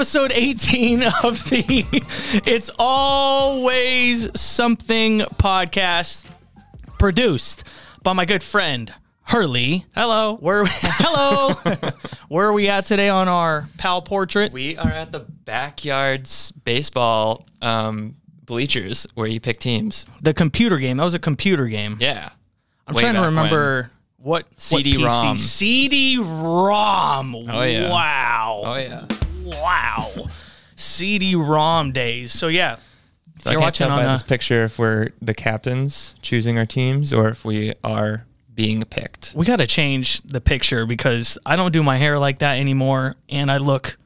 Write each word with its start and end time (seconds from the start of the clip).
episode 0.00 0.32
18 0.32 1.02
of 1.24 1.50
the 1.50 1.84
It's 2.46 2.70
Always 2.78 4.28
Something 4.40 5.18
podcast, 5.18 6.26
produced 6.98 7.64
by 8.02 8.14
my 8.14 8.24
good 8.24 8.42
friend 8.42 8.94
Hurley. 9.24 9.84
Hello. 9.94 10.36
Where 10.36 10.64
hello, 10.68 11.52
where 12.28 12.46
are 12.46 12.52
we 12.54 12.66
at 12.70 12.86
today 12.86 13.10
on 13.10 13.28
our 13.28 13.68
pal 13.76 14.00
portrait? 14.00 14.54
We 14.54 14.78
are 14.78 14.88
at 14.88 15.12
the 15.12 15.20
backyards 15.20 16.50
baseball 16.52 17.46
um, 17.60 18.16
bleachers 18.46 19.06
where 19.12 19.26
you 19.26 19.38
pick 19.38 19.60
teams. 19.60 20.06
the 20.22 20.32
computer 20.32 20.78
game. 20.78 20.96
That 20.96 21.04
was 21.04 21.12
a 21.12 21.18
computer 21.18 21.66
game. 21.66 21.98
Yeah. 22.00 22.30
I'm 22.86 22.94
Way 22.94 23.02
trying 23.02 23.14
to 23.16 23.20
back 23.20 23.26
remember 23.26 23.90
what 24.16 24.46
CD-ROM. 24.56 25.36
CD-ROM. 25.36 27.34
Oh, 27.34 27.62
yeah. 27.64 27.90
Wow. 27.90 28.62
Oh 28.64 28.76
yeah. 28.76 29.06
Wow. 29.52 30.28
CD-ROM 30.76 31.92
days. 31.92 32.32
So 32.32 32.48
yeah. 32.48 32.76
So 33.38 33.50
I 33.50 33.54
can't 33.54 33.62
watching 33.62 33.86
tell 33.86 33.96
on 33.98 34.04
by 34.04 34.10
a- 34.10 34.14
this 34.14 34.22
picture 34.22 34.64
if 34.64 34.78
we're 34.78 35.10
the 35.22 35.34
captains 35.34 36.14
choosing 36.22 36.58
our 36.58 36.66
teams 36.66 37.12
or 37.12 37.28
if 37.28 37.44
we 37.44 37.72
are 37.84 38.26
being 38.54 38.84
picked. 38.84 39.32
We 39.34 39.46
got 39.46 39.56
to 39.56 39.66
change 39.66 40.20
the 40.22 40.40
picture 40.40 40.84
because 40.84 41.38
I 41.46 41.56
don't 41.56 41.72
do 41.72 41.82
my 41.82 41.96
hair 41.96 42.18
like 42.18 42.40
that 42.40 42.58
anymore 42.58 43.14
and 43.28 43.50
I 43.50 43.56
look 43.58 43.96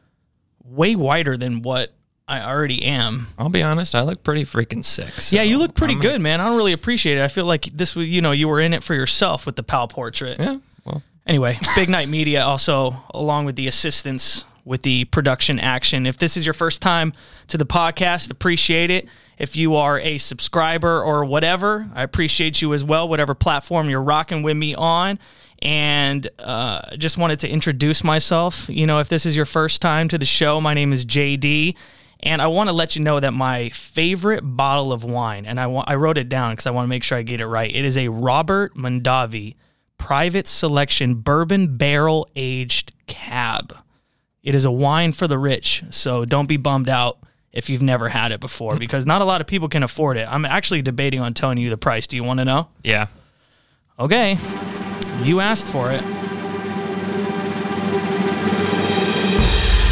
way 0.65 0.95
whiter 0.95 1.37
than 1.37 1.63
what 1.63 1.93
I 2.29 2.41
already 2.43 2.85
am. 2.85 3.27
I'll 3.39 3.49
be 3.49 3.63
honest, 3.63 3.95
I 3.95 4.03
look 4.03 4.23
pretty 4.23 4.45
freaking 4.45 4.85
sick. 4.85 5.13
so 5.15 5.37
yeah, 5.37 5.43
you 5.43 5.59
look 5.59 5.75
pretty 5.75 5.95
I'm- 5.95 6.03
good, 6.03 6.21
man. 6.21 6.41
I 6.41 6.47
don't 6.47 6.57
really 6.57 6.73
appreciate 6.73 7.19
it. 7.19 7.23
I 7.25 7.29
feel 7.29 7.45
like 7.45 7.65
this 7.65 7.95
was, 7.97 8.09
you 8.09 8.21
know, 8.23 8.33
you 8.33 8.49
were 8.49 8.61
in 8.61 8.73
it 8.73 8.83
for 8.85 8.95
yourself 8.95 9.47
with 9.47 9.57
the 9.57 9.63
pal 9.63 9.89
portrait. 9.89 10.39
Yeah. 10.39 10.57
Well, 10.85 11.03
Anyway, 11.27 11.59
Big 11.75 11.89
Night 11.89 12.09
Media 12.09 12.45
also, 12.45 13.03
along 13.15 13.47
with 13.47 13.57
the 13.57 13.67
assistance 13.67 14.45
with 14.65 14.83
the 14.83 15.05
production 15.07 15.59
action. 15.59 16.07
If 16.07 16.19
this 16.19 16.37
is 16.37 16.45
your 16.47 16.55
first 16.55 16.81
time 16.81 17.13
to 17.49 17.59
the 17.59 17.67
podcast, 17.67 18.31
appreciate 18.31 18.91
it. 18.91 19.07
If 19.39 19.57
you 19.57 19.75
are 19.75 19.99
a 19.99 20.19
subscriber 20.19 21.03
or 21.03 21.25
whatever, 21.25 21.89
I 21.95 22.03
appreciate 22.03 22.63
you 22.63 22.73
as 22.73 22.85
well, 22.85 23.09
whatever 23.09 23.35
platform 23.35 23.91
you're 23.91 24.03
rocking 24.03 24.43
with 24.43 24.57
me 24.57 24.75
on. 24.75 25.19
And 25.61 26.29
uh, 26.39 26.97
just 26.97 27.17
wanted 27.17 27.41
to 27.41 27.49
introduce 27.49 28.05
myself. 28.05 28.69
You 28.69 28.87
know, 28.87 29.01
if 29.01 29.09
this 29.09 29.25
is 29.25 29.35
your 29.35 29.47
first 29.47 29.81
time 29.81 30.09
to 30.09 30.19
the 30.19 30.27
show, 30.27 30.61
my 30.61 30.75
name 30.75 30.93
is 30.93 31.07
JD. 31.07 31.75
And 32.21 32.41
I 32.41 32.47
want 32.47 32.69
to 32.69 32.73
let 32.73 32.97
you 32.97 33.03
know 33.03 33.21
that 33.21 33.33
my 33.33 33.69
favorite 33.71 34.41
bottle 34.43 34.93
of 34.93 35.05
wine, 35.05 35.45
and 35.47 35.61
I, 35.61 35.67
wa- 35.67 35.85
I 35.87 35.95
wrote 35.97 36.17
it 36.17 36.29
down 36.29 36.53
because 36.53 36.67
I 36.67 36.71
want 36.71 36.87
to 36.87 36.89
make 36.89 37.05
sure 37.05 37.19
I 37.19 37.23
get 37.23 37.41
it 37.41 37.47
right. 37.47 37.71
It 37.71 37.85
is 37.85 37.99
a 37.99 38.09
Robert 38.09 38.75
Mondavi 38.75 39.57
private 39.99 40.47
selection 40.47 41.15
bourbon 41.15 41.77
barrel 41.77 42.29
aged 42.37 42.93
cab. 43.07 43.84
It 44.45 44.55
is 44.55 44.67
a 44.67 44.71
wine 44.71 45.15
for 45.15 45.27
the 45.27 45.39
rich, 45.39 45.83
so 45.89 46.27
don't 46.27 46.47
be 46.47 46.59
bummed 46.59 46.91
out 46.91 47.19
if 47.51 47.71
you've 47.71 47.81
never 47.83 48.11
had 48.11 48.31
it 48.31 48.41
before 48.41 48.79
because 48.79 49.07
not 49.07 49.23
a 49.23 49.25
lot 49.25 49.41
of 49.41 49.47
people 49.47 49.71
can 49.71 49.83
afford 49.83 50.19
it. 50.19 50.29
I'm 50.31 50.45
actually 50.45 50.83
debating 50.83 51.21
on 51.21 51.33
telling 51.33 51.57
you 51.57 51.71
the 51.71 51.79
price. 51.79 52.07
Do 52.07 52.15
you 52.15 52.23
want 52.23 52.41
to 52.41 52.45
know? 52.45 52.69
yeah. 52.85 53.07
Okay. 53.99 54.39
You 55.23 55.41
asked 55.41 55.71
for 55.71 55.91
it. 55.93 56.03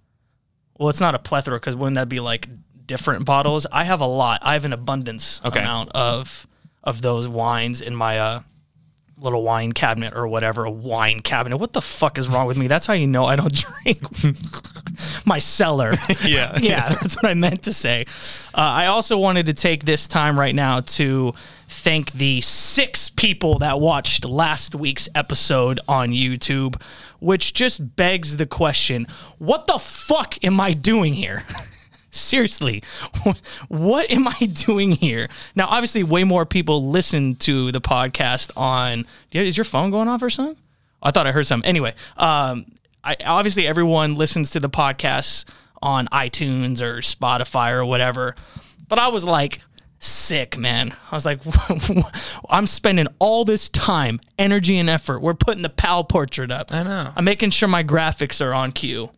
Well, 0.79 0.91
it's 0.91 1.01
not 1.01 1.17
a 1.17 1.19
plethora 1.19 1.59
because 1.59 1.75
wouldn't 1.75 1.97
that 1.97 2.09
be 2.09 2.21
like 2.21 2.49
different 2.87 3.25
bottles? 3.25 3.67
I 3.73 3.83
have 3.83 4.01
a 4.01 4.07
lot. 4.07 4.41
I 4.45 4.53
have 4.53 4.65
an 4.65 4.73
abundance 4.73 5.41
Okay. 5.45 5.59
amount 5.59 5.91
of 5.91 6.47
of 6.85 7.03
those 7.03 7.27
wines 7.27 7.81
in 7.81 7.95
my 7.97 8.19
uh, 8.21 8.41
little 9.23 9.43
wine 9.43 9.73
cabinet 9.73 10.15
or 10.15 10.27
whatever. 10.27 10.65
A 10.65 10.71
wine 10.71 11.21
cabinet. 11.21 11.57
What 11.57 11.73
the 11.73 11.81
fuck 11.81 12.19
is 12.19 12.29
wrong 12.29 12.47
with 12.47 12.59
me? 12.59 12.67
That's 12.67 12.87
how 12.87 12.93
you 12.95 13.07
know 13.07 13.25
I 13.25 13.37
don't 13.37 13.55
drink. 13.85 14.03
my 15.25 15.39
cellar. 15.39 15.93
Yeah. 16.23 16.57
yeah, 16.59 16.91
that's 16.91 17.17
what 17.17 17.27
I 17.27 17.35
meant 17.35 17.63
to 17.65 17.73
say. 17.73 18.07
Uh, 18.55 18.61
I 18.61 18.87
also 18.87 19.19
wanted 19.19 19.47
to 19.47 19.55
take 19.55 19.85
this 19.85 20.07
time 20.07 20.39
right 20.39 20.55
now 20.55 20.81
to 20.81 21.33
thank 21.69 22.13
the 22.13 22.41
six 22.43 23.11
people 23.11 23.59
that 23.59 23.81
watched 23.81 24.25
last 24.25 24.75
week's 24.75 25.09
episode 25.15 25.81
on 25.89 26.11
YouTube, 26.11 26.81
which 27.19 27.55
just 27.55 27.97
begs 27.97 28.37
the 28.37 28.47
question 28.47 29.07
what 29.39 29.67
the 29.67 29.79
fuck 29.79 30.43
am 30.45 30.61
I 30.61 30.73
doing 30.73 31.15
here? 31.15 31.45
Seriously, 32.13 32.83
what 33.69 34.11
am 34.11 34.29
I 34.29 34.47
doing 34.47 34.93
here? 34.93 35.29
Now, 35.55 35.67
obviously, 35.69 36.03
way 36.03 36.25
more 36.25 36.47
people 36.47 36.89
listen 36.89 37.37
to 37.37 37.73
the 37.73 37.81
podcast 37.81 38.51
on. 38.57 39.07
Is 39.33 39.57
your 39.57 39.65
phone 39.65 39.91
going 39.91 40.09
off 40.09 40.23
or 40.23 40.31
something? 40.31 40.63
I 41.03 41.11
thought 41.11 41.27
I 41.27 41.33
heard 41.33 41.47
something. 41.47 41.67
Anyway, 41.67 41.95
um, 42.17 42.67
I, 43.03 43.17
obviously 43.25 43.67
everyone 43.67 44.15
listens 44.15 44.51
to 44.51 44.61
the 44.61 44.71
podcasts 44.71 45.45
on 45.83 46.07
iTunes 46.09 46.81
or 46.81 46.99
Spotify 46.99 47.73
or 47.73 47.85
whatever. 47.85 48.37
But 48.89 48.99
I 48.99 49.09
was 49.09 49.25
like 49.25 49.63
sick, 49.99 50.59
man. 50.59 50.95
I 51.11 51.15
was 51.15 51.25
like, 51.25 51.41
I'm 52.51 52.67
spending 52.67 53.07
all 53.19 53.45
this 53.45 53.69
time, 53.69 54.21
energy, 54.39 54.79
and 54.79 54.91
effort. 54.91 55.21
We're 55.21 55.35
putting 55.35 55.63
the 55.63 55.69
pal 55.69 56.05
portrait 56.05 56.51
up. 56.51 56.73
I 56.73 56.83
know. 56.83 57.13
I'm 57.15 57.25
making 57.25 57.51
sure 57.51 57.69
my 57.69 57.85
graphics 57.85 58.45
are 58.45 58.53
on 58.53 58.73
cue. 58.73 59.11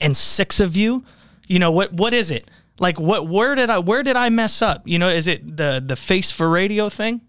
And 0.00 0.16
six 0.16 0.60
of 0.60 0.76
you, 0.76 1.04
you 1.46 1.58
know 1.58 1.70
what? 1.70 1.92
What 1.92 2.14
is 2.14 2.30
it? 2.30 2.50
Like 2.78 3.00
what? 3.00 3.28
Where 3.28 3.54
did 3.54 3.70
I? 3.70 3.78
Where 3.78 4.02
did 4.02 4.16
I 4.16 4.28
mess 4.28 4.62
up? 4.62 4.82
You 4.86 4.98
know, 4.98 5.08
is 5.08 5.26
it 5.26 5.56
the 5.56 5.82
the 5.84 5.96
face 5.96 6.30
for 6.30 6.48
radio 6.48 6.88
thing? 6.88 7.22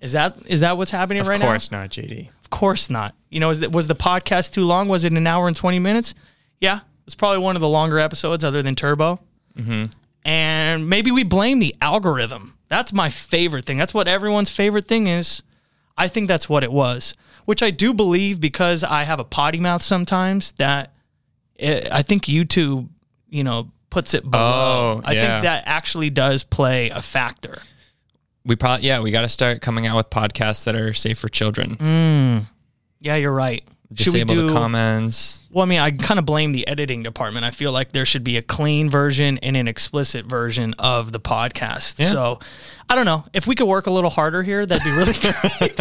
Is 0.00 0.12
that 0.12 0.36
is 0.46 0.60
that 0.60 0.76
what's 0.76 0.90
happening 0.90 1.22
right 1.24 1.38
now? 1.38 1.46
Of 1.46 1.50
course 1.52 1.70
not, 1.70 1.90
JD. 1.90 2.28
Of 2.42 2.50
course 2.50 2.90
not. 2.90 3.14
You 3.30 3.40
know, 3.40 3.50
is 3.50 3.60
that, 3.60 3.72
was 3.72 3.86
the 3.86 3.94
podcast 3.94 4.52
too 4.52 4.64
long? 4.64 4.88
Was 4.88 5.04
it 5.04 5.12
an 5.12 5.26
hour 5.26 5.46
and 5.46 5.56
20 5.56 5.78
minutes? 5.78 6.14
Yeah. 6.60 6.80
It's 7.06 7.14
probably 7.14 7.38
one 7.38 7.56
of 7.56 7.62
the 7.62 7.68
longer 7.68 7.98
episodes 7.98 8.44
other 8.44 8.62
than 8.62 8.74
Turbo. 8.74 9.20
Mm-hmm. 9.56 9.86
And 10.24 10.88
maybe 10.88 11.10
we 11.10 11.24
blame 11.24 11.58
the 11.58 11.74
algorithm. 11.80 12.56
That's 12.68 12.92
my 12.92 13.10
favorite 13.10 13.64
thing. 13.64 13.78
That's 13.78 13.94
what 13.94 14.08
everyone's 14.08 14.50
favorite 14.50 14.86
thing 14.86 15.06
is. 15.06 15.42
I 15.96 16.08
think 16.08 16.28
that's 16.28 16.48
what 16.48 16.64
it 16.64 16.72
was, 16.72 17.14
which 17.44 17.62
I 17.62 17.70
do 17.70 17.92
believe 17.92 18.40
because 18.40 18.82
I 18.82 19.02
have 19.04 19.20
a 19.20 19.24
potty 19.24 19.58
mouth 19.58 19.82
sometimes 19.82 20.52
that 20.52 20.92
it, 21.56 21.88
I 21.92 22.02
think 22.02 22.24
YouTube, 22.24 22.88
you 23.32 23.42
know, 23.42 23.70
puts 23.90 24.14
it 24.14 24.28
below. 24.28 24.42
Oh, 24.42 25.02
I 25.04 25.12
yeah. 25.14 25.22
think 25.22 25.44
that 25.44 25.64
actually 25.66 26.10
does 26.10 26.44
play 26.44 26.90
a 26.90 27.02
factor. 27.02 27.58
We 28.44 28.56
probably 28.56 28.86
yeah, 28.86 29.00
we 29.00 29.10
got 29.10 29.22
to 29.22 29.28
start 29.28 29.62
coming 29.62 29.86
out 29.86 29.96
with 29.96 30.10
podcasts 30.10 30.64
that 30.64 30.76
are 30.76 30.92
safe 30.92 31.18
for 31.18 31.28
children. 31.28 31.76
Mm. 31.76 32.46
Yeah, 33.00 33.16
you're 33.16 33.32
right. 33.32 33.64
Should 33.94 34.14
we 34.14 34.20
Disable 34.20 34.34
do 34.34 34.46
the 34.48 34.52
comments. 34.54 35.40
Well, 35.50 35.64
I 35.64 35.66
mean, 35.66 35.80
I 35.80 35.90
kind 35.90 36.18
of 36.18 36.24
blame 36.24 36.52
the 36.52 36.66
editing 36.66 37.02
department. 37.02 37.44
I 37.44 37.50
feel 37.50 37.72
like 37.72 37.92
there 37.92 38.06
should 38.06 38.24
be 38.24 38.36
a 38.38 38.42
clean 38.42 38.88
version 38.88 39.38
and 39.42 39.56
an 39.56 39.68
explicit 39.68 40.24
version 40.24 40.74
of 40.78 41.12
the 41.12 41.20
podcast. 41.20 41.98
Yeah. 41.98 42.06
So, 42.06 42.40
I 42.88 42.94
don't 42.94 43.04
know. 43.04 43.26
If 43.34 43.46
we 43.46 43.54
could 43.54 43.66
work 43.66 43.86
a 43.86 43.90
little 43.90 44.08
harder 44.08 44.42
here, 44.42 44.64
that'd 44.64 44.82
be 44.82 44.90
really 44.90 45.12
great. 45.20 45.78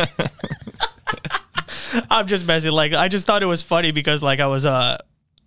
I'm 2.12 2.28
just 2.28 2.46
messing. 2.46 2.72
Like, 2.72 2.94
I 2.94 3.08
just 3.08 3.26
thought 3.26 3.44
it 3.44 3.48
was 3.48 3.62
funny 3.62 3.92
because, 3.92 4.22
like, 4.22 4.42
I 4.42 4.48
was, 4.48 4.66
uh, 4.66 4.98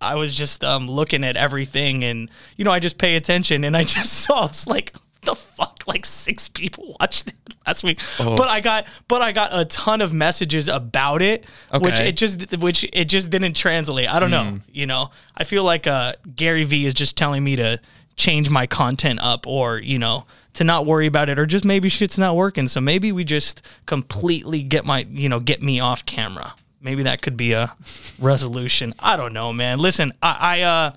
I 0.05 0.15
was 0.15 0.35
just 0.35 0.63
um 0.63 0.87
looking 0.87 1.23
at 1.23 1.35
everything, 1.35 2.03
and 2.03 2.29
you 2.57 2.65
know, 2.65 2.71
I 2.71 2.79
just 2.79 2.97
pay 2.97 3.15
attention, 3.15 3.63
and 3.63 3.75
I 3.75 3.83
just 3.95 4.13
saw, 4.13 4.43
I 4.43 4.45
was 4.47 4.67
like, 4.67 4.93
the 5.25 5.35
fuck? 5.35 5.73
Like 5.87 6.03
six 6.03 6.49
people 6.49 6.95
watched 6.99 7.27
it 7.27 7.35
last 7.67 7.83
week. 7.83 7.99
Oh. 8.19 8.35
but 8.35 8.47
i 8.47 8.59
got 8.59 8.87
but 9.07 9.21
i 9.21 9.31
got 9.31 9.51
a 9.53 9.65
ton 9.65 10.01
of 10.01 10.13
messages 10.13 10.67
about 10.67 11.21
it 11.21 11.43
which 11.79 11.99
it 11.99 12.17
just 12.17 12.57
which 12.57 12.89
it 12.91 13.05
just 13.05 13.29
didn't 13.29 13.53
translate. 13.53 14.11
I 14.11 14.19
don't 14.19 14.31
know 14.31 14.61
you 14.71 14.87
know? 14.87 15.11
I 15.37 15.43
feel 15.43 15.63
like 15.63 15.85
uh 15.85 16.13
gary 16.35 16.63
vee 16.63 16.87
is 16.87 16.95
just 16.95 17.15
telling 17.15 17.43
me 17.43 17.55
to 17.57 17.79
change 18.15 18.49
my 18.49 18.65
content 18.65 19.19
up 19.21 19.45
or 19.45 19.77
you 19.77 19.99
know 19.99 20.25
to 20.55 20.63
not 20.63 20.87
worry 20.87 21.05
about 21.05 21.29
it 21.29 21.37
or 21.37 21.45
just 21.45 21.65
maybe 21.65 21.87
shit's 21.87 22.17
not 22.17 22.35
working. 22.35 22.67
So 22.67 22.81
maybe 22.81 23.11
we 23.11 23.23
just 23.23 23.61
completely 23.85 24.63
get 24.63 24.85
my 24.85 25.05
you 25.11 25.29
know 25.29 25.39
get 25.39 25.61
me 25.61 25.79
off 25.79 26.03
camera 26.07 26.55
maybe 26.85 27.03
that 27.03 27.21
could 27.21 27.35
be 27.35 27.51
a 27.51 27.75
resolution 28.19 28.93
i 28.99 29.17
don't 29.17 29.33
know 29.33 29.51
man 29.51 29.79
listen 29.79 30.13
i 30.21 30.37
i 30.39 30.61
uh 30.61 30.91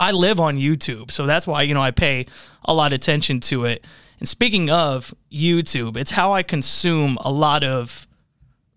I 0.00 0.12
live 0.12 0.38
on 0.38 0.58
YouTube, 0.58 1.10
so 1.10 1.26
that's 1.26 1.44
why 1.44 1.62
you 1.62 1.74
know 1.74 1.82
I 1.82 1.90
pay 1.90 2.26
a 2.64 2.72
lot 2.72 2.92
of 2.92 2.96
attention 3.00 3.40
to 3.50 3.64
it. 3.64 3.84
And 4.20 4.28
speaking 4.28 4.70
of 4.70 5.12
YouTube, 5.32 5.96
it's 5.96 6.12
how 6.12 6.32
I 6.32 6.44
consume 6.44 7.18
a 7.22 7.32
lot 7.32 7.64
of 7.64 8.06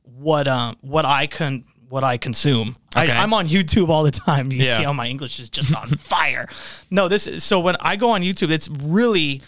what 0.03 0.47
um 0.47 0.77
what 0.81 1.05
I 1.05 1.27
can 1.27 1.63
what 1.89 2.03
I 2.03 2.17
consume. 2.17 2.75
Okay. 2.97 3.11
I, 3.11 3.21
I'm 3.21 3.35
on 3.35 3.47
YouTube 3.47 3.89
all 3.89 4.01
the 4.03 4.09
time. 4.09 4.51
You 4.51 4.63
Yeah. 4.63 4.77
see 4.77 4.83
how 4.83 4.93
my 4.93 5.05
English 5.07 5.39
is 5.39 5.51
just 5.51 5.75
on 5.75 5.85
fire. 6.13 6.47
No, 6.89 7.07
this 7.07 7.27
is, 7.27 7.43
so 7.43 7.59
when 7.59 7.75
I 7.81 7.97
go 7.97 8.09
on 8.11 8.21
YouTube, 8.23 8.49
it's 8.49 8.67
really 8.67 9.43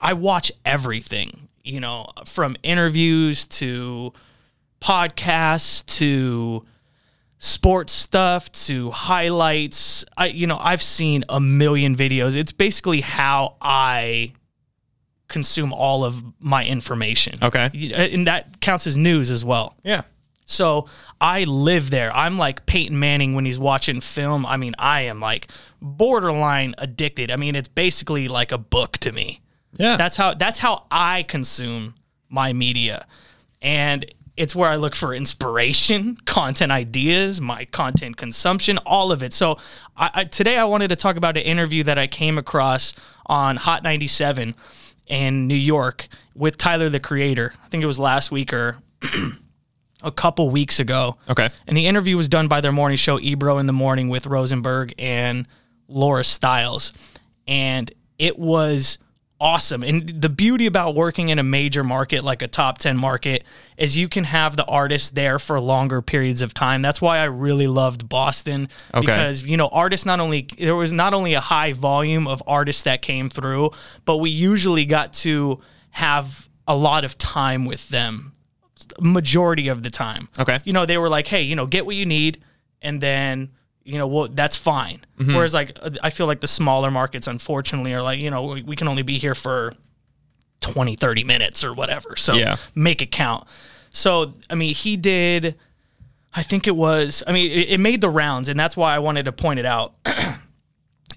I 0.00 0.14
watch 0.14 0.50
everything, 0.64 1.48
you 1.62 1.78
know, 1.80 2.06
from 2.24 2.56
interviews 2.62 3.44
to 3.60 4.14
podcasts 4.82 5.86
to 5.98 6.66
sports 7.38 7.92
stuff 7.92 8.50
to 8.52 8.90
highlights. 8.90 10.04
I 10.16 10.26
you 10.26 10.46
know, 10.46 10.58
I've 10.60 10.82
seen 10.82 11.24
a 11.28 11.40
million 11.40 11.96
videos. 11.96 12.36
It's 12.36 12.52
basically 12.52 13.00
how 13.00 13.56
I 13.60 14.32
consume 15.28 15.72
all 15.72 16.04
of 16.04 16.22
my 16.40 16.64
information. 16.64 17.38
Okay. 17.42 17.64
Uh, 17.64 17.96
and 17.96 18.26
that 18.26 18.60
counts 18.60 18.86
as 18.86 18.96
news 18.96 19.30
as 19.30 19.44
well. 19.44 19.76
Yeah. 19.82 20.02
So 20.44 20.88
I 21.20 21.44
live 21.44 21.90
there. 21.90 22.14
I'm 22.14 22.36
like 22.36 22.66
Peyton 22.66 22.98
Manning 22.98 23.34
when 23.34 23.46
he's 23.46 23.58
watching 23.58 24.00
film. 24.00 24.44
I 24.44 24.56
mean, 24.58 24.74
I 24.78 25.02
am 25.02 25.20
like 25.20 25.50
borderline 25.80 26.74
addicted. 26.76 27.30
I 27.30 27.36
mean, 27.36 27.56
it's 27.56 27.68
basically 27.68 28.28
like 28.28 28.52
a 28.52 28.58
book 28.58 28.98
to 28.98 29.12
me. 29.12 29.40
Yeah. 29.78 29.96
That's 29.96 30.16
how 30.16 30.34
that's 30.34 30.58
how 30.58 30.84
I 30.90 31.22
consume 31.22 31.94
my 32.28 32.52
media. 32.52 33.06
And 33.62 34.04
it's 34.36 34.54
where 34.54 34.68
I 34.68 34.76
look 34.76 34.94
for 34.94 35.14
inspiration, 35.14 36.16
content 36.24 36.72
ideas, 36.72 37.40
my 37.40 37.64
content 37.66 38.16
consumption, 38.16 38.78
all 38.78 39.12
of 39.12 39.22
it. 39.22 39.32
So 39.32 39.58
I, 39.96 40.10
I, 40.14 40.24
today 40.24 40.58
I 40.58 40.64
wanted 40.64 40.88
to 40.88 40.96
talk 40.96 41.16
about 41.16 41.36
an 41.36 41.42
interview 41.42 41.84
that 41.84 41.98
I 41.98 42.06
came 42.06 42.38
across 42.38 42.94
on 43.26 43.56
Hot 43.56 43.82
97 43.82 44.54
in 45.06 45.46
New 45.46 45.54
York 45.54 46.08
with 46.34 46.56
Tyler 46.56 46.88
the 46.88 47.00
Creator. 47.00 47.54
I 47.62 47.68
think 47.68 47.82
it 47.82 47.86
was 47.86 47.98
last 47.98 48.30
week 48.30 48.52
or 48.52 48.78
a 50.02 50.10
couple 50.10 50.48
weeks 50.50 50.80
ago. 50.80 51.18
Okay. 51.28 51.50
And 51.66 51.76
the 51.76 51.86
interview 51.86 52.16
was 52.16 52.28
done 52.28 52.48
by 52.48 52.60
their 52.60 52.72
morning 52.72 52.96
show, 52.96 53.18
Ebro 53.20 53.58
in 53.58 53.66
the 53.66 53.72
Morning, 53.72 54.08
with 54.08 54.26
Rosenberg 54.26 54.94
and 54.98 55.46
Laura 55.88 56.24
Styles. 56.24 56.92
And 57.46 57.92
it 58.18 58.38
was 58.38 58.98
awesome. 59.42 59.82
And 59.82 60.08
the 60.08 60.28
beauty 60.28 60.66
about 60.66 60.94
working 60.94 61.28
in 61.28 61.38
a 61.38 61.42
major 61.42 61.82
market 61.82 62.22
like 62.22 62.42
a 62.42 62.48
top 62.48 62.78
10 62.78 62.96
market 62.96 63.42
is 63.76 63.96
you 63.96 64.08
can 64.08 64.24
have 64.24 64.56
the 64.56 64.64
artists 64.66 65.10
there 65.10 65.38
for 65.40 65.58
longer 65.60 66.00
periods 66.00 66.40
of 66.42 66.54
time. 66.54 66.80
That's 66.80 67.00
why 67.02 67.18
I 67.18 67.24
really 67.24 67.66
loved 67.66 68.08
Boston 68.08 68.68
Okay. 68.94 69.00
because 69.00 69.42
you 69.42 69.56
know 69.56 69.68
artists 69.68 70.06
not 70.06 70.20
only 70.20 70.48
there 70.58 70.76
was 70.76 70.92
not 70.92 71.12
only 71.12 71.34
a 71.34 71.40
high 71.40 71.72
volume 71.72 72.28
of 72.28 72.42
artists 72.46 72.84
that 72.84 73.02
came 73.02 73.28
through, 73.28 73.70
but 74.04 74.18
we 74.18 74.30
usually 74.30 74.84
got 74.84 75.12
to 75.14 75.60
have 75.90 76.48
a 76.68 76.76
lot 76.76 77.04
of 77.04 77.18
time 77.18 77.64
with 77.64 77.88
them 77.88 78.32
majority 79.00 79.68
of 79.68 79.82
the 79.82 79.90
time. 79.90 80.28
Okay. 80.38 80.60
You 80.64 80.72
know, 80.72 80.86
they 80.86 80.98
were 80.98 81.08
like, 81.08 81.26
"Hey, 81.26 81.42
you 81.42 81.56
know, 81.56 81.66
get 81.66 81.84
what 81.84 81.96
you 81.96 82.06
need 82.06 82.42
and 82.80 83.00
then 83.00 83.50
you 83.84 83.98
know, 83.98 84.06
well, 84.06 84.28
that's 84.28 84.56
fine. 84.56 85.04
Mm-hmm. 85.18 85.34
Whereas, 85.34 85.54
like, 85.54 85.76
I 86.02 86.10
feel 86.10 86.26
like 86.26 86.40
the 86.40 86.46
smaller 86.46 86.90
markets, 86.90 87.26
unfortunately, 87.26 87.92
are 87.94 88.02
like, 88.02 88.20
you 88.20 88.30
know, 88.30 88.42
we, 88.44 88.62
we 88.62 88.76
can 88.76 88.88
only 88.88 89.02
be 89.02 89.18
here 89.18 89.34
for 89.34 89.74
20, 90.60 90.94
30 90.96 91.24
minutes 91.24 91.64
or 91.64 91.74
whatever. 91.74 92.14
So 92.16 92.34
Yeah. 92.34 92.56
make 92.74 93.02
it 93.02 93.10
count. 93.10 93.44
So, 93.90 94.34
I 94.48 94.54
mean, 94.54 94.74
he 94.74 94.96
did, 94.96 95.56
I 96.34 96.42
think 96.42 96.66
it 96.66 96.76
was, 96.76 97.22
I 97.26 97.32
mean, 97.32 97.50
it, 97.50 97.70
it 97.72 97.80
made 97.80 98.00
the 98.00 98.08
rounds, 98.10 98.48
and 98.48 98.58
that's 98.58 98.76
why 98.76 98.94
I 98.94 99.00
wanted 99.00 99.24
to 99.26 99.32
point 99.32 99.58
it 99.58 99.66
out. 99.66 99.94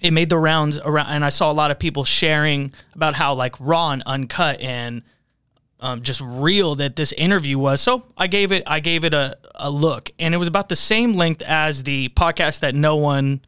it 0.02 0.12
made 0.12 0.28
the 0.28 0.38
rounds 0.38 0.78
around, 0.80 1.06
and 1.08 1.24
I 1.24 1.30
saw 1.30 1.50
a 1.50 1.54
lot 1.54 1.70
of 1.70 1.78
people 1.78 2.04
sharing 2.04 2.72
about 2.94 3.14
how, 3.14 3.34
like, 3.34 3.54
raw 3.58 3.92
and 3.92 4.02
uncut 4.04 4.60
and 4.60 5.02
um, 5.80 6.02
just 6.02 6.20
real 6.22 6.74
that 6.76 6.96
this 6.96 7.12
interview 7.12 7.58
was. 7.58 7.80
So 7.80 8.04
I 8.16 8.26
gave 8.26 8.52
it 8.52 8.62
I 8.66 8.80
gave 8.80 9.04
it 9.04 9.14
a, 9.14 9.36
a 9.54 9.70
look, 9.70 10.10
and 10.18 10.34
it 10.34 10.38
was 10.38 10.48
about 10.48 10.68
the 10.68 10.76
same 10.76 11.12
length 11.14 11.42
as 11.42 11.82
the 11.82 12.08
podcast 12.10 12.60
that 12.60 12.74
no 12.74 12.96
one 12.96 13.40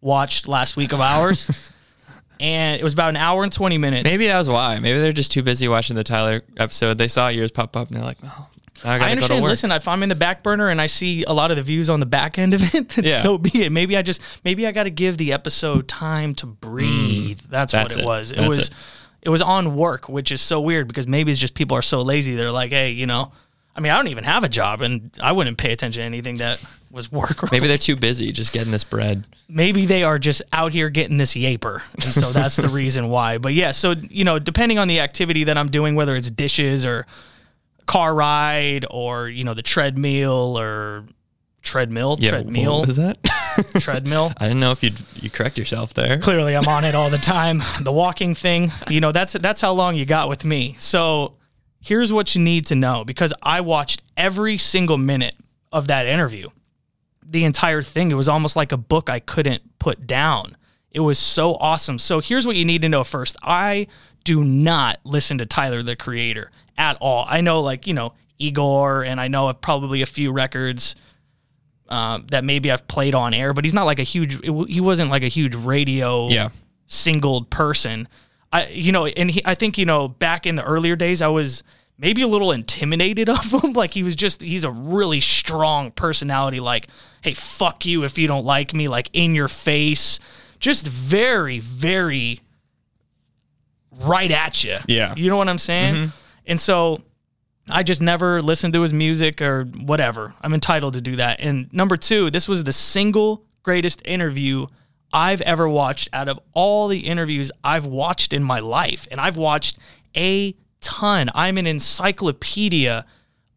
watched 0.00 0.48
last 0.48 0.76
week 0.76 0.92
of 0.92 1.00
ours, 1.00 1.70
and 2.40 2.80
it 2.80 2.84
was 2.84 2.92
about 2.92 3.10
an 3.10 3.16
hour 3.16 3.42
and 3.42 3.52
twenty 3.52 3.78
minutes. 3.78 4.04
Maybe 4.04 4.26
that 4.26 4.38
was 4.38 4.48
why. 4.48 4.78
Maybe 4.78 4.98
they're 4.98 5.12
just 5.12 5.32
too 5.32 5.42
busy 5.42 5.68
watching 5.68 5.96
the 5.96 6.04
Tyler 6.04 6.42
episode. 6.56 6.98
They 6.98 7.08
saw 7.08 7.28
yours 7.28 7.50
pop 7.50 7.76
up 7.76 7.88
and 7.88 7.96
they're 7.96 8.04
like, 8.04 8.18
oh, 8.24 8.48
I 8.84 8.98
I 8.98 9.10
understand. 9.10 9.44
Listen, 9.44 9.72
if 9.72 9.88
I'm 9.88 10.02
in 10.02 10.08
the 10.08 10.14
back 10.14 10.42
burner 10.42 10.68
and 10.68 10.80
I 10.80 10.86
see 10.86 11.24
a 11.24 11.32
lot 11.32 11.50
of 11.50 11.56
the 11.56 11.62
views 11.64 11.90
on 11.90 12.00
the 12.00 12.06
back 12.06 12.38
end 12.38 12.54
of 12.54 12.74
it, 12.74 12.88
then 12.96 13.04
Yeah. 13.04 13.22
so 13.22 13.38
be 13.38 13.64
it. 13.64 13.70
Maybe 13.72 13.96
I 13.96 14.02
just 14.02 14.20
maybe 14.44 14.66
I 14.66 14.72
got 14.72 14.84
to 14.84 14.90
give 14.90 15.16
the 15.18 15.32
episode 15.32 15.88
time 15.88 16.34
to 16.36 16.46
breathe. 16.46 17.40
that's, 17.48 17.72
Mm. 17.72 17.76
That's 17.76 17.96
what 17.96 17.98
it, 17.98 18.02
it. 18.02 18.06
was. 18.06 18.30
It 18.32 18.36
That's 18.36 18.48
was 18.48 18.58
it. 18.68 18.74
It. 19.22 19.28
was 19.28 19.42
on 19.42 19.76
work, 19.76 20.08
which 20.08 20.30
is 20.32 20.40
so 20.40 20.60
weird 20.60 20.88
because 20.88 21.06
maybe 21.06 21.30
it's 21.30 21.40
just 21.40 21.54
people 21.54 21.76
are 21.76 21.82
so 21.82 22.02
lazy. 22.02 22.34
They're 22.34 22.50
like, 22.52 22.70
hey, 22.70 22.90
you 22.90 23.06
know, 23.06 23.32
I 23.76 23.80
mean, 23.80 23.92
I 23.92 23.96
don't 23.96 24.08
even 24.08 24.24
have 24.24 24.42
a 24.44 24.48
job, 24.48 24.80
and 24.82 25.10
I 25.22 25.32
wouldn't 25.32 25.56
pay 25.58 25.72
attention 25.72 26.00
to 26.00 26.06
anything 26.06 26.36
that 26.38 26.62
was 26.90 27.12
work. 27.12 27.50
Maybe 27.52 27.68
they're 27.68 27.78
too 27.90 27.96
busy 27.96 28.32
just 28.32 28.52
getting 28.52 28.72
this 28.72 28.82
bread. 28.84 29.24
maybe 29.48 29.86
they 29.86 30.02
are 30.02 30.18
just 30.18 30.42
out 30.52 30.72
here 30.72 30.88
getting 30.90 31.16
this 31.18 31.34
yaper 31.34 31.82
and 31.94 32.02
so 32.02 32.32
that's 32.32 32.56
the 32.56 32.68
reason 32.68 33.08
why 33.08 33.38
but 33.38 33.52
yeah 33.54 33.70
so 33.72 33.94
you 34.10 34.24
know 34.24 34.38
depending 34.38 34.78
on 34.78 34.88
the 34.88 35.00
activity 35.00 35.44
that 35.44 35.56
i'm 35.58 35.70
doing 35.70 35.94
whether 35.94 36.16
it's 36.16 36.30
dishes 36.30 36.84
or 36.86 37.06
car 37.86 38.14
ride 38.14 38.84
or 38.90 39.28
you 39.28 39.44
know 39.44 39.54
the 39.54 39.62
treadmill 39.62 40.58
or 40.58 41.04
treadmill 41.62 42.16
treadmill 42.16 42.78
What 42.80 42.88
was 42.88 42.96
that? 42.96 43.18
treadmill. 43.80 44.32
I 44.38 44.48
didn't 44.48 44.60
know 44.60 44.72
if 44.72 44.82
you 44.82 44.90
you 45.16 45.30
correct 45.30 45.58
yourself 45.58 45.94
there. 45.94 46.18
clearly 46.18 46.56
i'm 46.56 46.66
on 46.68 46.84
it 46.84 46.94
all 46.94 47.10
the 47.10 47.18
time. 47.36 47.62
The 47.80 47.92
walking 47.92 48.34
thing 48.34 48.72
you 48.88 49.00
know 49.00 49.12
that's 49.12 49.32
that's 49.34 49.60
how 49.60 49.72
long 49.72 49.96
you 49.96 50.04
got 50.04 50.28
with 50.28 50.44
me. 50.44 50.76
So 50.78 51.34
here's 51.80 52.12
what 52.12 52.34
you 52.34 52.40
need 52.42 52.66
to 52.66 52.74
know 52.74 53.04
because 53.04 53.32
i 53.42 53.60
watched 53.60 54.02
every 54.16 54.58
single 54.58 54.98
minute 54.98 55.34
of 55.72 55.86
that 55.86 56.06
interview. 56.06 56.48
The 57.24 57.44
entire 57.44 57.82
thing 57.82 58.10
it 58.10 58.14
was 58.14 58.28
almost 58.28 58.56
like 58.56 58.72
a 58.72 58.76
book 58.76 59.10
i 59.10 59.20
couldn't 59.20 59.78
put 59.78 60.06
down. 60.06 60.56
It 60.90 61.00
was 61.00 61.18
so 61.18 61.56
awesome. 61.56 61.98
So 61.98 62.20
here's 62.20 62.46
what 62.46 62.56
you 62.56 62.64
need 62.64 62.82
to 62.82 62.88
know 62.88 63.04
first. 63.04 63.36
I 63.42 63.86
do 64.24 64.42
not 64.42 64.98
listen 65.04 65.38
to 65.38 65.46
tyler 65.46 65.82
the 65.82 65.94
creator 65.96 66.50
at 66.76 66.96
all. 67.00 67.26
I 67.28 67.40
know 67.40 67.60
like 67.60 67.86
you 67.86 67.94
know 67.94 68.14
igor 68.40 69.02
and 69.02 69.20
i 69.20 69.26
know 69.26 69.48
of 69.48 69.60
probably 69.60 70.00
a 70.00 70.06
few 70.06 70.30
records 70.30 70.94
uh, 71.88 72.20
that 72.30 72.44
maybe 72.44 72.70
I've 72.70 72.86
played 72.88 73.14
on 73.14 73.32
air, 73.34 73.52
but 73.54 73.64
he's 73.64 73.74
not 73.74 73.84
like 73.84 73.98
a 73.98 74.02
huge. 74.04 74.38
He 74.68 74.80
wasn't 74.80 75.10
like 75.10 75.22
a 75.22 75.28
huge 75.28 75.54
radio 75.54 76.28
Yeah. 76.28 76.50
singled 76.86 77.50
person. 77.50 78.08
I 78.52 78.66
you 78.68 78.92
know, 78.92 79.06
and 79.06 79.30
he, 79.30 79.42
I 79.44 79.54
think 79.54 79.76
you 79.78 79.86
know 79.86 80.08
back 80.08 80.46
in 80.46 80.54
the 80.54 80.64
earlier 80.64 80.96
days, 80.96 81.20
I 81.22 81.28
was 81.28 81.62
maybe 81.98 82.22
a 82.22 82.28
little 82.28 82.52
intimidated 82.52 83.28
of 83.28 83.52
him. 83.52 83.72
Like 83.72 83.92
he 83.92 84.02
was 84.02 84.14
just 84.16 84.42
he's 84.42 84.64
a 84.64 84.70
really 84.70 85.20
strong 85.20 85.90
personality. 85.90 86.60
Like 86.60 86.88
hey, 87.22 87.34
fuck 87.34 87.84
you 87.84 88.04
if 88.04 88.16
you 88.18 88.26
don't 88.28 88.44
like 88.44 88.72
me. 88.74 88.88
Like 88.88 89.10
in 89.12 89.34
your 89.34 89.48
face, 89.48 90.18
just 90.60 90.86
very 90.86 91.58
very 91.58 92.40
right 94.00 94.30
at 94.30 94.62
you. 94.64 94.78
Yeah. 94.86 95.14
you 95.16 95.28
know 95.30 95.36
what 95.36 95.48
I'm 95.48 95.58
saying. 95.58 96.12
And 96.46 96.60
so 96.60 97.02
I 97.70 97.82
just 97.82 98.00
never 98.00 98.40
listened 98.42 98.74
to 98.74 98.82
his 98.82 98.92
music 98.92 99.42
or 99.42 99.64
whatever. 99.64 100.34
I'm 100.40 100.54
entitled 100.54 100.94
to 100.94 101.00
do 101.00 101.16
that. 101.16 101.40
And 101.40 101.72
number 101.72 101.96
two, 101.96 102.30
this 102.30 102.48
was 102.48 102.64
the 102.64 102.72
single 102.72 103.44
greatest 103.62 104.00
interview 104.04 104.66
I've 105.12 105.40
ever 105.42 105.68
watched 105.68 106.08
out 106.12 106.28
of 106.28 106.38
all 106.52 106.88
the 106.88 107.00
interviews 107.00 107.50
I've 107.64 107.86
watched 107.86 108.32
in 108.32 108.42
my 108.42 108.60
life. 108.60 109.08
And 109.10 109.20
I've 109.20 109.36
watched 109.36 109.78
a 110.16 110.54
ton. 110.80 111.30
I'm 111.34 111.58
an 111.58 111.66
encyclopedia 111.66 113.04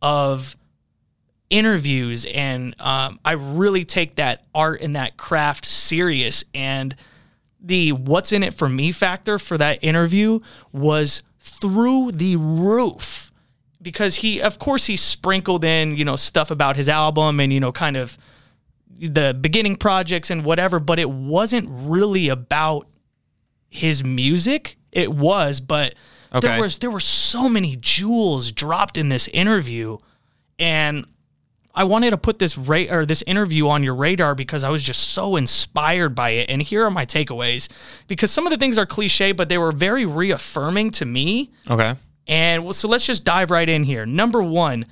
of 0.02 0.56
interviews 1.50 2.26
and 2.26 2.74
um, 2.80 3.20
I 3.26 3.34
really 3.34 3.84
take 3.84 4.16
that 4.16 4.46
art 4.56 4.82
and 4.82 4.96
that 4.96 5.18
craft 5.18 5.66
serious. 5.66 6.44
And 6.56 6.96
the 7.60 7.92
what's 7.92 8.32
in 8.32 8.42
it 8.42 8.54
for 8.54 8.70
me 8.70 8.92
factor 8.92 9.38
for 9.38 9.58
that 9.58 9.84
interview 9.84 10.40
was 10.72 11.22
through 11.40 12.14
the 12.14 12.38
roof 12.38 13.31
because 13.82 14.16
he 14.16 14.42
of 14.42 14.60
course 14.60 14.86
he 14.86 14.96
sprinkled 14.96 15.64
in 15.64 15.96
you 15.98 16.06
know 16.06 16.16
stuff 16.16 16.52
about 16.52 16.76
his 16.76 16.88
album 16.88 17.40
and 17.40 17.52
you 17.52 17.60
know 17.60 17.72
kind 17.72 17.98
of 17.98 18.18
the 19.00 19.36
beginning 19.40 19.76
projects 19.76 20.30
and 20.30 20.46
whatever 20.46 20.80
but 20.80 21.00
it 21.00 21.10
wasn't 21.10 21.68
really 21.70 22.30
about 22.30 22.88
his 23.70 24.04
music 24.04 24.78
it 24.92 25.12
was 25.14 25.60
but 25.60 25.96
Okay. 26.34 26.48
there 26.48 26.62
was 26.62 26.78
there 26.78 26.92
were 26.92 27.00
so 27.02 27.50
many 27.50 27.76
jewels 27.76 28.52
dropped 28.54 28.98
in 28.98 29.10
this 29.10 29.28
interview 29.30 29.98
and 30.60 31.06
I 31.76 31.84
wanted 31.86 32.10
to 32.12 32.18
put 32.18 32.40
this 32.40 32.58
ra- 32.58 32.86
or 32.90 33.06
this 33.06 33.22
interview 33.28 33.68
on 33.70 33.82
your 33.84 33.96
radar 33.96 34.36
because 34.36 34.64
I 34.64 34.70
was 34.70 34.84
just 34.84 35.10
so 35.10 35.38
inspired 35.38 36.14
by 36.16 36.32
it. 36.32 36.50
And 36.50 36.62
here 36.62 36.84
are 36.86 36.92
my 36.92 37.06
takeaways 37.06 37.70
because 38.08 38.30
some 38.30 38.46
of 38.46 38.52
the 38.52 38.58
things 38.58 38.78
are 38.78 38.86
cliche, 38.86 39.32
but 39.32 39.48
they 39.48 39.58
were 39.58 39.72
very 39.72 40.06
reaffirming 40.06 40.92
to 40.92 41.06
me. 41.06 41.50
Okay. 41.70 41.96
And 42.32 42.64
well, 42.64 42.74
so 42.74 42.88
let's 42.88 43.06
just 43.06 43.26
dive 43.26 43.52
right 43.52 43.68
in 43.68 43.84
here. 43.84 44.06
Number 44.06 44.42
one, 44.42 44.86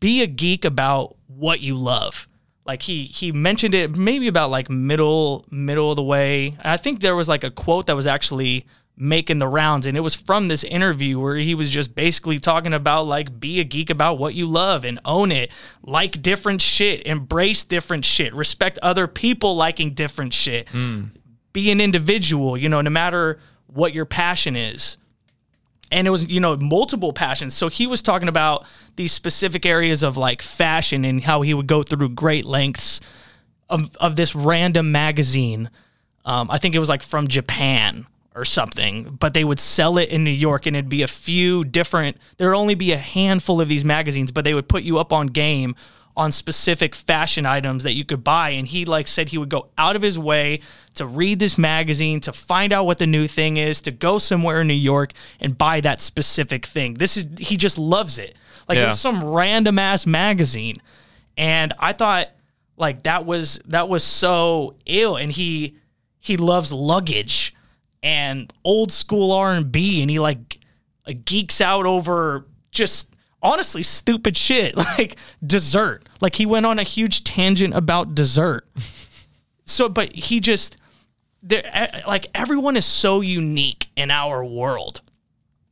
be 0.00 0.22
a 0.22 0.26
geek 0.26 0.66
about 0.66 1.16
what 1.26 1.60
you 1.60 1.76
love. 1.76 2.28
Like 2.66 2.82
he 2.82 3.04
he 3.04 3.32
mentioned 3.32 3.74
it 3.74 3.96
maybe 3.96 4.28
about 4.28 4.50
like 4.50 4.68
middle 4.70 5.46
middle 5.50 5.90
of 5.90 5.96
the 5.96 6.02
way. 6.02 6.56
I 6.62 6.76
think 6.76 7.00
there 7.00 7.16
was 7.16 7.28
like 7.28 7.42
a 7.42 7.50
quote 7.50 7.86
that 7.86 7.96
was 7.96 8.06
actually 8.06 8.66
making 8.96 9.38
the 9.38 9.48
rounds 9.48 9.86
and 9.86 9.96
it 9.96 10.00
was 10.00 10.14
from 10.14 10.46
this 10.46 10.62
interview 10.62 11.18
where 11.18 11.34
he 11.34 11.52
was 11.52 11.68
just 11.68 11.96
basically 11.96 12.38
talking 12.38 12.72
about 12.72 13.02
like 13.08 13.40
be 13.40 13.58
a 13.58 13.64
geek 13.64 13.90
about 13.90 14.18
what 14.18 14.34
you 14.34 14.46
love 14.46 14.84
and 14.84 15.00
own 15.04 15.32
it 15.32 15.50
like 15.82 16.22
different 16.22 16.62
shit 16.62 17.04
embrace 17.04 17.64
different 17.64 18.04
shit 18.04 18.32
respect 18.32 18.78
other 18.82 19.08
people 19.08 19.56
liking 19.56 19.94
different 19.94 20.32
shit 20.32 20.68
hmm. 20.68 21.06
be 21.52 21.72
an 21.72 21.80
individual 21.80 22.56
you 22.56 22.68
know 22.68 22.80
no 22.80 22.88
matter 22.88 23.40
what 23.66 23.92
your 23.92 24.04
passion 24.04 24.54
is 24.54 24.96
and 25.90 26.06
it 26.06 26.10
was 26.10 26.24
you 26.24 26.40
know 26.40 26.56
multiple 26.56 27.12
passions. 27.12 27.54
So 27.54 27.68
he 27.68 27.86
was 27.86 28.02
talking 28.02 28.28
about 28.28 28.66
these 28.96 29.12
specific 29.12 29.66
areas 29.66 30.02
of 30.02 30.16
like 30.16 30.42
fashion 30.42 31.04
and 31.04 31.22
how 31.22 31.42
he 31.42 31.54
would 31.54 31.66
go 31.66 31.82
through 31.82 32.10
great 32.10 32.44
lengths 32.44 33.00
of, 33.68 33.94
of 33.96 34.16
this 34.16 34.34
random 34.34 34.92
magazine. 34.92 35.70
Um, 36.26 36.50
i 36.50 36.56
think 36.56 36.74
it 36.74 36.78
was 36.78 36.88
like 36.88 37.02
from 37.02 37.28
japan 37.28 38.06
or 38.34 38.46
something 38.46 39.16
but 39.20 39.34
they 39.34 39.44
would 39.44 39.60
sell 39.60 39.98
it 39.98 40.08
in 40.08 40.24
new 40.24 40.30
york 40.30 40.64
and 40.64 40.74
it'd 40.74 40.88
be 40.88 41.02
a 41.02 41.06
few 41.06 41.64
different 41.64 42.16
there 42.38 42.48
would 42.48 42.56
only 42.56 42.74
be 42.74 42.92
a 42.92 42.96
handful 42.96 43.60
of 43.60 43.68
these 43.68 43.84
magazines 43.84 44.32
but 44.32 44.42
they 44.42 44.54
would 44.54 44.66
put 44.66 44.84
you 44.84 44.98
up 44.98 45.12
on 45.12 45.26
game 45.26 45.76
on 46.16 46.30
specific 46.30 46.94
fashion 46.94 47.44
items 47.44 47.82
that 47.82 47.94
you 47.94 48.04
could 48.04 48.22
buy. 48.22 48.50
And 48.50 48.68
he 48.68 48.84
like 48.84 49.08
said 49.08 49.30
he 49.30 49.38
would 49.38 49.48
go 49.48 49.68
out 49.76 49.96
of 49.96 50.02
his 50.02 50.18
way 50.18 50.60
to 50.94 51.06
read 51.06 51.40
this 51.40 51.58
magazine 51.58 52.20
to 52.20 52.32
find 52.32 52.72
out 52.72 52.86
what 52.86 52.98
the 52.98 53.06
new 53.06 53.26
thing 53.26 53.56
is 53.56 53.80
to 53.80 53.90
go 53.90 54.18
somewhere 54.18 54.60
in 54.60 54.68
New 54.68 54.74
York 54.74 55.12
and 55.40 55.58
buy 55.58 55.80
that 55.80 56.00
specific 56.00 56.64
thing. 56.66 56.94
This 56.94 57.16
is 57.16 57.26
he 57.38 57.56
just 57.56 57.78
loves 57.78 58.18
it. 58.18 58.36
Like 58.68 58.78
Yeah. 58.78 58.86
was 58.86 59.00
some 59.00 59.24
random 59.24 59.78
ass 59.78 60.06
magazine. 60.06 60.80
And 61.36 61.72
I 61.80 61.92
thought 61.92 62.28
like 62.76 63.02
that 63.02 63.26
was 63.26 63.60
that 63.66 63.88
was 63.88 64.04
so 64.04 64.76
ill. 64.86 65.16
And 65.16 65.32
he 65.32 65.76
he 66.20 66.36
loves 66.36 66.72
luggage 66.72 67.54
and 68.02 68.52
old 68.62 68.92
school 68.92 69.32
R&B 69.32 70.00
and 70.00 70.10
he 70.10 70.18
like, 70.18 70.58
like 71.06 71.24
geeks 71.24 71.60
out 71.60 71.86
over 71.86 72.46
just 72.70 73.13
honestly 73.44 73.82
stupid 73.82 74.36
shit. 74.36 74.74
Like 74.98 75.16
dessert. 75.44 76.08
Like 76.20 76.36
he 76.36 76.46
went 76.46 76.66
on 76.66 76.78
a 76.78 76.82
huge 76.82 77.22
tangent 77.22 77.74
about 77.74 78.14
dessert. 78.14 78.66
So 79.64 79.88
but 79.88 80.14
he 80.14 80.40
just 80.40 80.76
there 81.42 82.02
like 82.06 82.26
everyone 82.34 82.76
is 82.76 82.84
so 82.84 83.20
unique 83.20 83.88
in 83.96 84.10
our 84.10 84.44
world. 84.44 85.00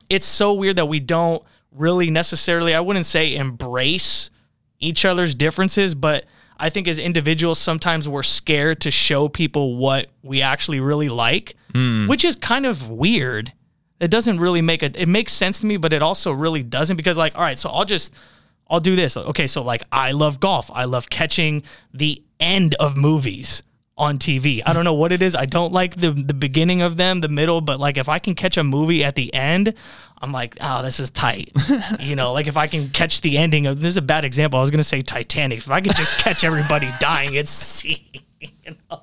It's 0.09 0.27
so 0.27 0.53
weird 0.53 0.77
that 0.77 0.87
we 0.87 1.01
don't 1.01 1.43
really 1.75 2.11
necessarily 2.11 2.75
i 2.75 2.81
wouldn't 2.81 3.07
say 3.07 3.35
embrace 3.35 4.31
each 4.79 5.05
other's 5.05 5.35
differences 5.35 5.95
but 5.95 6.25
i 6.59 6.69
think 6.69 6.87
as 6.87 6.99
individuals 6.99 7.59
sometimes 7.59 8.09
we're 8.09 8.23
scared 8.23 8.81
to 8.81 8.91
show 8.91 9.29
people 9.29 9.77
what 9.77 10.09
we 10.23 10.43
actually 10.43 10.81
really 10.81 11.09
like 11.09 11.57
hmm. 11.73 12.07
which 12.07 12.25
is 12.25 12.37
kind 12.37 12.67
of 12.67 12.89
weird 12.91 13.53
it 14.03 14.11
doesn't 14.11 14.41
really 14.41 14.61
make 14.61 14.83
a 14.83 14.91
it 15.01 15.09
makes 15.09 15.33
sense 15.33 15.61
to 15.61 15.67
me 15.67 15.77
but 15.77 15.93
it 15.93 16.03
also 16.03 16.33
really 16.33 16.63
doesn't 16.63 16.97
because 16.97 17.17
like 17.17 17.35
all 17.37 17.43
right 17.43 17.59
so 17.59 17.71
i'll 17.71 17.85
just 17.85 18.13
i'll 18.69 18.81
do 18.81 18.97
this. 18.97 19.17
Okay 19.17 19.47
so 19.47 19.63
like 19.63 19.83
i 19.93 20.11
love 20.11 20.41
golf. 20.41 20.71
I 20.75 20.85
love 20.85 21.09
catching 21.09 21.63
the 21.95 22.23
end 22.41 22.75
of 22.75 22.97
movies 22.97 23.63
on 23.99 24.19
tv 24.19 24.63
i 24.65 24.73
don't 24.73 24.85
know 24.85 24.95
what 24.95 25.13
it 25.13 25.23
is. 25.23 25.37
I 25.37 25.47
don't 25.47 25.73
like 25.73 26.01
the 26.01 26.11
the 26.11 26.35
beginning 26.35 26.83
of 26.83 26.97
them 26.97 27.21
the 27.21 27.29
middle 27.29 27.61
but 27.61 27.79
like 27.79 27.97
if 27.97 28.09
i 28.09 28.19
can 28.19 28.35
catch 28.35 28.57
a 28.57 28.65
movie 28.65 29.05
at 29.05 29.15
the 29.15 29.33
end 29.33 29.75
i'm 30.21 30.33
like 30.33 30.57
oh 30.61 30.83
this 30.83 30.99
is 30.99 31.09
tight. 31.11 31.53
You 32.01 32.17
know 32.17 32.33
like 32.33 32.49
if 32.49 32.57
i 32.57 32.67
can 32.67 32.91
catch 32.91 33.21
the 33.21 33.39
ending 33.39 33.67
of 33.67 33.81
this 33.81 33.91
is 33.91 33.97
a 33.97 34.03
bad 34.03 34.25
example. 34.25 34.59
I 34.59 34.63
was 34.63 34.71
gonna 34.71 34.83
say 34.83 35.03
titanic. 35.03 35.59
If 35.59 35.71
i 35.71 35.81
could 35.81 35.95
just 35.95 36.19
catch 36.19 36.43
everybody 36.43 36.91
dying 36.99 37.37
at 37.37 37.47
sea 37.47 38.11
you 38.41 38.77
know 38.91 39.03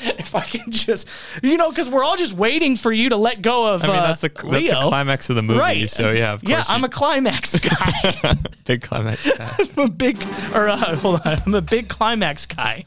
if 0.18 0.34
I 0.34 0.42
can 0.42 0.70
just, 0.70 1.08
you 1.42 1.56
know, 1.56 1.70
because 1.70 1.88
we're 1.88 2.04
all 2.04 2.16
just 2.16 2.32
waiting 2.32 2.76
for 2.76 2.92
you 2.92 3.08
to 3.08 3.16
let 3.16 3.42
go 3.42 3.66
of. 3.74 3.82
I 3.84 3.86
mean, 3.86 3.96
uh, 3.96 4.06
that's 4.08 4.20
the 4.20 4.28
that's 4.28 4.44
Leo. 4.44 4.80
the 4.82 4.88
climax 4.88 5.30
of 5.30 5.36
the 5.36 5.42
movie. 5.42 5.58
Right. 5.60 5.90
So 5.90 6.12
yeah, 6.12 6.32
of 6.34 6.40
course. 6.42 6.50
Yeah, 6.50 6.64
I'm 6.68 6.80
you- 6.80 6.86
a 6.86 6.90
climax 6.90 7.58
guy. 7.58 8.36
big 8.64 8.82
climax. 8.82 9.30
guy. 9.32 9.56
I'm 9.58 9.78
a 9.78 9.88
big, 9.88 10.22
or 10.54 10.68
uh, 10.68 10.96
hold 10.96 11.20
on, 11.24 11.38
I'm 11.46 11.54
a 11.54 11.62
big 11.62 11.88
climax 11.88 12.46
guy. 12.46 12.84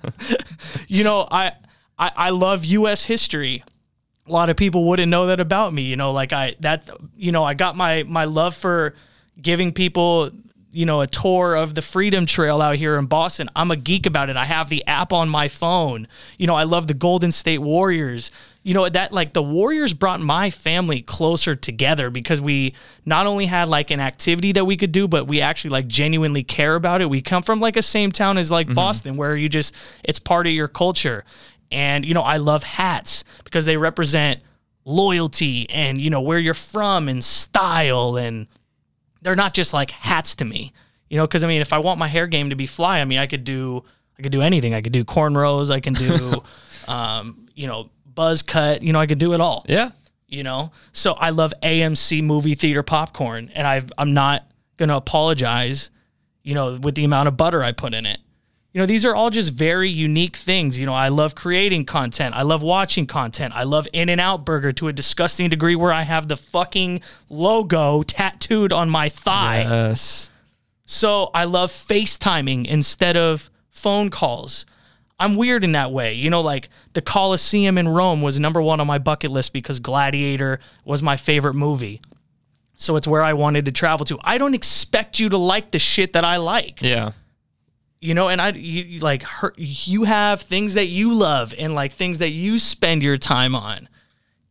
you 0.88 1.03
know, 1.03 1.27
I, 1.32 1.53
I 1.98 2.12
I 2.15 2.30
love 2.30 2.65
U.S. 2.65 3.03
history. 3.06 3.63
A 4.27 4.32
lot 4.32 4.50
of 4.50 4.56
people 4.56 4.88
wouldn't 4.88 5.10
know 5.10 5.27
that 5.27 5.39
about 5.39 5.74
me. 5.74 5.82
You 5.84 5.98
know, 5.98 6.12
like 6.12 6.32
I 6.34 6.56
that 6.62 6.89
you 7.18 7.32
know 7.32 7.44
I 7.44 7.53
got 7.56 7.75
my 7.75 8.03
my 8.03 8.25
love 8.25 8.56
for 8.56 8.96
giving 9.41 9.72
people 9.74 10.30
you 10.72 10.86
know 10.86 11.01
a 11.01 11.08
tour 11.08 11.56
of 11.56 11.75
the 11.75 11.82
Freedom 11.82 12.25
Trail 12.25 12.62
out 12.62 12.75
here 12.75 12.98
in 12.98 13.06
Boston. 13.06 13.50
I'm 13.56 13.72
a 13.72 13.75
geek 13.75 14.06
about 14.06 14.30
it. 14.30 14.38
I 14.38 14.46
have 14.46 14.70
the 14.70 14.86
app 14.88 15.12
on 15.12 15.30
my 15.30 15.48
phone. 15.48 16.08
You 16.38 16.48
know, 16.48 16.56
I 16.56 16.63
love 16.63 16.88
the 16.88 16.94
Golden 16.94 17.32
State 17.32 17.60
Warriors. 17.60 18.32
You 18.63 18.74
know 18.74 18.88
that 18.88 19.12
like 19.12 19.34
the 19.34 19.44
Warriors 19.44 19.94
brought 19.94 20.22
my 20.22 20.50
family 20.50 21.01
closer 21.01 21.56
together 21.56 22.10
because 22.10 22.40
we 22.40 22.74
not 23.06 23.28
only 23.28 23.48
had 23.48 23.68
like 23.68 23.92
an 23.92 24.00
activity 24.00 24.51
that 24.54 24.66
we 24.66 24.78
could 24.78 24.92
do, 24.92 25.08
but 25.08 25.28
we 25.28 25.42
actually 25.42 25.72
like 25.72 25.88
genuinely 25.88 26.44
care 26.44 26.75
about 26.75 27.01
it. 27.01 27.10
We 27.10 27.22
come 27.22 27.44
from 27.44 27.60
like 27.60 27.75
a 27.75 27.82
same 27.82 28.12
town 28.12 28.38
as 28.38 28.51
like 28.51 28.68
mm-hmm. 28.68 28.75
Boston, 28.75 29.18
where 29.18 29.36
you 29.36 29.50
just 29.50 29.75
it's 30.04 30.20
part 30.20 30.48
of 30.48 30.54
your 30.54 30.68
culture. 30.68 31.25
And 31.72 32.06
you 32.06 32.13
know, 32.13 32.22
I 32.22 32.38
love 32.38 32.63
hats 32.63 33.24
because 33.44 33.66
they 33.66 33.78
represent 33.78 34.42
loyalty 34.84 35.70
and 35.70 36.01
you 36.01 36.10
know 36.10 36.22
where 36.22 36.40
you're 36.40 36.54
from 36.54 37.08
and 37.08 37.24
style 37.24 38.16
and 38.18 38.48
they're 39.22 39.36
not 39.36 39.54
just 39.54 39.74
like 39.74 39.92
hats 39.92 40.36
to 40.36 40.46
me. 40.46 40.74
You 41.10 41.18
know, 41.18 41.28
because 41.28 41.44
I 41.44 41.48
mean, 41.48 41.62
if 41.62 41.74
I 41.74 41.80
want 41.80 42.00
my 42.00 42.08
hair 42.08 42.28
game 42.28 42.50
to 42.51 42.56
be 42.56 42.66
fly, 42.66 43.00
I 43.01 43.06
mean, 43.06 43.20
I 43.20 43.28
could 43.28 43.44
do 43.44 43.84
I 44.18 44.22
could 44.22 44.32
do 44.32 44.42
anything. 44.42 44.74
I 44.74 44.82
could 44.82 44.94
do 44.94 45.04
cornrows. 45.04 45.72
I 45.72 45.80
can 45.80 45.94
do, 45.94 46.44
um, 46.88 47.48
you 47.56 47.68
know, 47.68 47.90
buzz 48.06 48.44
cut. 48.44 48.84
You 48.84 48.94
know, 48.94 49.00
I 49.00 49.08
could 49.08 49.18
do 49.18 49.34
it 49.34 49.42
all. 49.42 49.66
Yeah. 49.68 49.92
You 50.28 50.44
know, 50.44 50.72
so 50.94 51.13
I 51.13 51.32
love 51.32 51.54
AMC 51.62 52.24
movie 52.24 52.56
theater 52.56 52.84
popcorn, 52.84 53.51
and 53.54 53.68
I 53.68 53.84
I'm 53.98 54.13
not 54.13 54.50
gonna 54.78 54.96
apologize. 54.96 55.90
You 56.44 56.56
know, 56.56 56.78
with 56.82 56.96
the 56.96 57.04
amount 57.04 57.28
of 57.28 57.36
butter 57.36 57.62
I 57.62 57.72
put 57.74 57.94
in 57.94 58.06
it. 58.06 58.20
You 58.74 58.80
know, 58.80 58.86
these 58.86 59.04
are 59.04 59.13
all 59.13 59.30
just 59.30 59.51
very 59.54 59.90
unique 59.90 60.38
things. 60.38 60.80
You 60.80 60.86
know, 60.86 60.94
I 60.94 61.10
love 61.10 61.36
creating 61.36 61.86
content. 61.86 62.36
I 62.36 62.44
love 62.44 62.62
watching 62.62 63.06
content. 63.06 63.54
I 63.54 63.63
love 63.63 63.86
In-N-Out 63.92 64.46
Burger 64.46 64.72
to 64.74 64.88
a 64.88 64.94
disgusting 64.94 65.50
degree 65.50 65.75
where 65.75 65.92
I 65.92 66.04
have 66.04 66.30
the 66.30 66.38
fucking 66.38 67.01
logo 67.30 68.01
tattooed 68.04 68.72
on 68.72 68.90
my 68.90 69.10
thigh. 69.10 69.63
Yes. 69.63 70.32
So 70.86 71.32
I 71.34 71.44
love 71.44 71.70
FaceTiming 71.72 72.66
instead 72.66 73.18
of 73.18 73.50
phone 73.70 74.10
calls. 74.10 74.66
I'm 75.20 75.36
weird 75.36 75.63
in 75.63 75.74
that 75.74 75.92
way. 75.92 76.13
You 76.13 76.30
know, 76.30 76.42
like 76.42 76.70
the 76.94 77.01
Colosseum 77.01 77.78
in 77.78 77.90
Rome 77.90 78.22
was 78.22 78.40
number 78.40 78.62
one 78.62 78.80
on 78.80 78.88
my 78.88 78.98
bucket 78.98 79.32
list 79.32 79.51
because 79.54 79.80
Gladiator 79.80 80.60
was 80.86 81.04
my 81.04 81.18
favorite 81.18 81.54
movie. 81.54 82.01
So 82.75 82.96
it's 82.96 83.08
where 83.08 83.22
I 83.22 83.34
wanted 83.34 83.66
to 83.66 83.72
travel 83.72 84.06
to. 84.08 84.18
I 84.24 84.40
don't 84.40 84.56
expect 84.56 85.20
you 85.20 85.30
to 85.30 85.38
like 85.38 85.72
the 85.72 85.78
shit 85.78 86.13
that 86.13 86.25
I 86.25 86.38
like 86.38 86.82
Yeah. 86.82 87.12
You 88.01 88.13
know 88.13 88.27
and 88.27 88.41
i 88.41 88.50
you, 88.50 88.84
you, 88.84 89.00
like 89.00 89.24
her, 89.24 89.53
you 89.58 90.03
have 90.03 90.41
things 90.41 90.74
that 90.74 90.88
you 90.88 91.13
love 91.13 91.53
and 91.58 91.74
like 91.75 91.93
things 91.93 92.20
that 92.20 92.31
you 92.31 92.60
spend 92.60 93.01
your 93.03 93.17
time 93.17 93.55
on 93.55 93.88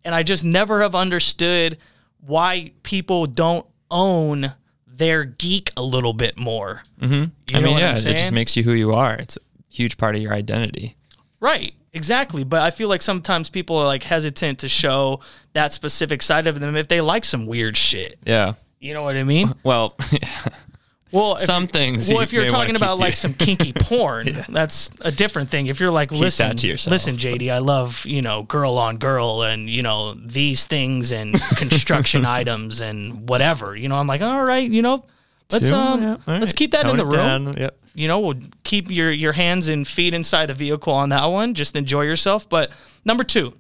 and 0.05 0.15
i 0.15 0.23
just 0.23 0.45
never 0.45 0.81
have 0.83 0.95
understood 0.95 1.77
why 2.21 2.71
people 2.83 3.27
don't 3.27 3.67
own 3.91 4.55
their 4.87 5.25
geek 5.25 5.71
a 5.77 5.83
little 5.83 6.13
bit 6.13 6.37
more 6.39 6.83
mm-hmm. 7.01 7.15
you 7.15 7.31
I 7.55 7.61
know 7.61 7.67
mean, 7.69 7.79
yeah, 7.79 7.95
it 7.97 8.01
just 8.03 8.33
makes 8.33 8.57
you 8.57 8.63
who 8.63 8.73
you 8.73 8.93
are. 8.93 9.15
It's 9.15 9.37
a 9.37 9.41
huge 9.69 9.97
part 9.97 10.15
of 10.15 10.23
your 10.23 10.33
identity. 10.33 10.97
right 11.41 11.75
exactly 11.93 12.45
but 12.45 12.63
i 12.63 12.71
feel 12.71 12.89
like 12.89 13.03
sometimes 13.03 13.51
people 13.51 13.77
are 13.77 13.87
like 13.87 14.05
hesitant 14.05 14.61
to 14.61 14.69
show 14.69 15.19
that 15.55 15.73
specific 15.73 16.23
side 16.23 16.47
of 16.47 16.61
them 16.61 16.77
if 16.77 16.87
they 16.87 17.01
like 17.01 17.25
some 17.25 17.47
weird 17.47 17.77
shit 17.77 18.17
Yeah. 18.25 18.55
you 18.79 18.95
know 18.95 19.03
what 19.03 19.17
i 19.17 19.25
mean 19.25 19.53
Well, 19.65 19.97
Well, 21.13 21.35
if 21.35 21.41
Some 21.43 21.63
you- 21.65 21.69
things 21.69 22.09
Well, 22.09 22.19
you 22.19 22.23
if 22.23 22.33
you're 22.33 22.49
talking 22.51 22.77
about 22.77 22.99
like 23.01 23.17
some 23.17 23.35
kinky 23.35 23.73
porn, 23.75 24.45
that's 24.49 24.91
a 25.01 25.11
different 25.11 25.51
thing. 25.51 25.67
If 25.67 25.81
you're 25.81 25.91
like, 25.91 26.13
listen, 26.13 26.57
to 26.57 26.67
yourself." 26.69 26.93
listen, 26.93 27.17
JD, 27.17 27.51
I 27.53 27.59
love 27.59 28.05
you 28.07 28.23
know 28.23 28.45
girl 28.45 28.79
on 28.79 28.99
girl 28.99 29.43
and 29.43 29.69
you 29.69 29.83
know 29.83 30.15
these 30.15 30.67
things 30.67 31.11
and 31.13 31.35
construction 31.57 32.25
items 32.25 32.81
and 32.81 33.29
whatever. 33.29 33.75
You 33.77 33.89
know, 33.89 33.97
I'm 33.97 34.07
like, 34.07 34.23
all 34.23 34.45
right, 34.45 34.71
you 34.71 34.83
know, 34.83 35.05
let's 35.51 35.69
Two? 35.69 35.75
um, 35.75 36.01
Yeah, 36.03 36.17
let's 36.27 36.53
right. 36.53 36.57
keep 36.57 36.71
that 36.73 36.87
in 36.87 36.97
the 36.97 37.07
room. 37.07 37.55
Yep. 37.59 37.77
You 37.93 38.07
know, 38.07 38.21
we'll 38.21 38.41
keep 38.63 38.89
your 38.89 39.11
your 39.11 39.33
hands 39.33 39.69
and 39.69 39.87
feet 39.87 40.15
inside 40.15 40.47
the 40.47 40.55
vehicle 40.55 40.93
on 40.93 41.09
that 41.09 41.25
one. 41.27 41.55
Just 41.55 41.75
enjoy 41.75 42.03
yourself. 42.03 42.49
But 42.49 42.71
number 43.05 43.25
two, 43.25 43.55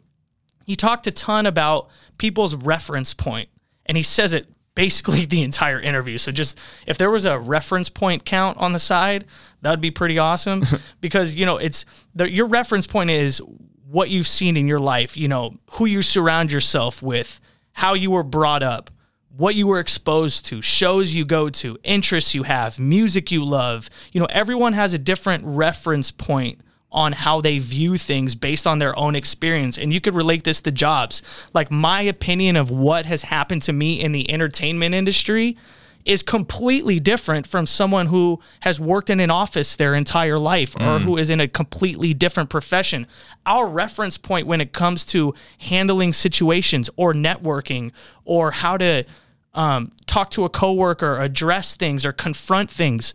he 0.66 0.76
talked 0.76 1.08
a 1.08 1.10
ton 1.10 1.46
about 1.46 1.88
people's 2.16 2.54
reference 2.54 3.12
point, 3.12 3.48
and 3.86 3.96
he 3.96 4.04
says 4.04 4.32
it 4.32 4.46
basically 4.74 5.24
the 5.26 5.42
entire 5.42 5.80
interview. 5.80 6.18
So 6.18 6.32
just 6.32 6.58
if 6.86 6.98
there 6.98 7.10
was 7.10 7.24
a 7.24 7.38
reference 7.38 7.88
point 7.88 8.24
count 8.24 8.58
on 8.58 8.72
the 8.72 8.78
side, 8.78 9.24
that 9.62 9.70
would 9.70 9.80
be 9.80 9.90
pretty 9.90 10.18
awesome 10.18 10.62
because 11.00 11.34
you 11.34 11.46
know 11.46 11.56
it's 11.56 11.84
the, 12.14 12.30
your 12.30 12.46
reference 12.46 12.86
point 12.86 13.10
is 13.10 13.40
what 13.86 14.10
you've 14.10 14.28
seen 14.28 14.56
in 14.56 14.68
your 14.68 14.78
life. 14.78 15.16
You 15.16 15.28
know 15.28 15.56
who 15.72 15.86
you 15.86 16.02
surround 16.02 16.52
yourself 16.52 17.02
with, 17.02 17.40
how 17.72 17.94
you 17.94 18.10
were 18.10 18.24
brought 18.24 18.62
up. 18.62 18.90
What 19.36 19.54
you 19.54 19.68
were 19.68 19.78
exposed 19.78 20.44
to, 20.46 20.60
shows 20.60 21.14
you 21.14 21.24
go 21.24 21.48
to, 21.50 21.78
interests 21.84 22.34
you 22.34 22.42
have, 22.42 22.80
music 22.80 23.30
you 23.30 23.44
love. 23.44 23.88
You 24.12 24.20
know, 24.20 24.26
everyone 24.28 24.72
has 24.72 24.92
a 24.92 24.98
different 24.98 25.44
reference 25.46 26.10
point 26.10 26.60
on 26.92 27.12
how 27.12 27.40
they 27.40 27.58
view 27.58 27.96
things 27.96 28.34
based 28.34 28.66
on 28.66 28.78
their 28.78 28.98
own 28.98 29.14
experience. 29.14 29.78
And 29.78 29.92
you 29.92 30.00
could 30.00 30.14
relate 30.14 30.44
this 30.44 30.60
to 30.62 30.72
jobs. 30.72 31.22
Like 31.52 31.70
my 31.70 32.02
opinion 32.02 32.56
of 32.56 32.70
what 32.70 33.06
has 33.06 33.22
happened 33.22 33.62
to 33.62 33.72
me 33.72 34.00
in 34.00 34.12
the 34.12 34.30
entertainment 34.30 34.94
industry 34.94 35.56
is 36.04 36.22
completely 36.22 36.98
different 36.98 37.46
from 37.46 37.66
someone 37.66 38.06
who 38.06 38.40
has 38.60 38.80
worked 38.80 39.10
in 39.10 39.20
an 39.20 39.30
office 39.30 39.76
their 39.76 39.94
entire 39.94 40.38
life 40.38 40.74
or 40.80 40.98
who 40.98 41.18
is 41.18 41.28
in 41.28 41.40
a 41.40 41.46
completely 41.46 42.14
different 42.14 42.48
profession. 42.48 43.06
Our 43.44 43.66
reference 43.66 44.16
point 44.16 44.46
when 44.46 44.60
it 44.62 44.72
comes 44.72 45.04
to 45.06 45.34
handling 45.58 46.14
situations 46.14 46.88
or 46.96 47.12
networking 47.12 47.92
or 48.24 48.50
how 48.52 48.78
to 48.78 49.04
um, 49.52 49.92
talk 50.06 50.30
to 50.30 50.44
a 50.44 50.48
coworker, 50.48 51.20
address 51.20 51.74
things, 51.74 52.06
or 52.06 52.12
confront 52.12 52.70
things, 52.70 53.14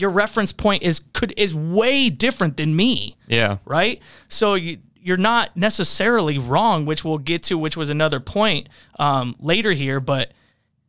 your 0.00 0.10
reference 0.10 0.52
point 0.52 0.82
is 0.82 1.00
could 1.12 1.32
is 1.36 1.54
way 1.54 2.08
different 2.10 2.56
than 2.56 2.74
me 2.76 3.16
Yeah. 3.26 3.58
right? 3.64 4.00
So 4.28 4.54
you, 4.54 4.78
you're 5.00 5.16
not 5.16 5.56
necessarily 5.56 6.38
wrong, 6.38 6.84
which 6.86 7.04
we'll 7.04 7.18
get 7.18 7.42
to, 7.44 7.56
which 7.58 7.76
was 7.76 7.90
another 7.90 8.20
point 8.20 8.68
um, 8.98 9.36
later 9.38 9.72
here. 9.72 10.00
But 10.00 10.32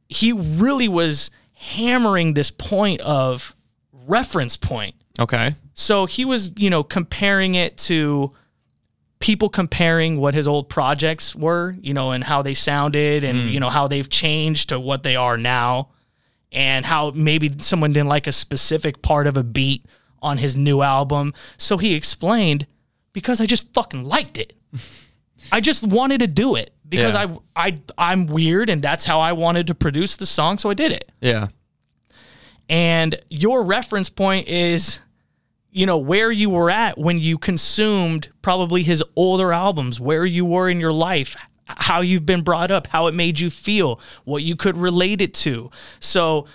he 0.09 0.31
really 0.31 0.87
was 0.87 1.29
hammering 1.53 2.33
this 2.33 2.49
point 2.51 3.01
of 3.01 3.55
reference 3.91 4.57
point. 4.57 4.95
Okay. 5.19 5.55
So 5.73 6.05
he 6.05 6.25
was, 6.25 6.51
you 6.57 6.69
know, 6.69 6.83
comparing 6.83 7.55
it 7.55 7.77
to 7.79 8.33
people 9.19 9.49
comparing 9.49 10.19
what 10.19 10.33
his 10.33 10.47
old 10.47 10.69
projects 10.69 11.35
were, 11.35 11.75
you 11.81 11.93
know, 11.93 12.11
and 12.11 12.23
how 12.23 12.41
they 12.41 12.53
sounded 12.53 13.23
and, 13.23 13.49
you 13.49 13.59
know, 13.59 13.69
how 13.69 13.87
they've 13.87 14.09
changed 14.09 14.69
to 14.69 14.79
what 14.79 15.01
they 15.03 15.15
are 15.15 15.37
now 15.37 15.89
and 16.57 16.85
how 16.87 17.11
maybe 17.11 17.53
someone 17.59 17.93
didn't 17.93 18.09
like 18.09 18.25
a 18.25 18.31
specific 18.31 19.01
part 19.03 19.27
of 19.27 19.37
a 19.37 19.43
beat 19.43 19.85
on 20.23 20.39
his 20.39 20.55
new 20.55 20.81
album. 20.81 21.33
So 21.57 21.77
he 21.77 21.93
explained 21.93 22.65
because 23.13 23.39
I 23.39 23.45
just 23.45 23.71
fucking 23.73 24.03
liked 24.03 24.37
it. 24.37 24.53
I 25.51 25.61
just 25.61 25.85
wanted 25.85 26.19
to 26.21 26.27
do 26.27 26.55
it 26.55 26.73
because 26.89 27.13
Yeah. 27.13 27.35
I 27.55 27.67
I 27.67 27.79
I'm 27.97 28.25
weird 28.25 28.69
and 28.71 28.81
that's 28.81 29.05
how 29.05 29.19
I 29.19 29.33
wanted 29.33 29.67
to 29.67 29.75
produce 29.75 30.15
the 30.15 30.25
song, 30.25 30.57
so 30.57 30.69
I 30.69 30.73
did 30.73 30.91
it 30.91 31.11
Yeah. 31.21 31.47
and 32.69 33.15
your 33.29 33.63
reference 33.63 34.09
point 34.09 34.47
is 34.47 34.99
you 35.71 35.85
know 35.85 35.97
where 35.97 36.31
you 36.31 36.49
were 36.49 36.69
at 36.71 36.97
when 36.97 37.19
you 37.19 37.37
consumed 37.37 38.29
probably 38.41 38.81
his 38.83 39.03
older 39.15 39.53
albums 39.53 39.99
where 39.99 40.25
you 40.25 40.43
were 40.43 40.69
in 40.69 40.79
your 40.79 40.93
life 40.93 41.35
how 41.67 42.01
you've 42.01 42.25
been 42.25 42.41
brought 42.41 42.71
up 42.71 42.87
how 42.87 43.07
it 43.07 43.13
made 43.13 43.39
you 43.39 43.49
feel 43.49 43.99
what 44.23 44.43
you 44.43 44.55
could 44.55 44.77
relate 44.77 45.21
it 45.21 45.33
to 45.33 45.69
so 45.99 46.45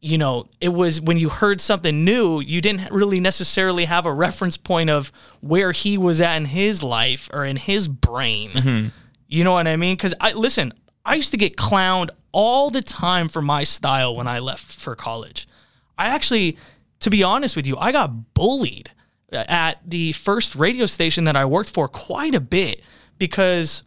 you 0.00 0.16
know 0.18 0.46
it 0.60 0.68
was 0.68 1.00
when 1.00 1.18
you 1.18 1.28
heard 1.28 1.60
something 1.60 2.04
new 2.04 2.40
you 2.40 2.60
didn't 2.60 2.90
really 2.92 3.20
necessarily 3.20 3.84
have 3.84 4.06
a 4.06 4.12
reference 4.12 4.56
point 4.56 4.90
of 4.90 5.10
where 5.40 5.72
he 5.72 5.98
was 5.98 6.20
at 6.20 6.36
in 6.36 6.44
his 6.46 6.82
life 6.82 7.28
or 7.32 7.44
in 7.44 7.56
his 7.56 7.88
brain 7.88 8.50
mm-hmm. 8.50 8.88
you 9.28 9.44
know 9.44 9.52
what 9.52 9.66
I 9.68 9.76
mean? 9.76 9.96
Because 9.96 10.14
I 10.20 10.32
listen, 10.32 10.72
I 11.04 11.14
used 11.14 11.30
to 11.30 11.36
get 11.36 11.56
clowned 11.56 12.10
all 12.32 12.70
the 12.70 12.82
time 12.82 13.28
for 13.28 13.40
my 13.40 13.64
style 13.64 14.14
when 14.14 14.28
I 14.28 14.38
left 14.38 14.64
for 14.64 14.94
college. 14.94 15.48
I 15.96 16.08
actually, 16.08 16.58
to 17.00 17.10
be 17.10 17.22
honest 17.22 17.56
with 17.56 17.66
you, 17.66 17.76
I 17.78 17.92
got 17.92 18.34
bullied 18.34 18.90
at 19.32 19.80
the 19.84 20.12
first 20.12 20.54
radio 20.54 20.86
station 20.86 21.24
that 21.24 21.36
I 21.36 21.44
worked 21.44 21.70
for 21.70 21.88
quite 21.88 22.34
a 22.34 22.40
bit 22.40 22.82
because 23.18 23.82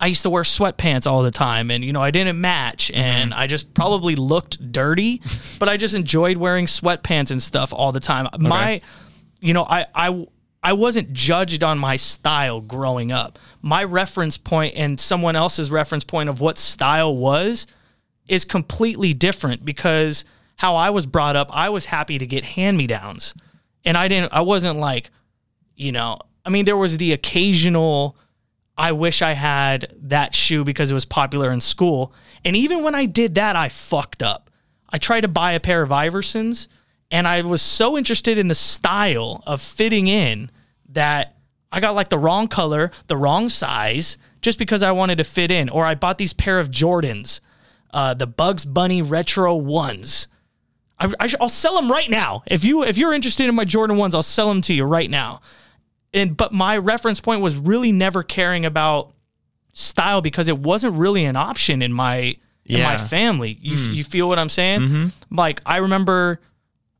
I 0.00 0.06
used 0.06 0.22
to 0.22 0.30
wear 0.30 0.42
sweatpants 0.42 1.06
all 1.06 1.22
the 1.22 1.30
time 1.30 1.70
and 1.70 1.84
you 1.84 1.92
know 1.92 2.02
I 2.02 2.10
didn't 2.10 2.40
match 2.40 2.88
mm-hmm. 2.88 3.00
and 3.00 3.34
I 3.34 3.46
just 3.46 3.72
probably 3.74 4.16
looked 4.16 4.72
dirty, 4.72 5.22
but 5.58 5.68
I 5.68 5.76
just 5.76 5.94
enjoyed 5.94 6.36
wearing 6.36 6.66
sweatpants 6.66 7.30
and 7.30 7.42
stuff 7.42 7.72
all 7.72 7.92
the 7.92 8.00
time. 8.00 8.28
My 8.38 8.80
you 9.40 9.52
know, 9.52 9.64
I 9.64 9.86
I 9.94 10.26
I 10.62 10.72
wasn't 10.74 11.12
judged 11.12 11.62
on 11.62 11.78
my 11.78 11.96
style 11.96 12.60
growing 12.60 13.10
up. 13.10 13.38
My 13.60 13.82
reference 13.82 14.38
point 14.38 14.74
and 14.76 14.98
someone 14.98 15.34
else's 15.34 15.70
reference 15.70 16.04
point 16.04 16.28
of 16.28 16.40
what 16.40 16.56
style 16.56 17.14
was 17.14 17.66
is 18.28 18.44
completely 18.44 19.12
different 19.12 19.64
because 19.64 20.24
how 20.56 20.76
I 20.76 20.90
was 20.90 21.06
brought 21.06 21.34
up, 21.34 21.48
I 21.50 21.68
was 21.68 21.86
happy 21.86 22.18
to 22.18 22.26
get 22.26 22.44
hand-me-downs. 22.44 23.34
And 23.84 23.96
I 23.96 24.06
didn't 24.06 24.32
I 24.32 24.42
wasn't 24.42 24.78
like, 24.78 25.10
you 25.74 25.90
know, 25.90 26.18
I 26.44 26.50
mean 26.50 26.64
there 26.64 26.76
was 26.76 26.98
the 26.98 27.12
occasional 27.12 28.16
I 28.76 28.92
wish 28.92 29.22
I 29.22 29.32
had 29.32 29.94
that 30.00 30.34
shoe 30.34 30.64
because 30.64 30.90
it 30.90 30.94
was 30.94 31.04
popular 31.04 31.52
in 31.52 31.60
school. 31.60 32.12
And 32.44 32.56
even 32.56 32.82
when 32.82 32.94
I 32.94 33.04
did 33.04 33.34
that, 33.34 33.56
I 33.56 33.68
fucked 33.68 34.22
up. 34.22 34.50
I 34.88 34.98
tried 34.98 35.22
to 35.22 35.28
buy 35.28 35.52
a 35.52 35.60
pair 35.60 35.82
of 35.82 35.90
Iversons 35.90 36.68
and 37.12 37.28
I 37.28 37.42
was 37.42 37.60
so 37.60 37.98
interested 37.98 38.38
in 38.38 38.48
the 38.48 38.54
style 38.54 39.42
of 39.46 39.60
fitting 39.60 40.08
in 40.08 40.50
that 40.88 41.36
I 41.70 41.78
got 41.78 41.94
like 41.94 42.08
the 42.08 42.18
wrong 42.18 42.48
color, 42.48 42.90
the 43.06 43.18
wrong 43.18 43.50
size, 43.50 44.16
just 44.40 44.58
because 44.58 44.82
I 44.82 44.92
wanted 44.92 45.18
to 45.18 45.24
fit 45.24 45.50
in. 45.50 45.68
Or 45.68 45.84
I 45.84 45.94
bought 45.94 46.16
these 46.16 46.32
pair 46.32 46.58
of 46.58 46.70
Jordans, 46.70 47.40
uh, 47.92 48.14
the 48.14 48.26
Bugs 48.26 48.64
Bunny 48.64 49.02
Retro 49.02 49.54
ones. 49.54 50.26
I, 50.98 51.34
will 51.40 51.48
sell 51.48 51.74
them 51.74 51.90
right 51.90 52.08
now. 52.08 52.44
If 52.46 52.64
you 52.64 52.84
if 52.84 52.96
you're 52.96 53.12
interested 53.12 53.48
in 53.48 53.54
my 53.56 53.64
Jordan 53.64 53.96
ones, 53.96 54.14
I'll 54.14 54.22
sell 54.22 54.48
them 54.48 54.60
to 54.62 54.72
you 54.72 54.84
right 54.84 55.10
now. 55.10 55.40
And 56.14 56.36
but 56.36 56.52
my 56.52 56.76
reference 56.76 57.20
point 57.20 57.40
was 57.40 57.56
really 57.56 57.92
never 57.92 58.22
caring 58.22 58.64
about 58.64 59.12
style 59.72 60.20
because 60.20 60.48
it 60.48 60.58
wasn't 60.58 60.94
really 60.94 61.24
an 61.24 61.36
option 61.36 61.82
in 61.82 61.92
my 61.92 62.36
in 62.64 62.82
my 62.82 62.92
Yeah. 62.92 63.06
family. 63.06 63.58
You 63.60 63.76
hmm. 63.76 63.92
you 63.94 64.04
feel 64.04 64.28
what 64.28 64.38
I'm 64.38 64.48
saying? 64.48 64.80
Mm-hmm. 64.80 65.36
Like 65.36 65.62
I 65.66 65.78
remember 65.78 66.40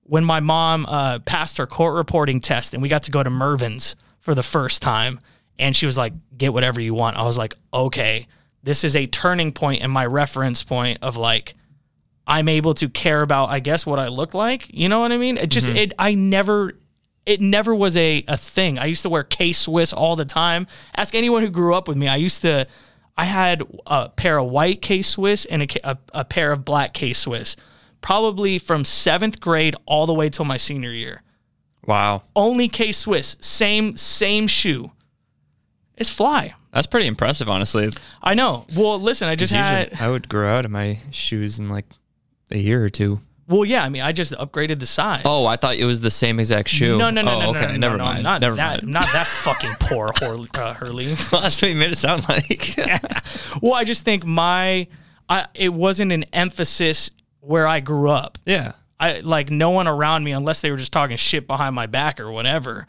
when 0.05 0.25
my 0.25 0.41
mom 0.41 0.87
uh, 0.87 1.21
passed 1.21 1.59
her 1.59 1.67
court 1.67 1.95
reporting 1.95 2.41
test 2.41 2.75
and 2.75 2.83
we 2.83 2.89
got 2.89 3.05
to 3.05 3.11
go 3.11 3.23
to 3.23 3.31
Mervyn's 3.31 3.97
for 4.21 4.35
the 4.35 4.43
first 4.43 4.83
time 4.83 5.21
and 5.59 5.77
she 5.77 5.87
was 5.87 5.97
like 5.97 6.13
get 6.37 6.53
whatever 6.53 6.81
you 6.81 6.95
want. 6.95 7.17
I 7.17 7.23
was 7.23 7.39
like 7.39 7.55
okay, 7.73 8.27
this 8.63 8.85
is 8.85 8.97
a 8.97 9.07
turning 9.07 9.53
point 9.53 9.83
in 9.83 9.91
my 9.91 10.07
reference 10.07 10.63
point 10.63 10.99
of 11.03 11.17
like 11.17 11.55
I'm 12.27 12.49
able 12.49 12.75
to 12.75 12.89
care 12.89 13.21
about 13.21 13.51
I 13.51 13.59
guess 13.59 13.85
what 13.85 13.99
I 13.99 14.09
look 14.09 14.33
like. 14.33 14.69
You 14.73 14.89
know 14.89 15.01
what 15.01 15.13
I 15.13 15.19
mean? 15.19 15.37
It 15.37 15.51
just 15.51 15.67
mm-hmm. 15.67 15.77
it 15.77 15.93
I 15.99 16.15
never 16.15 16.75
it 17.27 17.41
never 17.41 17.75
was 17.75 17.97
a, 17.97 18.25
a 18.29 18.37
thing. 18.37 18.79
I 18.79 18.87
used 18.87 19.03
to 19.03 19.09
wear 19.09 19.23
K 19.25 19.53
Swiss 19.53 19.93
all 19.93 20.17
the 20.17 20.25
time. 20.25 20.67
Ask 20.97 21.15
anyone 21.15 21.43
who 21.43 21.51
grew 21.51 21.75
up 21.75 21.89
with 21.89 21.97
me. 21.97 22.09
I 22.09 22.17
used 22.17 22.43
to 22.43 22.67
I 23.17 23.25
had 23.25 23.63
a 23.87 24.09
pair 24.09 24.39
of 24.39 24.51
white 24.51 24.83
K 24.83 25.03
Swiss 25.03 25.45
and 25.45 25.63
a 25.85 25.99
a 26.13 26.25
pair 26.25 26.53
of 26.53 26.65
black 26.65 26.95
K 26.95 27.13
Swiss, 27.13 27.57
probably 28.01 28.59
from 28.59 28.85
seventh 28.85 29.41
grade 29.41 29.77
all 29.87 30.07
the 30.07 30.15
way 30.15 30.29
till 30.29 30.45
my 30.45 30.57
senior 30.57 30.93
year. 30.93 31.23
Wow. 31.87 32.23
Only 32.35 32.69
K 32.69 32.93
Swiss, 32.93 33.37
same 33.41 33.97
same 33.97 34.47
shoe. 34.47 34.93
It's 35.97 36.11
fly. 36.11 36.55
That's 36.73 36.87
pretty 36.87 37.07
impressive, 37.07 37.49
honestly. 37.51 37.91
I 38.23 38.35
know. 38.35 38.67
Well, 38.75 38.99
listen, 38.99 39.29
I 39.29 39.37
just 39.37 39.53
had. 39.53 39.93
I 40.01 40.09
would 40.09 40.29
grow 40.29 40.57
out 40.57 40.65
of 40.65 40.71
my 40.71 41.01
shoes 41.11 41.59
in 41.59 41.69
like 41.69 41.85
a 42.51 42.59
year 42.59 42.83
or 42.83 42.89
two. 42.89 43.21
Well, 43.49 43.65
yeah. 43.65 43.83
I 43.85 43.89
mean, 43.89 44.03
I 44.03 44.13
just 44.13 44.33
upgraded 44.33 44.79
the 44.79 44.87
size. 44.87 45.23
Oh, 45.25 45.47
I 45.47 45.57
thought 45.57 45.77
it 45.77 45.85
was 45.85 46.01
the 46.01 46.11
same 46.11 46.39
exact 46.39 46.69
shoe. 46.69 46.97
no, 46.99 47.11
no, 47.11 47.23
no, 47.23 47.37
oh, 47.37 47.41
no, 47.41 47.51
okay, 47.51 47.67
no, 47.67 47.73
no, 47.73 47.77
never 47.77 47.97
no, 47.99 48.05
mind. 48.05 48.23
Not 48.23 48.41
never 48.41 48.57
that. 48.57 48.69
mind. 48.69 48.83
I'm 48.83 48.93
not 48.93 49.07
that 49.13 49.27
fucking 49.43 49.75
poor, 49.81 50.13
Hurley. 50.21 50.49
Uh, 50.55 50.75
Hurley. 50.75 51.07
That's 51.31 51.61
what 51.61 51.71
you 51.71 51.77
made 51.77 51.93
it 51.93 51.99
sound 51.99 52.29
like. 52.29 52.75
well, 53.63 53.75
I 53.75 53.85
just 53.85 54.05
think 54.05 54.25
my, 54.25 54.87
I, 55.29 55.47
it 55.55 55.73
wasn't 55.73 56.13
an 56.13 56.25
emphasis 56.33 57.11
where 57.41 57.67
I 57.67 57.81
grew 57.81 58.11
up. 58.11 58.39
yeah. 58.45 58.73
I 59.01 59.19
like 59.19 59.51
no 59.51 59.71
one 59.71 59.89
around 59.89 60.23
me 60.23 60.31
unless 60.31 60.61
they 60.61 60.71
were 60.71 60.77
just 60.77 60.93
talking 60.93 61.17
shit 61.17 61.49
behind 61.49 61.75
my 61.75 61.87
back 61.87 62.21
or 62.21 62.31
whatever. 62.31 62.87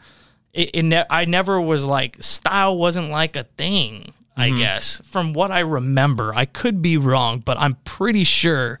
It, 0.52 0.70
it 0.72 0.82
ne- 0.84 1.04
I 1.10 1.24
never 1.24 1.60
was 1.60 1.84
like 1.84 2.22
style 2.22 2.78
wasn't 2.78 3.10
like 3.10 3.34
a 3.34 3.42
thing. 3.42 4.14
I 4.36 4.50
guess 4.50 5.00
from 5.04 5.32
what 5.32 5.50
I 5.50 5.60
remember, 5.60 6.32
I 6.34 6.44
could 6.44 6.80
be 6.82 6.96
wrong, 6.96 7.40
but 7.40 7.58
I'm 7.58 7.74
pretty 7.84 8.24
sure 8.24 8.80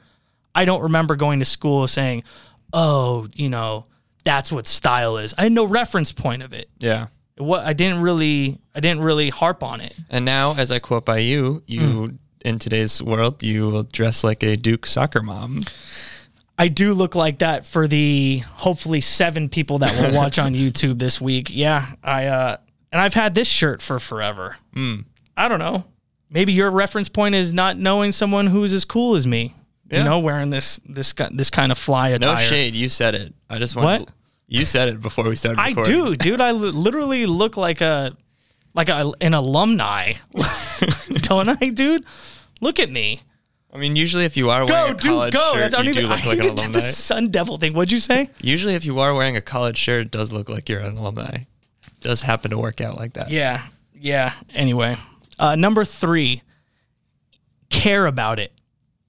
I 0.54 0.64
don't 0.64 0.82
remember 0.82 1.16
going 1.16 1.38
to 1.40 1.44
school 1.44 1.86
saying, 1.88 2.22
"Oh, 2.72 3.28
you 3.34 3.48
know, 3.50 3.86
that's 4.24 4.50
what 4.52 4.66
style 4.66 5.16
is." 5.18 5.34
I 5.38 5.42
had 5.44 5.52
no 5.52 5.64
reference 5.66 6.12
point 6.12 6.42
of 6.42 6.52
it. 6.52 6.68
Yeah. 6.78 7.08
What 7.36 7.64
I 7.66 7.72
didn't 7.72 8.00
really, 8.00 8.60
I 8.74 8.80
didn't 8.80 9.02
really 9.02 9.30
harp 9.30 9.62
on 9.64 9.80
it. 9.80 9.94
And 10.08 10.24
now, 10.24 10.54
as 10.56 10.70
I 10.70 10.78
quote 10.78 11.04
by 11.04 11.18
you, 11.18 11.62
you 11.66 11.80
Hmm. 11.80 12.16
in 12.48 12.58
today's 12.60 13.02
world, 13.02 13.42
you 13.42 13.68
will 13.70 13.82
dress 13.82 14.22
like 14.22 14.42
a 14.44 14.56
Duke 14.56 14.86
soccer 14.86 15.20
mom. 15.22 15.62
I 16.56 16.68
do 16.68 16.94
look 16.94 17.16
like 17.16 17.38
that 17.38 17.66
for 17.66 17.88
the 17.88 18.44
hopefully 18.58 19.00
seven 19.00 19.48
people 19.48 19.78
that 19.80 19.92
will 20.00 20.16
watch 20.16 20.38
on 20.38 20.54
YouTube 20.54 21.00
this 21.00 21.20
week. 21.20 21.48
Yeah, 21.50 21.94
I 22.04 22.26
uh, 22.26 22.56
and 22.92 23.00
I've 23.00 23.14
had 23.14 23.34
this 23.34 23.48
shirt 23.48 23.82
for 23.82 23.98
forever. 23.98 24.56
Hmm. 24.72 25.00
I 25.36 25.48
don't 25.48 25.58
know. 25.58 25.86
Maybe 26.30 26.52
your 26.52 26.70
reference 26.70 27.08
point 27.08 27.34
is 27.34 27.52
not 27.52 27.76
knowing 27.76 28.12
someone 28.12 28.46
who's 28.48 28.72
as 28.72 28.84
cool 28.84 29.16
as 29.16 29.26
me. 29.26 29.54
Yeah. 29.94 29.98
You 30.00 30.04
know, 30.10 30.18
wearing 30.18 30.50
this 30.50 30.80
this 30.88 31.14
this 31.32 31.50
kind 31.50 31.72
of 31.72 31.78
fly 31.78 32.10
attire. 32.10 32.34
No 32.34 32.40
shade. 32.40 32.74
You 32.74 32.88
said 32.88 33.14
it. 33.14 33.34
I 33.48 33.58
just 33.58 33.76
want. 33.76 34.00
What? 34.02 34.10
You 34.46 34.64
said 34.66 34.88
it 34.90 35.00
before 35.00 35.24
we 35.28 35.36
started. 35.36 35.60
I 35.60 35.72
do, 35.72 36.14
dude. 36.16 36.40
I 36.40 36.52
literally 36.52 37.26
look 37.26 37.56
like 37.56 37.80
a 37.80 38.16
like 38.74 38.88
a, 38.88 39.10
an 39.20 39.34
alumni, 39.34 40.14
don't 41.22 41.48
I, 41.48 41.68
dude? 41.70 42.04
Look 42.60 42.78
at 42.78 42.90
me. 42.90 43.22
I 43.72 43.78
mean, 43.78 43.96
usually 43.96 44.24
if 44.24 44.36
you 44.36 44.50
are 44.50 44.64
Go, 44.66 44.72
wearing 44.72 44.92
a 44.92 44.96
dude, 44.96 45.10
college 45.10 45.32
go. 45.32 45.52
shirt, 45.54 45.70
That's, 45.72 45.84
you 45.84 45.90
even. 45.90 46.02
do 46.02 46.08
look 46.08 46.24
I 46.24 46.28
like 46.28 46.38
an 46.38 46.44
alumni. 46.50 46.68
the 46.68 46.80
Sun 46.80 47.30
Devil 47.30 47.56
thing. 47.58 47.72
What'd 47.72 47.90
you 47.90 47.98
say? 47.98 48.30
Usually, 48.40 48.74
if 48.74 48.84
you 48.84 48.98
are 49.00 49.12
wearing 49.14 49.36
a 49.36 49.40
college 49.40 49.78
shirt, 49.78 50.02
it 50.02 50.10
does 50.12 50.32
look 50.32 50.48
like 50.48 50.68
you're 50.68 50.80
an 50.80 50.96
alumni. 50.96 51.34
It 51.34 51.46
does 52.00 52.22
happen 52.22 52.50
to 52.52 52.58
work 52.58 52.80
out 52.80 52.96
like 52.96 53.14
that. 53.14 53.30
Yeah. 53.30 53.62
Yeah. 53.94 54.34
Anyway, 54.54 54.96
uh, 55.40 55.56
number 55.56 55.84
three, 55.84 56.42
care 57.70 58.06
about 58.06 58.38
it. 58.38 58.52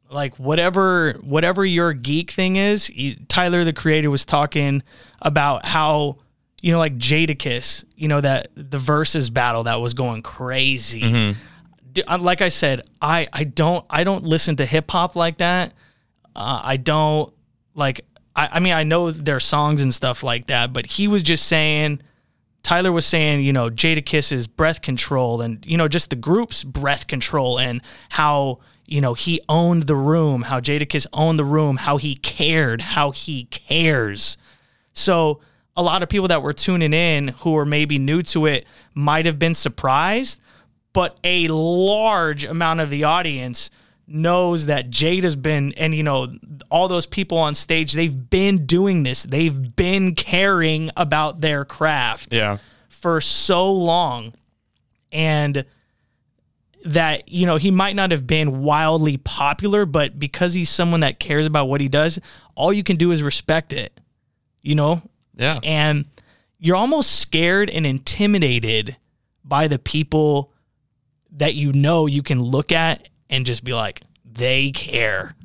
Like 0.09 0.37
whatever 0.37 1.13
whatever 1.21 1.65
your 1.65 1.93
geek 1.93 2.31
thing 2.31 2.55
is, 2.57 2.89
you, 2.89 3.15
Tyler 3.27 3.63
the 3.63 3.73
creator 3.73 4.09
was 4.09 4.23
talking 4.25 4.83
about 5.21 5.65
how 5.65 6.17
you 6.61 6.71
know 6.71 6.77
like 6.77 6.97
Jadakiss, 6.97 7.85
you 7.95 8.07
know 8.07 8.21
that 8.21 8.49
the 8.55 8.77
versus 8.79 9.29
battle 9.29 9.63
that 9.63 9.81
was 9.81 9.93
going 9.93 10.21
crazy. 10.21 11.35
d- 11.91 12.03
uh, 12.03 12.17
like 12.19 12.41
I 12.41 12.49
said, 12.49 12.81
I 13.01 13.27
I 13.33 13.43
don't 13.45 13.85
I 13.89 14.03
don't 14.03 14.23
listen 14.23 14.55
to 14.57 14.65
hip 14.65 14.91
hop 14.91 15.15
like 15.15 15.39
that. 15.39 15.73
Uh, 16.35 16.61
I 16.63 16.77
don't 16.77 17.33
like. 17.73 18.01
I, 18.35 18.49
I 18.53 18.59
mean, 18.59 18.73
I 18.73 18.83
know 18.83 19.09
their 19.11 19.39
songs 19.39 19.81
and 19.81 19.93
stuff 19.93 20.21
like 20.21 20.47
that, 20.47 20.71
but 20.71 20.85
he 20.85 21.07
was 21.07 21.23
just 21.23 21.47
saying. 21.47 22.01
Tyler 22.63 22.91
was 22.91 23.05
saying, 23.05 23.41
you 23.41 23.53
know, 23.53 23.69
Jadakiss's 23.69 24.47
breath 24.47 24.81
control 24.81 25.39
and, 25.39 25.63
you 25.67 25.77
know, 25.77 25.87
just 25.87 26.09
the 26.09 26.15
group's 26.15 26.63
breath 26.63 27.05
control 27.05 27.59
and 27.59 27.79
how, 28.09 28.57
you 28.87 29.01
know, 29.01 29.13
he 29.13 29.41
owned 29.49 29.83
the 29.83 29.95
room, 29.95 30.43
how 30.43 30.59
Jadakiss 30.59 31.07
owned 31.13 31.37
the 31.39 31.45
room, 31.45 31.77
how 31.77 31.97
he 31.97 32.15
cared, 32.15 32.81
how 32.81 33.11
he 33.11 33.45
cares. 33.45 34.37
So 34.93 35.41
a 35.75 35.83
lot 35.83 36.03
of 36.03 36.09
people 36.09 36.27
that 36.29 36.41
were 36.41 36.53
tuning 36.53 36.93
in 36.93 37.29
who 37.39 37.51
were 37.53 37.65
maybe 37.65 37.97
new 37.99 38.21
to 38.23 38.45
it 38.45 38.65
might 38.93 39.25
have 39.25 39.37
been 39.39 39.53
surprised, 39.53 40.41
but 40.93 41.19
a 41.23 41.47
large 41.49 42.45
amount 42.45 42.79
of 42.79 42.89
the 42.89 43.03
audience 43.03 43.69
knows 44.07 44.67
that 44.67 44.89
Jade 44.91 45.23
has 45.23 45.35
been, 45.35 45.73
and 45.73 45.93
you 45.95 46.03
know, 46.03 46.33
all 46.69 46.87
those 46.87 47.05
people 47.07 47.37
on 47.39 47.55
stage, 47.55 47.93
they've 47.93 48.29
been 48.29 48.65
doing 48.65 49.01
this. 49.03 49.23
They've 49.23 49.75
been 49.75 50.13
caring 50.15 50.91
about 50.95 51.41
their 51.41 51.65
craft 51.65 52.33
Yeah. 52.33 52.59
for 52.87 53.19
so 53.19 53.71
long. 53.71 54.33
And 55.11 55.65
that, 56.85 57.27
you 57.27 57.45
know, 57.45 57.57
he 57.57 57.71
might 57.71 57.95
not 57.95 58.11
have 58.11 58.27
been 58.27 58.61
wildly 58.61 59.17
popular, 59.17 59.85
but 59.85 60.19
because 60.19 60.53
he's 60.53 60.69
someone 60.69 60.99
that 60.99 61.19
cares 61.19 61.45
about 61.45 61.65
what 61.65 61.81
he 61.81 61.89
does, 61.89 62.19
all 62.53 62.71
you 62.71 62.83
can 62.83 62.95
do 62.95 63.11
is 63.11 63.23
respect 63.23 63.73
it, 63.73 63.99
you 64.61 64.75
know? 64.75 65.01
Yeah. 65.35 65.59
And 65.63 66.05
you're 66.59 66.75
almost 66.75 67.19
scared 67.19 67.69
and 67.71 67.85
intimidated 67.85 68.97
by 69.43 69.67
the 69.67 69.79
people 69.79 70.53
that 71.31 71.55
you 71.55 71.73
know 71.73 72.05
you 72.05 72.23
can 72.23 72.41
look 72.41 72.71
at 72.71 73.09
and 73.29 73.45
just 73.45 73.63
be 73.63 73.73
like, 73.73 74.01
they 74.23 74.71
care. 74.71 75.35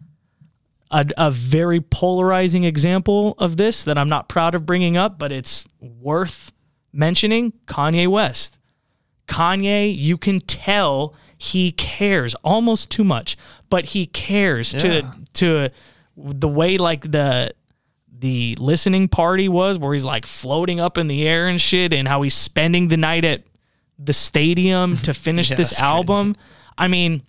A, 0.91 1.07
a 1.17 1.31
very 1.31 1.81
polarizing 1.81 2.65
example 2.65 3.35
of 3.39 3.57
this 3.57 3.83
that 3.85 3.97
I'm 3.97 4.09
not 4.09 4.29
proud 4.29 4.55
of 4.55 4.67
bringing 4.67 4.97
up, 4.97 5.19
but 5.19 5.33
it's 5.33 5.65
worth 5.81 6.53
mentioning 6.93 7.53
Kanye 7.67 8.09
West. 8.09 8.59
Kanye, 9.27 9.97
you 9.97 10.19
can 10.19 10.41
tell 10.41 11.15
he 11.43 11.73
cares 11.73 12.35
almost 12.45 12.91
too 12.91 13.03
much, 13.03 13.35
but 13.71 13.87
he 13.87 14.05
cares 14.07 14.75
Yeah. 14.75 14.81
to 14.81 15.13
to 15.33 15.71
the 16.19 16.49
way 16.49 16.77
like 16.77 17.11
the 17.13 17.55
the 18.19 18.55
listening 18.61 19.09
party 19.09 19.49
was 19.49 19.79
where 19.79 19.95
he's 19.95 20.05
like 20.05 20.27
floating 20.27 20.79
up 20.79 20.99
in 20.99 21.07
the 21.07 21.27
air 21.27 21.47
and 21.49 21.59
shit 21.59 21.95
and 21.95 22.07
how 22.07 22.21
he's 22.21 22.35
spending 22.35 22.89
the 22.89 22.99
night 22.99 23.25
at 23.25 23.45
the 23.99 24.13
stadium 24.13 24.97
to 24.99 25.15
finish 25.15 25.49
Yeah, 25.51 25.57
this 25.57 25.81
album. 25.81 26.37
I 26.77 26.89
mean, 26.89 27.23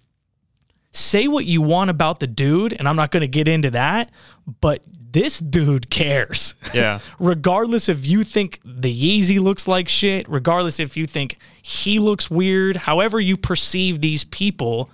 say 0.91 1.27
what 1.27 1.45
you 1.45 1.61
want 1.61 1.89
about 1.89 2.19
the 2.19 2.27
dude 2.27 2.73
and 2.73 2.87
I'm 2.87 2.95
not 2.95 3.11
going 3.11 3.21
to 3.21 3.27
get 3.27 3.47
into 3.47 3.71
that, 3.71 4.11
but 4.59 4.83
this 5.11 5.39
dude 5.39 5.89
cares. 5.89 6.55
Yeah. 6.73 6.99
regardless 7.19 7.89
if 7.89 8.05
you 8.05 8.23
think 8.23 8.59
the 8.63 8.93
Yeezy 8.93 9.39
looks 9.39 9.67
like 9.67 9.87
shit, 9.87 10.27
regardless 10.29 10.79
if 10.79 10.95
you 10.95 11.05
think 11.05 11.37
he 11.61 11.99
looks 11.99 12.29
weird, 12.29 12.77
however 12.77 13.19
you 13.19 13.37
perceive 13.37 14.01
these 14.01 14.23
people, 14.23 14.89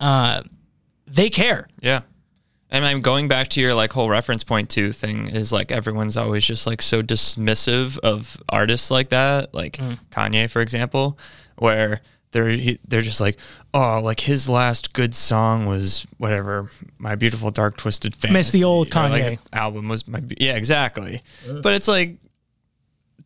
uh, 0.00 0.42
they 1.06 1.30
care. 1.30 1.68
Yeah. 1.80 2.02
And 2.70 2.86
I'm 2.86 3.02
going 3.02 3.28
back 3.28 3.48
to 3.48 3.60
your 3.60 3.74
like 3.74 3.92
whole 3.92 4.08
reference 4.08 4.44
point 4.44 4.70
two 4.70 4.92
thing 4.92 5.28
is 5.28 5.52
like 5.52 5.70
everyone's 5.70 6.16
always 6.16 6.44
just 6.44 6.66
like 6.66 6.80
so 6.80 7.02
dismissive 7.02 7.98
of 7.98 8.38
artists 8.48 8.90
like 8.90 9.10
that, 9.10 9.52
like 9.52 9.76
Kanye 10.10 10.50
for 10.50 10.62
example, 10.62 11.18
where 11.56 12.00
they're 12.32 12.48
he, 12.48 12.78
they're 12.88 13.02
just 13.02 13.20
like, 13.20 13.38
oh, 13.72 14.00
like 14.02 14.20
his 14.20 14.48
last 14.48 14.92
good 14.92 15.14
song 15.14 15.66
was 15.66 16.06
whatever, 16.18 16.70
my 16.98 17.14
beautiful 17.14 17.50
dark 17.50 17.76
twisted 17.76 18.14
fantasy. 18.16 18.32
Miss 18.32 18.50
the 18.50 18.64
old 18.64 18.88
or, 18.94 19.08
like, 19.08 19.22
Kanye. 19.24 19.38
album 19.52 19.88
was 19.88 20.08
my 20.08 20.20
yeah 20.38 20.54
exactly, 20.56 21.22
but 21.62 21.74
it's 21.74 21.88
like 21.88 22.16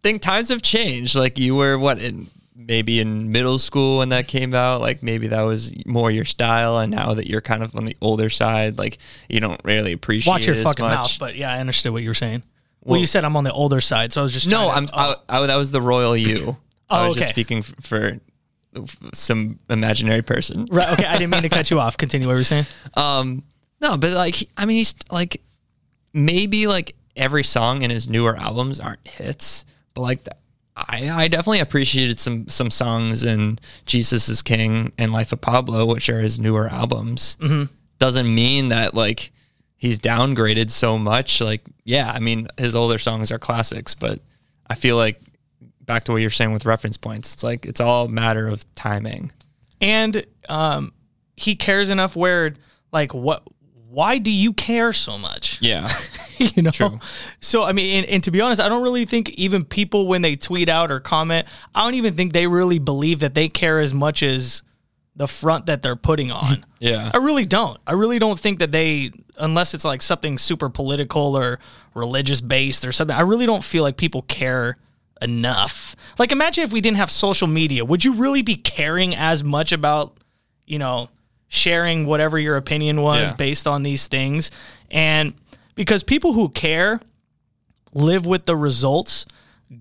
think 0.02 0.22
times 0.22 0.48
have 0.50 0.62
changed. 0.62 1.14
Like 1.14 1.38
you 1.38 1.54
were 1.54 1.78
what 1.78 1.98
in 2.00 2.28
maybe 2.54 3.00
in 3.00 3.30
middle 3.32 3.58
school 3.58 3.98
when 3.98 4.08
that 4.10 4.28
came 4.28 4.54
out, 4.54 4.80
like 4.80 5.02
maybe 5.02 5.28
that 5.28 5.42
was 5.42 5.72
more 5.86 6.10
your 6.10 6.24
style, 6.24 6.78
and 6.78 6.90
now 6.90 7.14
that 7.14 7.26
you're 7.28 7.40
kind 7.40 7.62
of 7.62 7.74
on 7.76 7.84
the 7.84 7.96
older 8.00 8.30
side, 8.30 8.78
like 8.78 8.98
you 9.28 9.40
don't 9.40 9.60
really 9.64 9.92
appreciate 9.92 10.30
Watch 10.32 10.46
your 10.46 10.54
it 10.54 10.58
as 10.58 10.64
fucking 10.64 10.84
much. 10.84 10.94
mouth. 10.96 11.16
But 11.18 11.36
yeah, 11.36 11.52
I 11.52 11.58
understood 11.60 11.92
what 11.92 12.02
you 12.02 12.10
were 12.10 12.14
saying. 12.14 12.42
Well, 12.82 12.92
Well- 12.92 13.00
you 13.00 13.06
said 13.06 13.24
I'm 13.24 13.36
on 13.36 13.44
the 13.44 13.52
older 13.52 13.80
side, 13.80 14.12
so 14.12 14.20
I 14.20 14.24
was 14.24 14.32
just 14.32 14.48
no, 14.48 14.68
to- 14.68 14.74
I'm 14.74 14.86
oh. 14.92 15.16
I, 15.28 15.38
I, 15.42 15.46
that 15.46 15.56
was 15.56 15.70
the 15.70 15.80
royal 15.80 16.16
you. 16.16 16.56
Oh, 16.88 16.96
I 16.96 17.04
Oh, 17.04 17.08
was 17.08 17.16
just 17.16 17.30
speaking 17.30 17.58
f- 17.58 17.74
for 17.80 18.20
some 19.12 19.58
imaginary 19.68 20.22
person. 20.22 20.66
right. 20.70 20.92
Okay, 20.92 21.04
I 21.04 21.18
didn't 21.18 21.30
mean 21.30 21.42
to 21.42 21.48
cut 21.48 21.70
you 21.70 21.80
off. 21.80 21.96
Continue 21.96 22.26
what 22.26 22.34
you 22.34 22.38
were 22.38 22.44
saying. 22.44 22.66
Um, 22.94 23.42
no, 23.80 23.96
but 23.98 24.12
like, 24.12 24.48
I 24.56 24.64
mean, 24.64 24.78
he's 24.78 24.94
like, 25.10 25.42
maybe 26.14 26.66
like 26.66 26.94
every 27.14 27.44
song 27.44 27.82
in 27.82 27.90
his 27.90 28.08
newer 28.08 28.36
albums 28.36 28.80
aren't 28.80 29.06
hits, 29.06 29.64
but 29.94 30.00
like, 30.00 30.24
the, 30.24 30.32
I 30.76 31.10
I 31.10 31.28
definitely 31.28 31.60
appreciated 31.60 32.20
some 32.20 32.48
some 32.48 32.70
songs 32.70 33.24
in 33.24 33.58
Jesus 33.86 34.28
is 34.28 34.42
King 34.42 34.92
and 34.98 35.12
Life 35.12 35.32
of 35.32 35.40
Pablo, 35.40 35.86
which 35.86 36.08
are 36.10 36.20
his 36.20 36.38
newer 36.38 36.68
albums. 36.68 37.36
Mm-hmm. 37.40 37.72
Doesn't 37.98 38.34
mean 38.34 38.68
that 38.68 38.94
like 38.94 39.32
he's 39.76 39.98
downgraded 39.98 40.70
so 40.70 40.98
much. 40.98 41.40
Like, 41.40 41.62
yeah, 41.84 42.12
I 42.14 42.18
mean, 42.18 42.48
his 42.58 42.74
older 42.74 42.98
songs 42.98 43.32
are 43.32 43.38
classics, 43.38 43.94
but 43.94 44.20
I 44.68 44.74
feel 44.74 44.96
like 44.96 45.20
back 45.86 46.04
to 46.04 46.12
what 46.12 46.20
you're 46.20 46.30
saying 46.30 46.52
with 46.52 46.64
reference 46.66 46.96
points, 46.96 47.34
it's 47.34 47.42
like 47.44 47.64
it's 47.66 47.80
all 47.80 48.04
a 48.06 48.08
matter 48.08 48.48
of 48.48 48.64
timing. 48.74 49.32
and 49.80 50.24
um, 50.48 50.92
he 51.36 51.54
cares 51.56 51.88
enough 51.90 52.14
where 52.16 52.54
like 52.92 53.12
what 53.14 53.42
why 53.88 54.18
do 54.18 54.30
you 54.30 54.52
care 54.52 54.92
so 54.92 55.16
much? 55.16 55.58
Yeah, 55.62 55.88
you 56.38 56.62
know? 56.62 56.70
True. 56.70 56.98
so 57.40 57.62
i 57.62 57.72
mean 57.72 57.98
and, 58.04 58.06
and 58.12 58.24
to 58.24 58.30
be 58.30 58.40
honest 58.42 58.60
i 58.60 58.68
don't 58.68 58.82
really 58.82 59.06
think 59.06 59.30
even 59.30 59.64
people 59.64 60.06
when 60.06 60.20
they 60.22 60.36
tweet 60.36 60.68
out 60.68 60.90
or 60.90 61.00
comment 61.00 61.46
i 61.74 61.82
don't 61.82 61.94
even 61.94 62.14
think 62.14 62.32
they 62.34 62.46
really 62.46 62.78
believe 62.78 63.20
that 63.20 63.34
they 63.34 63.48
care 63.48 63.80
as 63.80 63.94
much 63.94 64.22
as 64.22 64.62
the 65.14 65.26
front 65.26 65.64
that 65.64 65.80
they're 65.80 65.96
putting 65.96 66.30
on. 66.30 66.64
Yeah, 66.78 67.10
i 67.14 67.16
really 67.16 67.46
don't. 67.46 67.78
I 67.86 67.92
really 67.92 68.18
don't 68.18 68.38
think 68.38 68.58
that 68.58 68.70
they 68.70 69.12
unless 69.38 69.72
it's 69.72 69.84
like 69.84 70.02
something 70.02 70.36
super 70.36 70.68
political 70.68 71.34
or 71.34 71.58
religious 71.94 72.42
based 72.42 72.84
or 72.84 72.92
something 72.92 73.16
i 73.16 73.20
really 73.22 73.46
don't 73.46 73.64
feel 73.64 73.82
like 73.82 73.96
people 73.96 74.20
care 74.22 74.76
enough. 75.22 75.96
Like 76.18 76.32
imagine 76.32 76.64
if 76.64 76.72
we 76.72 76.80
didn't 76.80 76.98
have 76.98 77.10
social 77.10 77.48
media. 77.48 77.84
Would 77.84 78.04
you 78.04 78.14
really 78.14 78.42
be 78.42 78.56
caring 78.56 79.14
as 79.14 79.42
much 79.44 79.72
about 79.72 80.16
you 80.66 80.78
know 80.78 81.08
sharing 81.48 82.06
whatever 82.06 82.38
your 82.38 82.56
opinion 82.56 83.00
was 83.00 83.28
Yeah. 83.28 83.36
based 83.36 83.66
on 83.66 83.82
these 83.82 84.06
things? 84.06 84.50
And 84.90 85.34
because 85.74 86.02
people 86.02 86.32
who 86.32 86.48
care 86.48 87.00
live 87.92 88.26
with 88.26 88.46
the 88.46 88.56
results 88.56 89.26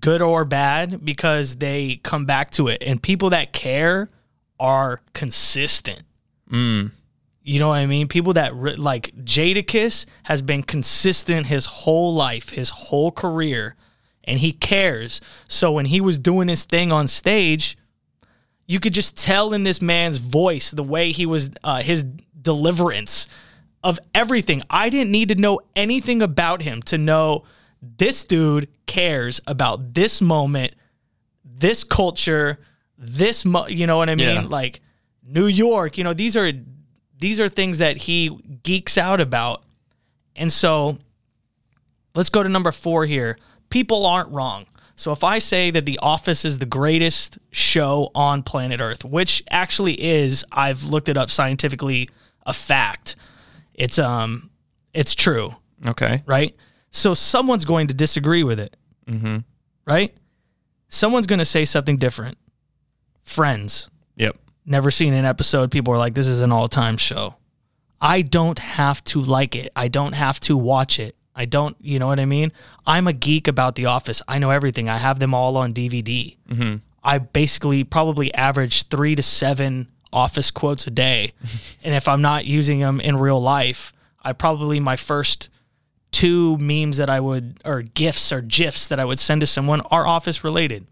good 0.00 0.22
or 0.22 0.44
bad 0.44 1.04
because 1.04 1.56
they 1.56 2.00
come 2.02 2.24
back 2.24 2.50
to 2.50 2.66
it. 2.68 2.82
And 2.84 3.00
people 3.02 3.30
that 3.30 3.52
care 3.52 4.10
are 4.58 5.00
consistent. 5.12 6.02
Mm. 6.50 6.90
You 7.42 7.60
know 7.60 7.68
what 7.68 7.76
I 7.76 7.86
mean? 7.86 8.08
People 8.08 8.32
that 8.32 8.52
re- 8.54 8.74
like 8.74 9.14
Jadakiss 9.24 10.06
has 10.24 10.42
been 10.42 10.62
consistent 10.64 11.46
his 11.46 11.66
whole 11.66 12.14
life, 12.14 12.48
his 12.50 12.70
whole 12.70 13.12
career, 13.12 13.76
and 14.26 14.40
he 14.40 14.52
cares. 14.52 15.20
So 15.48 15.72
when 15.72 15.86
he 15.86 16.00
was 16.00 16.18
doing 16.18 16.48
his 16.48 16.64
thing 16.64 16.92
on 16.92 17.06
stage, 17.06 17.78
you 18.66 18.80
could 18.80 18.94
just 18.94 19.16
tell 19.16 19.52
in 19.52 19.62
this 19.64 19.80
man's 19.80 20.18
voice 20.18 20.70
the 20.70 20.82
way 20.82 21.12
he 21.12 21.24
was, 21.26 21.50
uh, 21.62 21.82
his 21.82 22.04
deliverance 22.40 23.28
of 23.82 23.98
everything. 24.14 24.62
I 24.68 24.88
didn't 24.88 25.12
need 25.12 25.28
to 25.28 25.36
know 25.36 25.60
anything 25.76 26.20
about 26.20 26.62
him 26.62 26.82
to 26.82 26.98
know 26.98 27.44
this 27.80 28.24
dude 28.24 28.68
cares 28.86 29.40
about 29.46 29.94
this 29.94 30.20
moment, 30.20 30.74
this 31.44 31.84
culture, 31.84 32.58
this, 32.98 33.44
mo- 33.44 33.68
you 33.68 33.86
know 33.86 33.96
what 33.96 34.10
I 34.10 34.16
mean? 34.16 34.28
Yeah. 34.28 34.46
Like 34.48 34.80
New 35.22 35.46
York, 35.46 35.98
you 35.98 36.04
know, 36.04 36.14
these 36.14 36.36
are 36.36 36.52
these 37.18 37.40
are 37.40 37.48
things 37.48 37.78
that 37.78 37.96
he 37.96 38.28
geeks 38.62 38.98
out 38.98 39.20
about. 39.20 39.64
And 40.34 40.52
so 40.52 40.98
let's 42.14 42.28
go 42.28 42.42
to 42.42 42.48
number 42.48 42.72
4 42.72 43.06
here. 43.06 43.38
People 43.70 44.06
aren't 44.06 44.30
wrong. 44.30 44.66
So 44.96 45.12
if 45.12 45.22
I 45.22 45.38
say 45.38 45.70
that 45.70 45.84
The 45.84 45.98
Office 46.00 46.44
is 46.44 46.58
the 46.58 46.66
greatest 46.66 47.38
show 47.50 48.10
on 48.14 48.42
planet 48.42 48.80
Earth, 48.80 49.04
which 49.04 49.42
actually 49.50 50.02
is, 50.02 50.44
I've 50.50 50.84
looked 50.84 51.10
it 51.10 51.18
up 51.18 51.30
scientifically, 51.30 52.08
a 52.46 52.54
fact. 52.54 53.14
It's 53.74 53.98
um 53.98 54.50
it's 54.94 55.14
true 55.14 55.54
okay, 55.86 56.22
right? 56.24 56.56
So 56.90 57.12
someone's 57.12 57.66
going 57.66 57.88
to 57.88 57.94
disagree 57.94 58.42
with 58.42 58.58
it, 58.58 58.74
mm-hmm. 59.06 59.38
right? 59.84 60.16
Someone's 60.88 61.26
going 61.26 61.40
to 61.40 61.44
say 61.44 61.66
something 61.66 61.98
different. 61.98 62.38
Friends, 63.22 63.90
yep, 64.14 64.38
never 64.64 64.90
seen 64.90 65.12
an 65.12 65.26
episode. 65.26 65.70
People 65.70 65.92
are 65.92 65.98
like, 65.98 66.14
"This 66.14 66.26
is 66.26 66.40
an 66.40 66.52
all-time 66.52 66.96
show." 66.96 67.36
I 68.00 68.22
don't 68.22 68.58
have 68.58 69.02
to 69.04 69.20
like 69.22 69.56
it. 69.56 69.72
I 69.74 69.88
don't 69.88 70.12
have 70.12 70.38
to 70.40 70.56
watch 70.56 70.98
it. 70.98 71.16
I 71.36 71.44
don't, 71.44 71.76
you 71.80 71.98
know 71.98 72.06
what 72.06 72.18
I 72.18 72.24
mean? 72.24 72.50
I'm 72.86 73.06
a 73.06 73.12
geek 73.12 73.46
about 73.46 73.74
The 73.74 73.86
Office. 73.86 74.22
I 74.26 74.38
know 74.38 74.50
everything. 74.50 74.88
I 74.88 74.96
have 74.96 75.18
them 75.18 75.34
all 75.34 75.56
on 75.58 75.74
DVD. 75.74 76.36
Mm-hmm. 76.48 76.76
I 77.04 77.18
basically 77.18 77.84
probably 77.84 78.34
average 78.34 78.88
three 78.88 79.14
to 79.14 79.22
seven 79.22 79.88
office 80.12 80.50
quotes 80.50 80.86
a 80.86 80.90
day. 80.90 81.34
and 81.84 81.94
if 81.94 82.08
I'm 82.08 82.22
not 82.22 82.46
using 82.46 82.80
them 82.80 83.00
in 83.00 83.18
real 83.18 83.40
life, 83.40 83.92
I 84.22 84.32
probably 84.32 84.80
my 84.80 84.96
first 84.96 85.50
two 86.10 86.56
memes 86.56 86.96
that 86.96 87.10
I 87.10 87.20
would, 87.20 87.60
or 87.64 87.82
gifs 87.82 88.32
or 88.32 88.40
gifs 88.40 88.88
that 88.88 88.98
I 88.98 89.04
would 89.04 89.18
send 89.18 89.42
to 89.42 89.46
someone 89.46 89.82
are 89.82 90.06
office 90.06 90.42
related. 90.42 90.86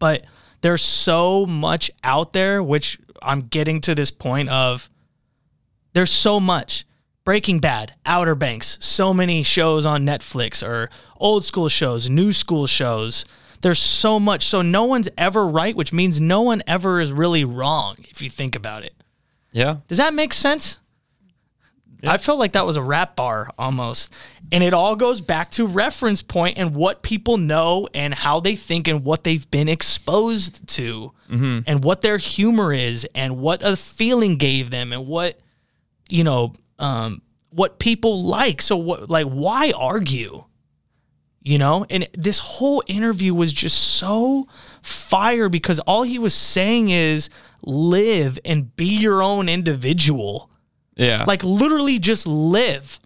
But 0.00 0.24
there's 0.60 0.82
so 0.82 1.46
much 1.46 1.90
out 2.02 2.32
there, 2.32 2.62
which 2.62 2.98
I'm 3.22 3.42
getting 3.42 3.80
to 3.82 3.94
this 3.94 4.10
point 4.10 4.48
of 4.48 4.90
there's 5.92 6.10
so 6.10 6.40
much. 6.40 6.84
Breaking 7.24 7.60
Bad, 7.60 7.94
Outer 8.04 8.34
Banks, 8.34 8.78
so 8.80 9.14
many 9.14 9.42
shows 9.42 9.86
on 9.86 10.04
Netflix 10.04 10.66
or 10.66 10.90
old 11.16 11.44
school 11.44 11.68
shows, 11.68 12.10
new 12.10 12.32
school 12.32 12.66
shows. 12.66 13.24
There's 13.60 13.78
so 13.78 14.18
much. 14.18 14.44
So 14.44 14.60
no 14.60 14.84
one's 14.84 15.08
ever 15.16 15.46
right, 15.46 15.76
which 15.76 15.92
means 15.92 16.20
no 16.20 16.42
one 16.42 16.62
ever 16.66 17.00
is 17.00 17.12
really 17.12 17.44
wrong 17.44 17.96
if 18.10 18.20
you 18.20 18.28
think 18.28 18.56
about 18.56 18.82
it. 18.82 18.94
Yeah. 19.52 19.76
Does 19.86 19.98
that 19.98 20.14
make 20.14 20.32
sense? 20.32 20.80
I 22.04 22.18
felt 22.18 22.40
like 22.40 22.52
that 22.52 22.66
was 22.66 22.76
a 22.76 22.82
rap 22.82 23.14
bar 23.14 23.50
almost. 23.58 24.12
And 24.50 24.64
it 24.64 24.74
all 24.74 24.96
goes 24.96 25.20
back 25.20 25.52
to 25.52 25.66
reference 25.66 26.20
point 26.20 26.58
and 26.58 26.74
what 26.74 27.02
people 27.02 27.36
know 27.36 27.88
and 27.94 28.12
how 28.12 28.40
they 28.40 28.56
think 28.56 28.88
and 28.88 29.04
what 29.04 29.22
they've 29.22 29.48
been 29.50 29.68
exposed 29.68 30.66
to 30.68 31.12
mm-hmm. 31.30 31.60
and 31.66 31.84
what 31.84 32.00
their 32.00 32.18
humor 32.18 32.72
is 32.72 33.06
and 33.14 33.38
what 33.38 33.64
a 33.64 33.76
feeling 33.76 34.36
gave 34.36 34.70
them 34.70 34.92
and 34.92 35.06
what, 35.06 35.38
you 36.08 36.24
know, 36.24 36.54
um, 36.82 37.22
what 37.50 37.78
people 37.78 38.24
like. 38.24 38.60
So 38.60 38.76
what 38.76 39.08
like 39.08 39.26
why 39.26 39.72
argue? 39.74 40.44
You 41.42 41.58
know? 41.58 41.86
And 41.88 42.08
this 42.14 42.38
whole 42.38 42.82
interview 42.86 43.32
was 43.34 43.52
just 43.52 43.78
so 43.78 44.46
fire 44.82 45.48
because 45.48 45.80
all 45.80 46.02
he 46.02 46.18
was 46.18 46.34
saying 46.34 46.90
is 46.90 47.30
live 47.62 48.38
and 48.44 48.74
be 48.76 48.98
your 48.98 49.22
own 49.22 49.48
individual. 49.48 50.50
Yeah. 50.96 51.24
Like 51.26 51.42
literally 51.42 51.98
just 51.98 52.26
live 52.26 53.00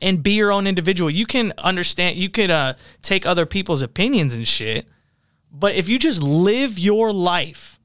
and 0.00 0.22
be 0.22 0.32
your 0.32 0.50
own 0.50 0.66
individual. 0.66 1.08
You 1.10 1.26
can 1.26 1.52
understand, 1.58 2.16
you 2.16 2.28
could 2.28 2.50
uh, 2.50 2.74
take 3.02 3.24
other 3.24 3.46
people's 3.46 3.82
opinions 3.82 4.34
and 4.34 4.46
shit, 4.46 4.88
but 5.50 5.74
if 5.74 5.88
you 5.88 5.98
just 5.98 6.22
live 6.22 6.78
your 6.78 7.12
life, 7.12 7.78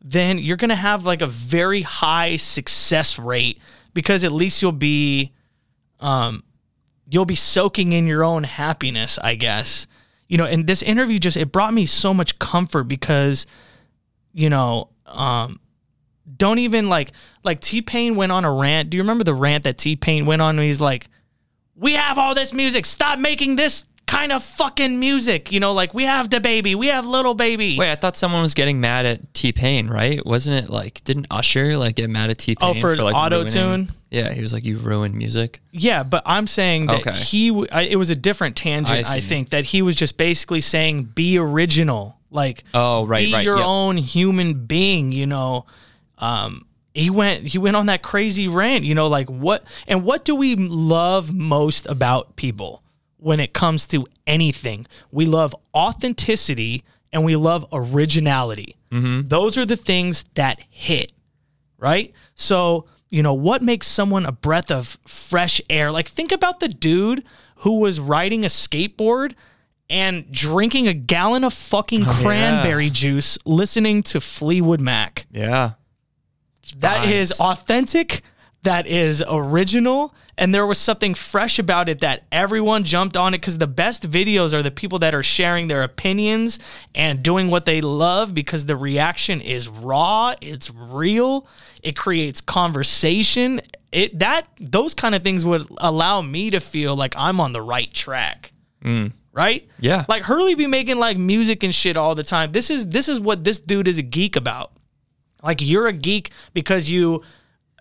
then 0.00 0.38
you're 0.38 0.56
going 0.56 0.70
to 0.70 0.76
have 0.76 1.04
like 1.04 1.20
a 1.20 1.26
very 1.26 1.82
high 1.82 2.36
success 2.36 3.18
rate 3.18 3.60
because 3.94 4.24
at 4.24 4.32
least 4.32 4.62
you'll 4.62 4.72
be 4.72 5.32
um 6.00 6.42
you'll 7.10 7.24
be 7.24 7.34
soaking 7.34 7.92
in 7.92 8.06
your 8.06 8.22
own 8.22 8.44
happiness, 8.44 9.18
I 9.22 9.34
guess. 9.34 9.86
You 10.28 10.36
know, 10.36 10.44
and 10.44 10.66
this 10.66 10.82
interview 10.82 11.18
just 11.18 11.36
it 11.36 11.50
brought 11.52 11.72
me 11.72 11.86
so 11.86 12.12
much 12.12 12.38
comfort 12.38 12.84
because 12.84 13.46
you 14.32 14.50
know, 14.50 14.90
um 15.06 15.60
don't 16.36 16.58
even 16.58 16.88
like 16.88 17.12
like 17.42 17.60
T 17.60 17.82
Pain 17.82 18.14
went 18.14 18.32
on 18.32 18.44
a 18.44 18.52
rant. 18.52 18.90
Do 18.90 18.96
you 18.96 19.02
remember 19.02 19.24
the 19.24 19.34
rant 19.34 19.64
that 19.64 19.78
T 19.78 19.96
Pain 19.96 20.26
went 20.26 20.42
on? 20.42 20.58
He's 20.58 20.80
like, 20.80 21.08
"We 21.74 21.94
have 21.94 22.18
all 22.18 22.34
this 22.34 22.52
music. 22.52 22.84
Stop 22.84 23.18
making 23.18 23.56
this 23.56 23.86
kind 24.08 24.32
of 24.32 24.42
fucking 24.42 24.98
music." 24.98 25.52
You 25.52 25.60
know, 25.60 25.72
like 25.72 25.94
we 25.94 26.02
have 26.04 26.28
DaBaby, 26.28 26.74
we 26.74 26.88
have 26.88 27.06
Lil 27.06 27.34
Baby. 27.34 27.76
Wait, 27.78 27.92
I 27.92 27.94
thought 27.94 28.16
someone 28.16 28.42
was 28.42 28.54
getting 28.54 28.80
mad 28.80 29.06
at 29.06 29.32
T 29.34 29.52
Pain, 29.52 29.86
right? 29.86 30.24
Wasn't 30.26 30.64
it 30.64 30.68
like 30.70 31.04
didn't 31.04 31.26
Usher 31.30 31.76
like 31.76 31.94
get 31.94 32.10
mad 32.10 32.30
at 32.30 32.38
T 32.38 32.56
Pain 32.56 32.76
Oh, 32.76 32.80
for 32.80 32.96
like 32.96 33.14
auto-tune? 33.14 33.92
Yeah, 34.10 34.32
he 34.32 34.40
was 34.42 34.52
like, 34.52 34.64
"You 34.64 34.78
ruined 34.78 35.14
music." 35.14 35.60
Yeah, 35.70 36.02
but 36.02 36.22
I'm 36.26 36.46
saying 36.48 36.86
that 36.86 37.06
Okay. 37.06 37.12
he. 37.12 37.48
w- 37.48 37.68
I, 37.70 37.82
it 37.82 37.96
was 37.96 38.10
a 38.10 38.16
different 38.16 38.56
tangent. 38.56 39.06
I 39.08 39.16
I, 39.16 39.20
think 39.20 39.50
that 39.50 39.66
he 39.66 39.82
was 39.82 39.94
just 39.94 40.16
basically 40.16 40.60
saying, 40.62 41.04
"Be 41.14 41.38
original." 41.38 42.16
Like, 42.30 42.64
Oh, 42.74 43.06
right, 43.06 43.24
be 43.26 43.32
right, 43.32 43.44
your 43.44 43.56
yep. 43.56 43.66
own 43.66 43.96
human 43.98 44.66
being. 44.66 45.12
You 45.12 45.26
know, 45.26 45.66
um, 46.18 46.66
he 46.94 47.10
went 47.10 47.46
he 47.46 47.58
went 47.58 47.76
on 47.76 47.86
that 47.86 48.02
crazy 48.02 48.48
rant. 48.48 48.84
You 48.84 48.94
know, 48.94 49.08
like 49.08 49.28
what 49.28 49.62
and 49.86 50.04
what 50.04 50.24
do 50.24 50.34
we 50.34 50.54
love 50.56 51.32
most 51.32 51.86
about 51.86 52.36
people 52.36 52.82
when 53.18 53.40
it 53.40 53.52
comes 53.52 53.86
to 53.88 54.06
anything? 54.26 54.86
We 55.10 55.26
love 55.26 55.54
authenticity 55.74 56.84
and 57.12 57.24
we 57.24 57.36
love 57.36 57.66
originality. 57.72 58.76
Mm-hmm. 58.90 59.28
Those 59.28 59.58
are 59.58 59.66
the 59.66 59.76
things 59.76 60.24
that 60.34 60.58
hit 60.70 61.12
right? 61.78 62.12
So, 62.34 62.86
you 63.08 63.22
know, 63.22 63.32
what 63.32 63.62
makes 63.62 63.86
someone 63.86 64.26
a 64.26 64.32
breath 64.32 64.70
of 64.70 64.98
fresh 65.06 65.62
air? 65.70 65.90
Like, 65.90 66.08
think 66.08 66.32
about 66.32 66.60
the 66.60 66.68
dude 66.68 67.24
who 67.56 67.78
was 67.80 67.98
riding 67.98 68.44
a 68.44 68.48
skateboard 68.48 69.34
and 69.88 70.30
drinking 70.30 70.86
a 70.86 70.92
gallon 70.92 71.44
of 71.44 71.54
fucking 71.54 72.04
cranberry 72.04 72.90
juice 72.90 73.38
listening 73.46 74.02
to 74.02 74.20
Fleetwood 74.20 74.80
Mac. 74.80 75.26
Yeah. 75.30 75.72
That 76.76 77.06
is 77.06 77.30
Vibes. 77.32 77.40
authentic. 77.40 78.22
That 78.62 78.86
is 78.86 79.22
original. 79.28 80.14
And 80.36 80.54
there 80.54 80.66
was 80.66 80.78
something 80.78 81.14
fresh 81.14 81.58
about 81.58 81.88
it 81.88 82.00
that 82.00 82.24
everyone 82.30 82.84
jumped 82.84 83.16
on 83.16 83.34
it 83.34 83.38
because 83.38 83.58
the 83.58 83.66
best 83.66 84.08
videos 84.08 84.52
are 84.52 84.62
the 84.62 84.70
people 84.70 84.98
that 85.00 85.14
are 85.14 85.22
sharing 85.22 85.66
their 85.66 85.82
opinions 85.82 86.58
and 86.94 87.22
doing 87.22 87.50
what 87.50 87.64
they 87.64 87.80
love 87.80 88.34
because 88.34 88.66
the 88.66 88.76
reaction 88.76 89.40
is 89.40 89.68
raw, 89.68 90.34
it's 90.40 90.70
real, 90.70 91.46
it 91.82 91.96
creates 91.96 92.40
conversation. 92.40 93.60
It 93.90 94.18
that 94.18 94.46
those 94.60 94.94
kind 94.94 95.14
of 95.14 95.24
things 95.24 95.44
would 95.44 95.66
allow 95.78 96.22
me 96.22 96.50
to 96.50 96.60
feel 96.60 96.94
like 96.94 97.14
I'm 97.16 97.40
on 97.40 97.52
the 97.52 97.62
right 97.62 97.92
track. 97.92 98.52
Mm. 98.84 99.12
Right? 99.32 99.68
Yeah. 99.78 100.04
Like 100.08 100.24
Hurley 100.24 100.54
be 100.54 100.66
making 100.66 100.98
like 100.98 101.16
music 101.16 101.62
and 101.62 101.74
shit 101.74 101.96
all 101.96 102.14
the 102.14 102.24
time. 102.24 102.52
This 102.52 102.70
is 102.70 102.88
this 102.88 103.08
is 103.08 103.20
what 103.20 103.44
this 103.44 103.58
dude 103.58 103.88
is 103.88 103.98
a 103.98 104.02
geek 104.02 104.36
about 104.36 104.72
like 105.42 105.60
you're 105.60 105.86
a 105.86 105.92
geek 105.92 106.30
because 106.52 106.90
you 106.90 107.22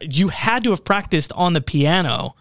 you 0.01 0.27
had 0.29 0.63
to 0.63 0.69
have 0.71 0.83
practiced 0.83 1.31
on 1.33 1.53
the 1.53 1.61
piano 1.61 2.35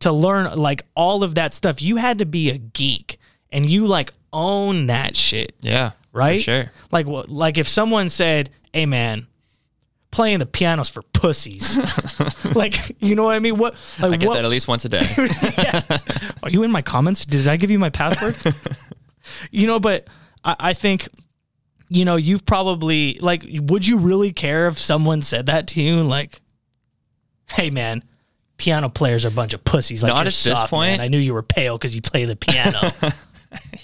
to 0.00 0.12
learn 0.12 0.56
like 0.58 0.84
all 0.94 1.22
of 1.22 1.34
that 1.34 1.54
stuff 1.54 1.80
you 1.80 1.96
had 1.96 2.18
to 2.18 2.26
be 2.26 2.50
a 2.50 2.58
geek 2.58 3.18
and 3.50 3.64
you 3.70 3.86
like 3.86 4.12
own 4.32 4.86
that 4.88 5.16
shit 5.16 5.54
Yeah. 5.60 5.90
for 6.12 6.18
right 6.18 6.40
sure. 6.40 6.70
like 6.90 7.06
what 7.06 7.28
like 7.28 7.56
if 7.58 7.66
someone 7.68 8.08
said 8.08 8.50
hey 8.72 8.84
man 8.86 9.26
playing 10.10 10.38
the 10.40 10.46
piano's 10.46 10.88
for 10.88 11.02
pussies 11.12 11.78
like 12.54 12.96
you 13.00 13.14
know 13.16 13.24
what 13.24 13.34
i 13.34 13.38
mean 13.38 13.56
what 13.56 13.74
like 13.98 14.12
I 14.12 14.16
get 14.16 14.28
what 14.28 14.34
that 14.34 14.44
at 14.44 14.50
least 14.50 14.68
once 14.68 14.84
a 14.84 14.88
day. 14.88 15.06
are 16.42 16.50
you 16.50 16.62
in 16.62 16.70
my 16.70 16.82
comments? 16.82 17.24
Did 17.24 17.48
I 17.48 17.56
give 17.56 17.70
you 17.70 17.78
my 17.78 17.90
password? 17.90 18.36
you 19.50 19.66
know, 19.66 19.80
but 19.80 20.06
I, 20.44 20.56
I 20.60 20.72
think, 20.74 21.08
you 21.88 22.04
know, 22.04 22.16
you've 22.16 22.44
probably 22.46 23.18
like, 23.20 23.44
would 23.48 23.86
you 23.86 23.96
really 23.98 24.32
care 24.32 24.68
if 24.68 24.78
someone 24.78 25.22
said 25.22 25.46
that 25.46 25.66
to 25.68 25.82
you? 25.82 26.02
Like, 26.02 26.42
hey 27.48 27.70
man, 27.70 28.02
piano 28.56 28.88
players 28.88 29.24
are 29.24 29.28
a 29.28 29.32
bunch 29.32 29.54
of 29.54 29.64
pussies. 29.64 30.02
Like 30.02 30.12
Not 30.12 30.20
at 30.20 30.24
this 30.26 30.36
soft, 30.36 30.72
man. 30.72 30.98
point. 30.98 31.00
I 31.00 31.08
knew 31.08 31.18
you 31.18 31.34
were 31.34 31.42
pale 31.42 31.78
because 31.78 31.94
you 31.94 32.02
play 32.02 32.24
the 32.24 32.36
piano. 32.36 32.80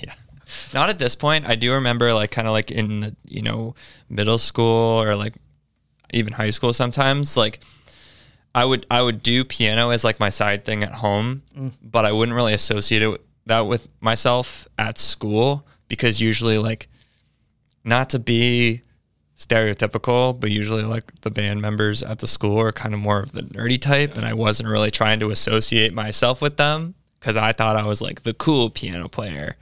yeah. 0.00 0.14
Not 0.72 0.90
at 0.90 0.98
this 0.98 1.14
point. 1.14 1.48
I 1.48 1.54
do 1.54 1.72
remember 1.74 2.12
like 2.14 2.30
kind 2.30 2.46
of 2.46 2.52
like 2.52 2.70
in 2.70 3.00
the, 3.00 3.16
you 3.24 3.42
know 3.42 3.74
middle 4.08 4.38
school 4.38 5.02
or 5.02 5.16
like 5.16 5.34
even 6.12 6.32
high 6.32 6.50
school 6.50 6.72
sometimes 6.72 7.36
like 7.36 7.60
I 8.54 8.64
would 8.64 8.86
I 8.90 9.02
would 9.02 9.22
do 9.22 9.44
piano 9.44 9.90
as 9.90 10.04
like 10.04 10.18
my 10.18 10.30
side 10.30 10.64
thing 10.64 10.82
at 10.82 10.94
home, 10.94 11.42
mm. 11.56 11.72
but 11.82 12.04
I 12.04 12.12
wouldn't 12.12 12.34
really 12.34 12.54
associate 12.54 13.02
it 13.02 13.08
with, 13.08 13.20
that 13.46 13.60
with 13.60 13.88
myself 14.00 14.66
at 14.78 14.98
school 14.98 15.66
because 15.88 16.20
usually 16.20 16.58
like 16.58 16.88
not 17.84 18.10
to 18.10 18.18
be 18.18 18.82
stereotypical, 19.40 20.38
but 20.38 20.50
usually 20.50 20.82
like 20.82 21.22
the 21.22 21.30
band 21.30 21.62
members 21.62 22.02
at 22.02 22.18
the 22.18 22.28
school 22.28 22.60
are 22.60 22.72
kind 22.72 22.92
of 22.92 23.00
more 23.00 23.20
of 23.20 23.32
the 23.32 23.40
nerdy 23.40 23.80
type, 23.80 24.16
and 24.16 24.26
I 24.26 24.34
wasn't 24.34 24.68
really 24.68 24.90
trying 24.90 25.18
to 25.20 25.30
associate 25.30 25.94
myself 25.94 26.42
with 26.42 26.58
them 26.58 26.94
because 27.18 27.38
I 27.38 27.52
thought 27.52 27.76
I 27.76 27.86
was 27.86 28.02
like 28.02 28.22
the 28.22 28.34
cool 28.34 28.68
piano 28.68 29.08
player. 29.08 29.56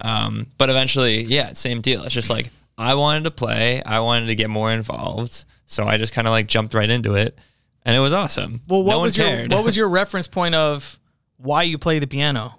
Um, 0.00 0.48
but 0.58 0.68
eventually, 0.68 1.22
yeah, 1.22 1.52
same 1.52 1.80
deal. 1.80 2.02
It's 2.02 2.14
just 2.14 2.28
like 2.28 2.50
I 2.76 2.94
wanted 2.94 3.24
to 3.24 3.30
play, 3.30 3.82
I 3.84 4.00
wanted 4.00 4.26
to 4.26 4.34
get 4.34 4.50
more 4.50 4.72
involved, 4.72 5.44
so 5.64 5.86
I 5.86 5.96
just 5.96 6.12
kind 6.12 6.26
of 6.26 6.32
like 6.32 6.48
jumped 6.48 6.74
right 6.74 6.90
into 6.90 7.14
it, 7.14 7.38
and 7.84 7.96
it 7.96 8.00
was 8.00 8.12
awesome. 8.12 8.62
well, 8.66 8.82
what 8.82 8.94
no 8.94 9.00
was 9.00 9.16
your 9.16 9.28
cared. 9.28 9.52
what 9.52 9.64
was 9.64 9.76
your 9.76 9.88
reference 9.88 10.26
point 10.26 10.56
of 10.56 10.98
why 11.36 11.62
you 11.62 11.78
play 11.78 12.00
the 12.00 12.08
piano? 12.08 12.58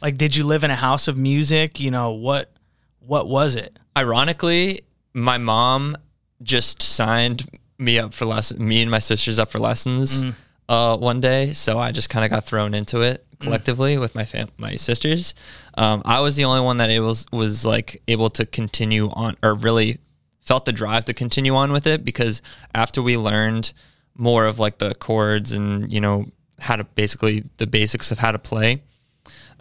Like, 0.00 0.16
did 0.16 0.36
you 0.36 0.44
live 0.44 0.62
in 0.62 0.70
a 0.70 0.76
house 0.76 1.08
of 1.08 1.16
music? 1.16 1.80
You 1.80 1.90
know 1.90 2.12
what? 2.12 2.52
What 3.00 3.26
was 3.26 3.56
it? 3.56 3.78
Ironically, 3.96 4.82
my 5.14 5.38
mom 5.38 5.96
just 6.42 6.82
signed 6.82 7.48
me 7.78 7.98
up 7.98 8.12
for 8.12 8.24
lessons, 8.26 8.60
me 8.60 8.82
and 8.82 8.90
my 8.90 8.98
sisters 8.98 9.38
up 9.38 9.50
for 9.50 9.58
lessons 9.58 10.24
uh, 10.68 10.96
one 10.96 11.20
day. 11.20 11.52
So 11.52 11.78
I 11.78 11.92
just 11.92 12.10
kind 12.10 12.24
of 12.24 12.30
got 12.30 12.44
thrown 12.44 12.74
into 12.74 13.00
it 13.02 13.24
collectively 13.40 13.98
with 13.98 14.14
my 14.14 14.24
fam- 14.24 14.50
my 14.58 14.76
sisters. 14.76 15.34
Um, 15.76 16.02
I 16.04 16.20
was 16.20 16.36
the 16.36 16.44
only 16.44 16.60
one 16.60 16.78
that 16.78 16.90
able 16.90 17.14
was 17.32 17.64
like 17.64 18.02
able 18.08 18.30
to 18.30 18.46
continue 18.46 19.10
on 19.10 19.36
or 19.42 19.54
really 19.54 19.98
felt 20.40 20.64
the 20.64 20.72
drive 20.72 21.04
to 21.06 21.14
continue 21.14 21.54
on 21.54 21.72
with 21.72 21.86
it 21.86 22.04
because 22.04 22.42
after 22.74 23.02
we 23.02 23.16
learned 23.16 23.72
more 24.16 24.46
of 24.46 24.58
like 24.58 24.78
the 24.78 24.94
chords 24.94 25.52
and 25.52 25.92
you 25.92 26.00
know 26.00 26.26
how 26.60 26.76
to 26.76 26.84
basically 26.84 27.44
the 27.56 27.66
basics 27.66 28.12
of 28.12 28.18
how 28.18 28.30
to 28.30 28.38
play 28.38 28.82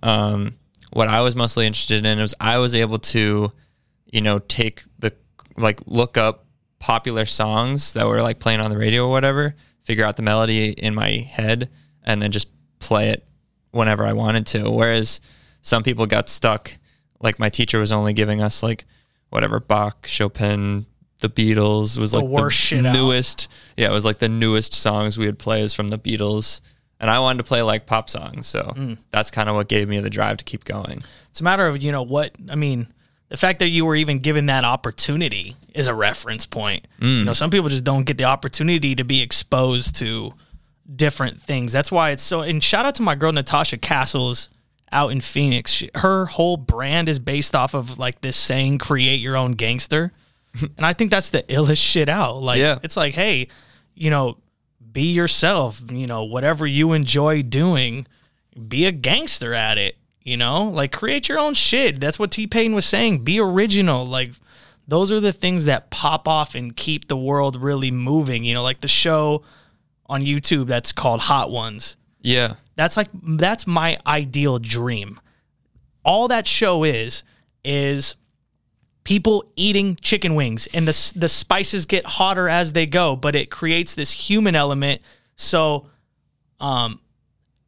um, 0.03 0.55
what 0.91 1.07
I 1.07 1.21
was 1.21 1.35
mostly 1.35 1.65
interested 1.65 2.05
in 2.05 2.19
was 2.19 2.35
I 2.39 2.57
was 2.59 2.75
able 2.75 2.99
to, 2.99 3.51
you 4.11 4.21
know, 4.21 4.39
take 4.39 4.83
the 4.99 5.11
like 5.57 5.79
look 5.85 6.17
up 6.17 6.45
popular 6.79 7.25
songs 7.25 7.93
that 7.93 8.05
were 8.07 8.21
like 8.21 8.39
playing 8.39 8.59
on 8.59 8.69
the 8.71 8.77
radio 8.77 9.05
or 9.05 9.11
whatever, 9.11 9.55
figure 9.85 10.05
out 10.05 10.15
the 10.17 10.21
melody 10.23 10.71
in 10.71 10.93
my 10.95 11.09
head, 11.29 11.69
and 12.03 12.21
then 12.21 12.31
just 12.31 12.47
play 12.79 13.09
it 13.09 13.25
whenever 13.71 14.05
I 14.05 14.13
wanted 14.13 14.45
to. 14.47 14.69
Whereas 14.69 15.21
some 15.61 15.83
people 15.83 16.05
got 16.05 16.29
stuck. 16.29 16.77
Like 17.21 17.39
my 17.39 17.49
teacher 17.49 17.79
was 17.79 17.91
only 17.91 18.13
giving 18.13 18.41
us 18.41 18.61
like 18.61 18.85
whatever 19.29 19.59
Bach, 19.59 20.05
Chopin, 20.07 20.85
the 21.19 21.29
Beatles 21.29 21.97
was 21.97 22.13
like 22.13 22.25
worst 22.25 22.57
the 22.59 22.65
shit 22.77 22.85
out. 22.85 22.93
newest. 22.93 23.47
Yeah, 23.77 23.87
it 23.89 23.93
was 23.93 24.03
like 24.03 24.19
the 24.19 24.27
newest 24.29 24.73
songs 24.73 25.17
we 25.17 25.25
would 25.25 25.39
play 25.39 25.61
is 25.61 25.73
from 25.73 25.87
the 25.87 25.97
Beatles. 25.97 26.59
And 26.99 27.09
I 27.09 27.19
wanted 27.19 27.37
to 27.39 27.43
play 27.45 27.61
like 27.61 27.85
pop 27.85 28.09
songs, 28.09 28.45
so 28.47 28.73
Mm. 28.75 28.97
that's 29.11 29.31
kind 29.31 29.47
of 29.49 29.55
what 29.55 29.67
gave 29.69 29.87
me 29.89 29.99
the 29.99 30.09
drive 30.09 30.37
to 30.37 30.43
keep 30.43 30.63
going. 30.65 31.03
It's 31.29 31.39
a 31.41 31.43
matter 31.43 31.65
of, 31.67 31.81
you 31.81 31.91
know, 31.91 32.03
what, 32.03 32.33
I 32.49 32.55
mean, 32.55 32.87
the 33.33 33.37
fact 33.37 33.57
that 33.57 33.69
you 33.69 33.83
were 33.83 33.95
even 33.95 34.19
given 34.19 34.45
that 34.45 34.63
opportunity 34.63 35.55
is 35.73 35.87
a 35.87 35.95
reference 35.95 36.45
point. 36.45 36.87
You 36.99 37.07
mm. 37.07 37.25
know, 37.25 37.33
some 37.33 37.49
people 37.49 37.67
just 37.67 37.83
don't 37.83 38.03
get 38.03 38.19
the 38.19 38.25
opportunity 38.25 38.93
to 38.93 39.03
be 39.03 39.23
exposed 39.23 39.95
to 39.95 40.35
different 40.95 41.41
things. 41.41 41.73
That's 41.73 41.91
why 41.91 42.11
it's 42.11 42.21
so, 42.21 42.41
and 42.41 42.63
shout 42.63 42.85
out 42.85 42.93
to 42.93 43.01
my 43.01 43.15
girl, 43.15 43.31
Natasha 43.31 43.79
Castles 43.79 44.49
out 44.91 45.11
in 45.11 45.19
Phoenix. 45.19 45.71
She, 45.71 45.89
her 45.95 46.27
whole 46.27 46.57
brand 46.57 47.09
is 47.09 47.17
based 47.17 47.55
off 47.55 47.73
of 47.73 47.97
like 47.97 48.21
this 48.21 48.37
saying, 48.37 48.77
create 48.77 49.19
your 49.19 49.35
own 49.35 49.53
gangster. 49.53 50.11
and 50.61 50.85
I 50.85 50.93
think 50.93 51.09
that's 51.09 51.31
the 51.31 51.41
illest 51.41 51.83
shit 51.83 52.09
out. 52.09 52.43
Like, 52.43 52.59
Yeah. 52.59 52.77
it's 52.83 52.95
like, 52.95 53.15
hey, 53.15 53.47
you 53.95 54.11
know, 54.11 54.37
be 54.91 55.11
yourself, 55.11 55.81
you 55.89 56.05
know, 56.05 56.23
whatever 56.23 56.67
you 56.67 56.91
enjoy 56.93 57.41
doing, 57.41 58.05
be 58.67 58.85
a 58.85 58.91
gangster 58.91 59.55
at 59.55 59.79
it, 59.79 59.97
you 60.23 60.37
know? 60.37 60.63
Like 60.63 60.91
create 60.91 61.29
your 61.29 61.39
own 61.39 61.53
shit. 61.53 61.99
That's 61.99 62.19
what 62.19 62.31
T-Pain 62.31 62.73
was 62.73 62.85
saying. 62.85 63.23
Be 63.23 63.39
original. 63.39 64.05
Like 64.05 64.31
those 64.87 65.11
are 65.11 65.19
the 65.19 65.33
things 65.33 65.65
that 65.65 65.89
pop 65.89 66.27
off 66.27 66.55
and 66.55 66.75
keep 66.75 67.07
the 67.07 67.17
world 67.17 67.61
really 67.61 67.91
moving, 67.91 68.43
you 68.43 68.53
know, 68.53 68.63
like 68.63 68.81
the 68.81 68.87
show 68.87 69.43
on 70.07 70.23
YouTube 70.23 70.67
that's 70.67 70.91
called 70.91 71.21
Hot 71.21 71.49
Ones. 71.49 71.95
Yeah. 72.21 72.55
That's 72.75 72.97
like 72.97 73.09
that's 73.13 73.67
my 73.67 73.97
ideal 74.05 74.59
dream. 74.59 75.19
All 76.03 76.27
that 76.27 76.47
show 76.47 76.83
is 76.83 77.23
is 77.63 78.15
people 79.03 79.51
eating 79.55 79.97
chicken 80.01 80.35
wings 80.35 80.67
and 80.73 80.87
the 80.87 81.13
the 81.15 81.29
spices 81.29 81.85
get 81.85 82.05
hotter 82.05 82.49
as 82.49 82.73
they 82.73 82.85
go, 82.85 83.15
but 83.15 83.35
it 83.35 83.49
creates 83.51 83.95
this 83.95 84.11
human 84.11 84.55
element 84.55 85.01
so 85.35 85.87
um 86.59 86.99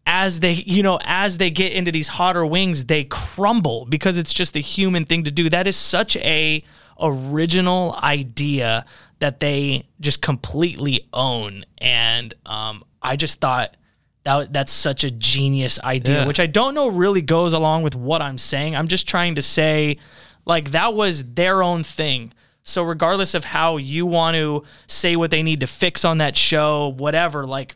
as 0.06 0.40
they 0.40 0.52
you 0.54 0.84
know 0.84 1.00
as 1.04 1.38
they 1.38 1.50
get 1.50 1.74
into 1.74 1.92
these 1.92 2.08
hotter 2.10 2.46
wings 2.46 2.86
they 2.86 3.04
crumble 3.06 3.86
because 3.90 4.18
it's 4.18 4.32
just 4.34 4.56
a 4.56 4.60
human 4.60 5.06
thing 5.06 5.24
to 5.24 5.32
do. 5.32 5.50
That 5.50 5.68
is 5.68 5.76
such 5.76 6.16
a 6.18 6.64
original 7.02 7.98
idea 8.02 8.86
that 9.20 9.40
they 9.40 9.88
just 10.00 10.22
completely 10.22 11.08
own. 11.14 11.66
And 11.80 12.34
um 12.46 12.84
i 13.02 13.16
just 13.16 13.40
thought 13.40 13.76
that 14.24 14.52
that's 14.52 14.72
such 14.74 15.04
a 15.04 15.12
genius 15.12 15.80
idea 15.82 16.22
Yeah. 16.22 16.28
which 16.28 16.40
i 16.40 16.48
don't 16.48 16.74
know 16.74 16.88
really 16.88 17.22
goes 17.22 17.54
along 17.54 17.84
with 17.84 17.96
what 17.96 18.22
i'm 18.22 18.38
saying. 18.38 18.76
I'm 18.76 18.88
just 18.88 19.08
trying 19.08 19.36
to 19.36 19.42
say 19.42 19.98
like 20.46 20.72
that 20.72 20.94
was 20.94 21.24
their 21.34 21.64
own 21.64 21.84
thing. 21.84 22.32
So 22.68 22.82
regardless 22.84 23.34
of 23.36 23.46
how 23.46 23.78
you 23.78 24.06
want 24.08 24.36
to 24.36 24.64
say 24.88 25.16
what 25.16 25.30
they 25.32 25.44
need 25.44 25.60
to 25.62 25.68
fix 25.68 26.04
on 26.06 26.18
that 26.20 26.36
show 26.38 26.90
whatever 26.98 27.46
like 27.46 27.76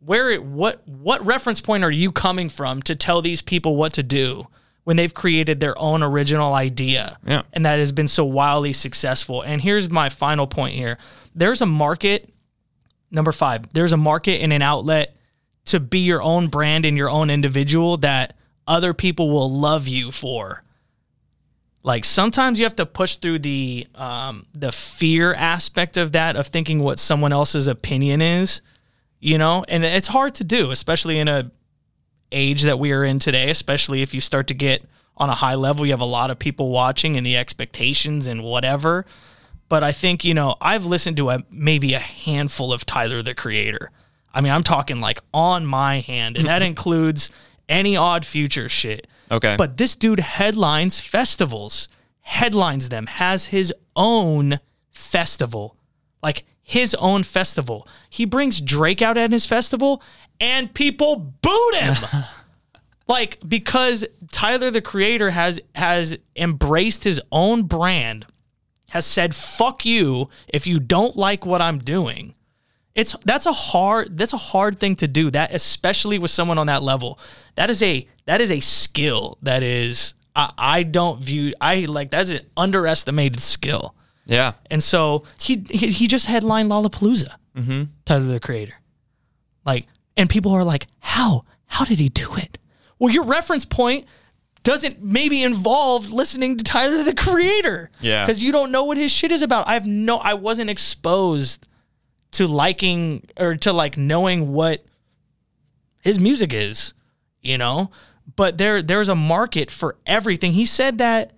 where 0.00 0.30
it, 0.30 0.42
what 0.42 0.86
what 0.86 1.24
reference 1.24 1.60
point 1.60 1.84
are 1.84 1.90
you 1.90 2.12
coming 2.12 2.48
from 2.48 2.82
to 2.82 2.94
tell 2.94 3.22
these 3.22 3.42
people 3.42 3.76
what 3.76 3.92
to 3.94 4.02
do 4.02 4.46
when 4.84 4.96
they've 4.96 5.12
created 5.12 5.60
their 5.60 5.78
own 5.78 6.02
original 6.02 6.54
idea? 6.54 7.18
Yeah. 7.26 7.42
and 7.52 7.66
that 7.66 7.78
has 7.78 7.92
been 7.92 8.08
so 8.08 8.24
wildly 8.24 8.72
successful. 8.72 9.42
And 9.42 9.60
here's 9.60 9.90
my 9.90 10.08
final 10.08 10.46
point 10.46 10.74
here. 10.74 10.98
There's 11.34 11.60
a 11.60 11.66
market 11.66 12.32
number 13.10 13.32
5 13.32 13.72
there's 13.72 13.94
a 13.94 13.96
market 13.96 14.42
and 14.42 14.52
an 14.52 14.60
outlet 14.60 15.16
to 15.64 15.80
be 15.80 16.00
your 16.00 16.22
own 16.22 16.48
brand 16.48 16.84
and 16.84 16.96
your 16.96 17.10
own 17.10 17.30
individual 17.30 17.96
that 17.98 18.36
other 18.66 18.92
people 18.94 19.30
will 19.30 19.50
love 19.50 19.88
you 19.88 20.10
for. 20.10 20.62
Like 21.82 22.04
sometimes 22.04 22.58
you 22.58 22.64
have 22.64 22.76
to 22.76 22.86
push 22.86 23.16
through 23.16 23.40
the 23.40 23.86
um, 23.94 24.46
the 24.52 24.72
fear 24.72 25.32
aspect 25.34 25.96
of 25.96 26.12
that 26.12 26.36
of 26.36 26.48
thinking 26.48 26.80
what 26.80 26.98
someone 26.98 27.32
else's 27.32 27.66
opinion 27.66 28.20
is 28.20 28.60
you 29.20 29.38
know? 29.38 29.64
And 29.68 29.84
it's 29.84 30.08
hard 30.08 30.34
to 30.36 30.44
do 30.44 30.70
especially 30.70 31.18
in 31.18 31.28
a 31.28 31.50
age 32.30 32.62
that 32.62 32.78
we 32.78 32.92
are 32.92 33.04
in 33.04 33.18
today 33.18 33.50
especially 33.50 34.02
if 34.02 34.12
you 34.12 34.20
start 34.20 34.46
to 34.46 34.54
get 34.54 34.84
on 35.16 35.30
a 35.30 35.34
high 35.34 35.54
level 35.54 35.86
you 35.86 35.92
have 35.92 36.00
a 36.00 36.04
lot 36.04 36.30
of 36.30 36.38
people 36.38 36.68
watching 36.68 37.16
and 37.16 37.24
the 37.24 37.36
expectations 37.36 38.26
and 38.26 38.42
whatever. 38.42 39.06
But 39.68 39.82
i 39.82 39.92
think 39.92 40.24
you 40.24 40.34
know 40.34 40.56
i've 40.60 40.84
listened 40.86 41.16
to 41.18 41.30
a 41.30 41.42
maybe 41.50 41.94
a 41.94 41.98
handful 41.98 42.72
of 42.72 42.84
tyler 42.86 43.22
the 43.22 43.34
creator. 43.34 43.90
I 44.32 44.40
mean 44.40 44.52
i'm 44.52 44.62
talking 44.62 45.00
like 45.00 45.20
on 45.32 45.66
my 45.66 46.00
hand 46.00 46.36
and 46.36 46.46
that 46.46 46.62
includes 46.70 47.30
any 47.68 47.96
odd 47.96 48.24
future 48.24 48.68
shit. 48.68 49.06
Okay. 49.30 49.56
but 49.56 49.76
this 49.76 49.94
dude 49.94 50.20
headlines 50.20 51.00
festivals, 51.00 51.88
headlines 52.20 52.88
them, 52.88 53.06
has 53.06 53.46
his 53.46 53.74
own 53.94 54.58
festival, 54.90 55.76
like 56.22 56.44
his 56.68 56.94
own 56.96 57.22
festival. 57.22 57.88
He 58.10 58.26
brings 58.26 58.60
Drake 58.60 59.00
out 59.00 59.16
at 59.16 59.32
his 59.32 59.46
festival 59.46 60.02
and 60.38 60.74
people 60.74 61.16
booed 61.16 61.74
him. 61.74 61.96
like 63.08 63.38
because 63.48 64.04
Tyler 64.30 64.70
the 64.70 64.82
creator 64.82 65.30
has 65.30 65.58
has 65.74 66.18
embraced 66.36 67.04
his 67.04 67.22
own 67.32 67.62
brand, 67.62 68.26
has 68.90 69.06
said 69.06 69.34
fuck 69.34 69.86
you 69.86 70.28
if 70.46 70.66
you 70.66 70.78
don't 70.78 71.16
like 71.16 71.46
what 71.46 71.62
I'm 71.62 71.78
doing. 71.78 72.34
It's 72.94 73.16
that's 73.24 73.46
a 73.46 73.52
hard 73.54 74.18
that's 74.18 74.34
a 74.34 74.36
hard 74.36 74.78
thing 74.78 74.94
to 74.96 75.08
do. 75.08 75.30
That 75.30 75.54
especially 75.54 76.18
with 76.18 76.30
someone 76.30 76.58
on 76.58 76.66
that 76.66 76.82
level. 76.82 77.18
That 77.54 77.70
is 77.70 77.82
a 77.82 78.06
that 78.26 78.42
is 78.42 78.50
a 78.50 78.60
skill 78.60 79.38
that 79.40 79.62
is 79.62 80.12
I, 80.36 80.52
I 80.58 80.82
don't 80.82 81.18
view 81.18 81.54
I 81.62 81.86
like 81.86 82.10
that's 82.10 82.30
an 82.30 82.40
underestimated 82.58 83.40
skill. 83.40 83.94
Yeah. 84.28 84.52
And 84.70 84.82
so 84.82 85.24
he 85.40 85.64
he, 85.68 85.88
he 85.88 86.06
just 86.06 86.26
headlined 86.26 86.70
Lollapalooza. 86.70 87.34
Mm-hmm. 87.56 87.84
Tyler 88.04 88.24
the 88.24 88.38
Creator. 88.38 88.74
Like, 89.64 89.86
and 90.16 90.30
people 90.30 90.52
are 90.52 90.62
like, 90.62 90.86
how? 91.00 91.44
How 91.66 91.84
did 91.84 91.98
he 91.98 92.08
do 92.08 92.36
it? 92.36 92.58
Well, 92.98 93.12
your 93.12 93.24
reference 93.24 93.64
point 93.64 94.06
doesn't 94.62 95.02
maybe 95.02 95.42
involve 95.42 96.12
listening 96.12 96.56
to 96.58 96.64
Tyler 96.64 97.02
the 97.02 97.14
Creator. 97.14 97.90
Yeah. 98.00 98.24
Because 98.24 98.42
you 98.42 98.52
don't 98.52 98.70
know 98.70 98.84
what 98.84 98.96
his 98.96 99.10
shit 99.10 99.32
is 99.32 99.42
about. 99.42 99.66
I 99.66 99.74
have 99.74 99.86
no 99.86 100.18
I 100.18 100.34
wasn't 100.34 100.70
exposed 100.70 101.66
to 102.32 102.46
liking 102.46 103.26
or 103.36 103.56
to 103.56 103.72
like 103.72 103.96
knowing 103.96 104.52
what 104.52 104.84
his 106.02 106.20
music 106.20 106.52
is, 106.52 106.94
you 107.40 107.58
know? 107.58 107.90
But 108.36 108.58
there 108.58 108.82
there's 108.82 109.08
a 109.08 109.14
market 109.14 109.70
for 109.70 109.96
everything. 110.06 110.52
He 110.52 110.66
said 110.66 110.98
that 110.98 111.32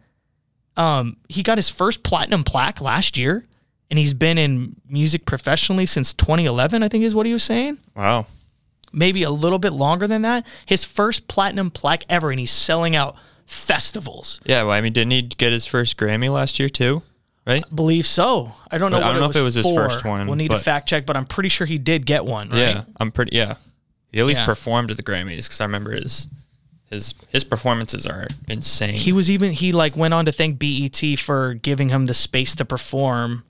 um, 0.80 1.16
he 1.28 1.42
got 1.42 1.58
his 1.58 1.68
first 1.68 2.02
platinum 2.02 2.44
plaque 2.44 2.80
last 2.80 3.16
year, 3.18 3.46
and 3.90 3.98
he's 3.98 4.14
been 4.14 4.38
in 4.38 4.76
music 4.88 5.26
professionally 5.26 5.86
since 5.86 6.12
2011. 6.14 6.82
I 6.82 6.88
think 6.88 7.04
is 7.04 7.14
what 7.14 7.26
he 7.26 7.32
was 7.32 7.42
saying. 7.42 7.78
Wow. 7.94 8.26
Maybe 8.92 9.22
a 9.22 9.30
little 9.30 9.58
bit 9.58 9.72
longer 9.72 10.06
than 10.06 10.22
that. 10.22 10.44
His 10.66 10.82
first 10.84 11.28
platinum 11.28 11.70
plaque 11.70 12.04
ever, 12.08 12.30
and 12.30 12.40
he's 12.40 12.50
selling 12.50 12.96
out 12.96 13.14
festivals. 13.46 14.40
Yeah. 14.44 14.62
Well, 14.62 14.72
I 14.72 14.80
mean, 14.80 14.92
didn't 14.92 15.12
he 15.12 15.22
get 15.22 15.52
his 15.52 15.66
first 15.66 15.96
Grammy 15.96 16.30
last 16.32 16.58
year 16.58 16.68
too? 16.68 17.02
Right. 17.46 17.64
Believe 17.74 18.06
so. 18.06 18.52
I 18.70 18.78
don't 18.78 18.90
know. 18.90 18.98
I 18.98 19.08
don't 19.12 19.20
know 19.20 19.30
if 19.30 19.36
it 19.36 19.42
was 19.42 19.54
his 19.54 19.64
for. 19.66 19.74
first 19.88 20.04
one, 20.04 20.26
We'll 20.26 20.36
need 20.36 20.50
to 20.50 20.58
fact 20.58 20.88
check, 20.88 21.06
but 21.06 21.16
I'm 21.16 21.24
pretty 21.26 21.48
sure 21.48 21.66
he 21.66 21.78
did 21.78 22.04
get 22.06 22.24
one. 22.24 22.50
Right? 22.50 22.58
Yeah. 22.58 22.84
I'm 22.98 23.10
pretty. 23.10 23.34
Yeah. 23.36 23.54
He 24.12 24.20
at 24.20 24.26
least 24.26 24.40
Yeah. 24.40 24.46
performed 24.46 24.90
at 24.90 24.96
the 24.96 25.02
Grammys 25.02 25.44
because 25.44 25.60
I 25.60 25.64
remember 25.64 25.92
his 25.92 26.28
his 26.90 27.14
his 27.28 27.44
performances 27.44 28.04
are 28.04 28.26
insane. 28.48 28.94
He 28.94 29.12
was 29.12 29.30
even 29.30 29.52
he 29.52 29.72
like 29.72 29.96
went 29.96 30.12
on 30.12 30.26
to 30.26 30.32
thank 30.32 30.58
BET 30.58 31.18
for 31.18 31.54
giving 31.54 31.88
him 31.88 32.06
the 32.06 32.14
space 32.14 32.54
to 32.56 32.64
perform 32.64 33.44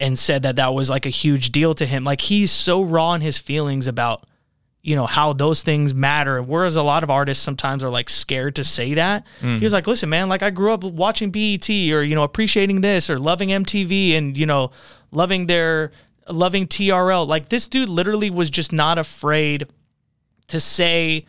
and 0.00 0.18
said 0.18 0.42
that 0.42 0.56
that 0.56 0.72
was 0.74 0.88
like 0.88 1.04
a 1.04 1.10
huge 1.10 1.50
deal 1.50 1.74
to 1.74 1.84
him. 1.84 2.04
Like 2.04 2.22
he's 2.22 2.50
so 2.50 2.82
raw 2.82 3.12
in 3.12 3.20
his 3.20 3.36
feelings 3.36 3.86
about 3.86 4.24
you 4.80 4.96
know 4.96 5.06
how 5.06 5.34
those 5.34 5.62
things 5.62 5.92
matter 5.92 6.40
whereas 6.40 6.76
a 6.76 6.82
lot 6.82 7.02
of 7.02 7.10
artists 7.10 7.44
sometimes 7.44 7.84
are 7.84 7.90
like 7.90 8.08
scared 8.08 8.56
to 8.56 8.64
say 8.64 8.94
that. 8.94 9.24
He 9.40 9.46
was 9.58 9.72
mm. 9.72 9.72
like, 9.72 9.86
"Listen, 9.86 10.08
man, 10.08 10.30
like 10.30 10.42
I 10.42 10.48
grew 10.48 10.72
up 10.72 10.82
watching 10.82 11.30
BET 11.30 11.68
or 11.68 12.02
you 12.02 12.14
know 12.14 12.22
appreciating 12.22 12.80
this 12.80 13.10
or 13.10 13.18
loving 13.18 13.50
MTV 13.50 14.16
and 14.16 14.34
you 14.34 14.46
know 14.46 14.70
loving 15.10 15.46
their 15.46 15.92
loving 16.30 16.66
TRL. 16.66 17.28
Like 17.28 17.50
this 17.50 17.66
dude 17.66 17.90
literally 17.90 18.30
was 18.30 18.48
just 18.48 18.72
not 18.72 18.96
afraid 18.96 19.66
to 20.46 20.58
say 20.58 21.26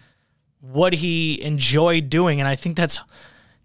what 0.60 0.93
he 0.93 1.41
enjoyed 1.41 2.10
doing. 2.10 2.39
And 2.39 2.47
i 2.47 2.55
think 2.55 2.76
that's 2.76 2.99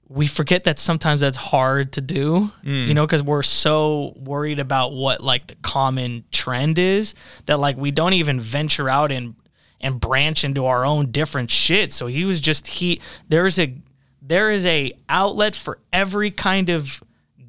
we 0.07 0.27
forget 0.27 0.65
that 0.65 0.79
sometimes 0.79 1.23
that's 1.23 1.39
hard 1.39 1.91
to 1.95 2.01
do 2.03 2.53
mm. 2.63 2.87
you 2.87 2.93
know 2.93 3.07
because 3.07 3.23
we're 3.23 3.43
so 3.43 4.13
worried 4.17 4.59
about 4.59 4.93
what 4.93 5.23
like 5.23 5.47
the 5.47 5.55
common 5.63 6.25
trend 6.31 6.79
is 6.79 7.15
that 7.47 7.59
like 7.59 7.77
we 7.79 7.91
don't 7.91 8.13
even 8.13 8.39
venture 8.39 8.89
out 8.89 9.11
and 9.11 9.35
and 9.85 10.01
branch 10.01 10.43
into 10.45 10.65
our 10.65 10.85
own 10.85 11.11
different 11.13 11.51
shit. 11.51 11.93
So 11.93 12.07
he 12.07 12.25
was 12.25 12.41
just 12.41 12.67
he 12.67 13.01
there's 13.29 13.59
a 13.59 13.77
there 14.21 14.51
is 14.51 14.65
a 14.65 14.93
outlet 15.09 15.55
for 15.55 15.79
every 15.93 16.31
kind 16.31 16.71
of 16.71 17.03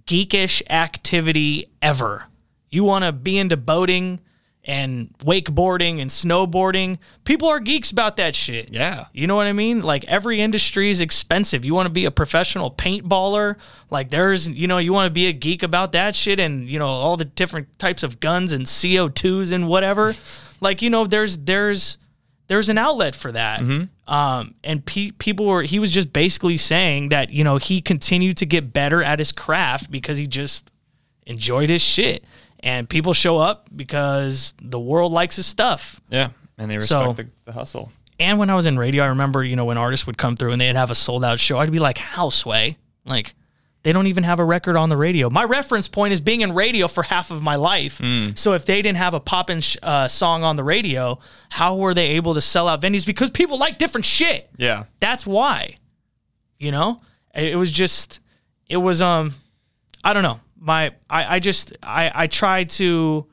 geekish 0.05 0.61
activity 0.69 1.67
ever. 1.81 2.25
You 2.69 2.83
want 2.83 3.05
to 3.05 3.13
be 3.13 3.37
into 3.37 3.55
boating 3.57 4.19
and 4.65 5.13
wakeboarding 5.19 6.01
and 6.01 6.09
snowboarding. 6.09 6.97
People 7.23 7.47
are 7.47 7.59
geeks 7.59 7.91
about 7.91 8.17
that 8.17 8.35
shit. 8.35 8.73
Yeah. 8.73 9.05
You 9.13 9.27
know 9.27 9.35
what 9.35 9.47
I 9.47 9.53
mean? 9.53 9.81
Like 9.81 10.03
every 10.05 10.41
industry 10.41 10.89
is 10.89 11.01
expensive. 11.01 11.63
You 11.63 11.75
want 11.75 11.85
to 11.85 11.91
be 11.91 12.05
a 12.05 12.11
professional 12.11 12.71
paintballer, 12.71 13.57
like 13.91 14.09
there's, 14.09 14.49
you 14.49 14.67
know, 14.67 14.79
you 14.79 14.91
want 14.91 15.05
to 15.05 15.13
be 15.13 15.27
a 15.27 15.33
geek 15.33 15.61
about 15.61 15.91
that 15.91 16.15
shit 16.15 16.39
and, 16.39 16.67
you 16.67 16.79
know, 16.79 16.87
all 16.87 17.15
the 17.15 17.25
different 17.25 17.77
types 17.77 18.01
of 18.01 18.19
guns 18.19 18.53
and 18.53 18.65
CO2s 18.65 19.51
and 19.51 19.67
whatever. 19.67 20.15
like, 20.61 20.81
you 20.81 20.89
know, 20.89 21.05
there's 21.05 21.37
there's 21.37 21.99
there's 22.47 22.69
an 22.69 22.77
outlet 22.77 23.13
for 23.13 23.31
that. 23.31 23.61
Um, 24.07 24.55
and 24.63 24.85
pe- 24.85 25.11
people 25.11 25.45
were 25.45 25.63
he 25.63 25.77
was 25.77 25.91
just 25.91 26.11
basically 26.11 26.57
saying 26.57 27.09
that, 27.09 27.29
you 27.29 27.43
know, 27.43 27.57
he 27.57 27.81
continued 27.81 28.37
to 28.37 28.45
get 28.47 28.73
better 28.73 29.03
at 29.03 29.19
his 29.19 29.31
craft 29.31 29.91
because 29.91 30.17
he 30.17 30.25
just 30.25 30.71
enjoyed 31.27 31.69
his 31.69 31.81
shit. 31.81 32.23
And 32.61 32.89
people 32.89 33.13
show 33.13 33.37
up 33.37 33.69
because 33.75 34.53
the 34.61 34.79
world 34.79 35.11
likes 35.11 35.35
his 35.35 35.45
stuff. 35.45 36.01
Yeah. 36.09 36.29
And 36.57 36.69
they 36.71 36.79
So- 36.79 37.07
respect 37.07 37.17
the, 37.45 37.51
the 37.51 37.53
hustle. 37.53 37.91
And 38.17 38.39
when 38.39 38.49
I 38.49 38.55
was 38.55 38.65
in 38.65 38.77
radio, 38.79 39.03
I 39.03 39.07
remember, 39.07 39.43
you 39.43 39.57
know, 39.57 39.65
when 39.65 39.77
artists 39.77 40.07
would 40.07 40.17
come 40.17 40.37
through 40.37 40.53
and 40.53 40.61
they'd 40.61 40.75
have 40.77 40.89
a 40.89 40.95
sold 40.95 41.25
out 41.25 41.37
show, 41.39 41.57
I'd 41.57 41.69
be 41.69 41.79
like, 41.79 41.97
how 41.97 42.29
sway? 42.29 42.77
Like, 43.05 43.35
they 43.83 43.91
don't 43.91 44.07
even 44.07 44.23
have 44.23 44.39
a 44.39 44.43
record 44.45 44.77
on 44.77 44.87
the 44.87 44.95
radio. 44.95 45.29
My 45.29 45.43
reference 45.43 45.89
point 45.89 46.13
is 46.13 46.21
being 46.21 46.39
in 46.39 46.53
radio 46.53 46.87
for 46.87 47.03
half 47.03 47.29
of 47.29 47.41
my 47.43 47.57
life. 47.57 48.01
So 48.35 48.53
if 48.53 48.65
they 48.65 48.81
didn't 48.81 48.97
have 48.99 49.13
a 49.13 49.19
poppin' 49.19 49.59
sh- 49.61 49.75
uh, 49.83 50.07
song 50.07 50.43
on 50.45 50.55
the 50.55 50.63
radio, 50.63 51.19
how 51.49 51.75
were 51.75 51.93
they 51.93 52.11
able 52.11 52.33
to 52.35 52.41
sell 52.41 52.69
out 52.69 52.81
venues? 52.81 53.05
Because 53.05 53.29
people 53.29 53.57
like 53.59 53.77
different 53.77 54.05
shit. 54.05 54.49
Yeah. 54.55 54.85
That's 55.01 55.25
why. 55.27 55.75
You 56.57 56.71
know, 56.71 57.01
it 57.35 57.57
was 57.57 57.69
just, 57.69 58.21
it 58.69 58.77
was 58.77 59.01
um, 59.01 59.35
I 60.05 60.13
don't 60.13 60.23
know. 60.23 60.39
My 60.57 60.93
I 61.09 61.35
I 61.35 61.39
just 61.39 61.73
I 61.83 62.11
I 62.13 62.27
tried 62.27 62.69
to 62.71 63.27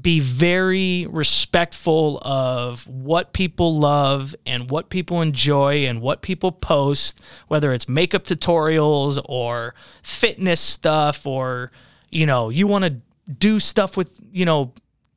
be 0.00 0.20
very 0.20 1.06
respectful 1.06 2.18
of 2.22 2.86
what 2.86 3.32
people 3.32 3.78
love 3.78 4.34
and 4.44 4.70
what 4.70 4.90
people 4.90 5.22
enjoy 5.22 5.86
and 5.86 6.02
what 6.02 6.20
people 6.20 6.52
post, 6.52 7.20
whether 7.48 7.72
it's 7.72 7.88
makeup 7.88 8.24
tutorials 8.24 9.18
or 9.24 9.74
fitness 10.02 10.60
stuff 10.60 11.26
or, 11.26 11.72
you 12.10 12.26
know, 12.26 12.50
you 12.50 12.66
want 12.66 12.84
to 12.84 13.00
do 13.32 13.58
stuff 13.58 13.96
with, 13.96 14.20
you 14.30 14.44
know, 14.44 14.74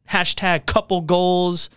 hashtag 0.09 0.65
couple 0.65 1.01
goals. 1.01 1.69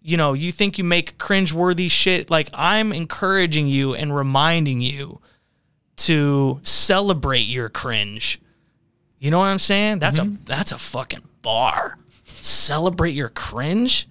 You 0.00 0.16
know, 0.16 0.32
you 0.32 0.50
think 0.50 0.78
you 0.78 0.84
make 0.84 1.18
cringeworthy 1.18 1.90
shit. 1.90 2.30
Like, 2.30 2.48
I'm 2.54 2.90
encouraging 2.90 3.66
you 3.66 3.94
and 3.94 4.16
reminding 4.16 4.80
you 4.80 5.20
to 5.96 6.60
celebrate 6.62 7.46
your 7.46 7.68
cringe. 7.68 8.40
You 9.20 9.30
know 9.30 9.38
what 9.38 9.46
I'm 9.46 9.58
saying? 9.58 9.98
That's 9.98 10.18
a 10.18 10.22
mm-hmm. 10.22 10.44
that's 10.46 10.72
a 10.72 10.78
fucking 10.78 11.22
bar. 11.42 11.98
Celebrate 12.24 13.12
your 13.12 13.28
cringe. 13.28 14.08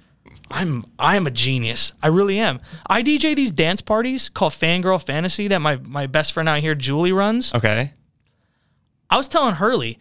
I'm 0.51 0.86
I'm 0.99 1.26
a 1.26 1.32
genius. 1.32 1.93
I 2.01 2.07
really 2.07 2.38
am. 2.39 2.60
I 2.88 3.01
DJ 3.01 3.36
these 3.36 3.51
dance 3.51 3.82
parties 3.82 4.30
called 4.30 4.53
Fangirl 4.53 5.03
Fantasy 5.03 5.47
that 5.47 5.60
my 5.60 5.78
my 5.78 6.05
best 6.05 6.32
friend 6.32 6.47
out 6.47 6.60
here 6.60 6.76
Julie 6.76 7.12
runs. 7.12 7.53
Okay. 7.53 7.93
I 9.10 9.18
was 9.18 9.28
telling 9.28 9.55
Hurley, 9.55 9.97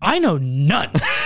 I 0.00 0.20
know 0.20 0.38
none 0.38 0.92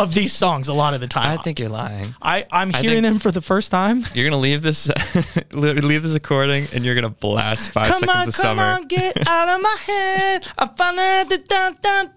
of 0.00 0.14
these 0.14 0.32
songs 0.32 0.68
a 0.68 0.72
lot 0.74 0.94
of 0.94 1.00
the 1.00 1.06
time. 1.06 1.38
I 1.38 1.42
think 1.42 1.58
you're 1.58 1.68
lying. 1.68 2.14
I, 2.22 2.46
I'm 2.50 2.70
hearing 2.70 3.02
think- 3.02 3.04
them 3.04 3.18
for 3.18 3.30
the 3.30 3.40
first 3.40 3.70
time. 3.70 4.04
You're 4.14 4.28
gonna 4.28 4.40
leave 4.40 4.62
this 4.62 4.88
leave 5.52 6.02
this 6.02 6.14
recording 6.14 6.68
and 6.72 6.84
you're 6.84 6.94
gonna 6.94 7.10
blast 7.10 7.72
five 7.72 7.90
Come 7.92 8.00
seconds 8.00 8.16
on, 8.16 8.28
of 8.28 8.34
come 8.34 8.42
summer. 8.58 8.62
on, 8.62 8.86
get 8.88 9.28
out 9.28 9.48
of 9.48 9.60
my 9.62 9.76
head. 9.84 10.46
I 10.58 10.66
found 10.68 10.98
out 10.98 11.28
the 11.28 11.38
downtown 11.38 12.10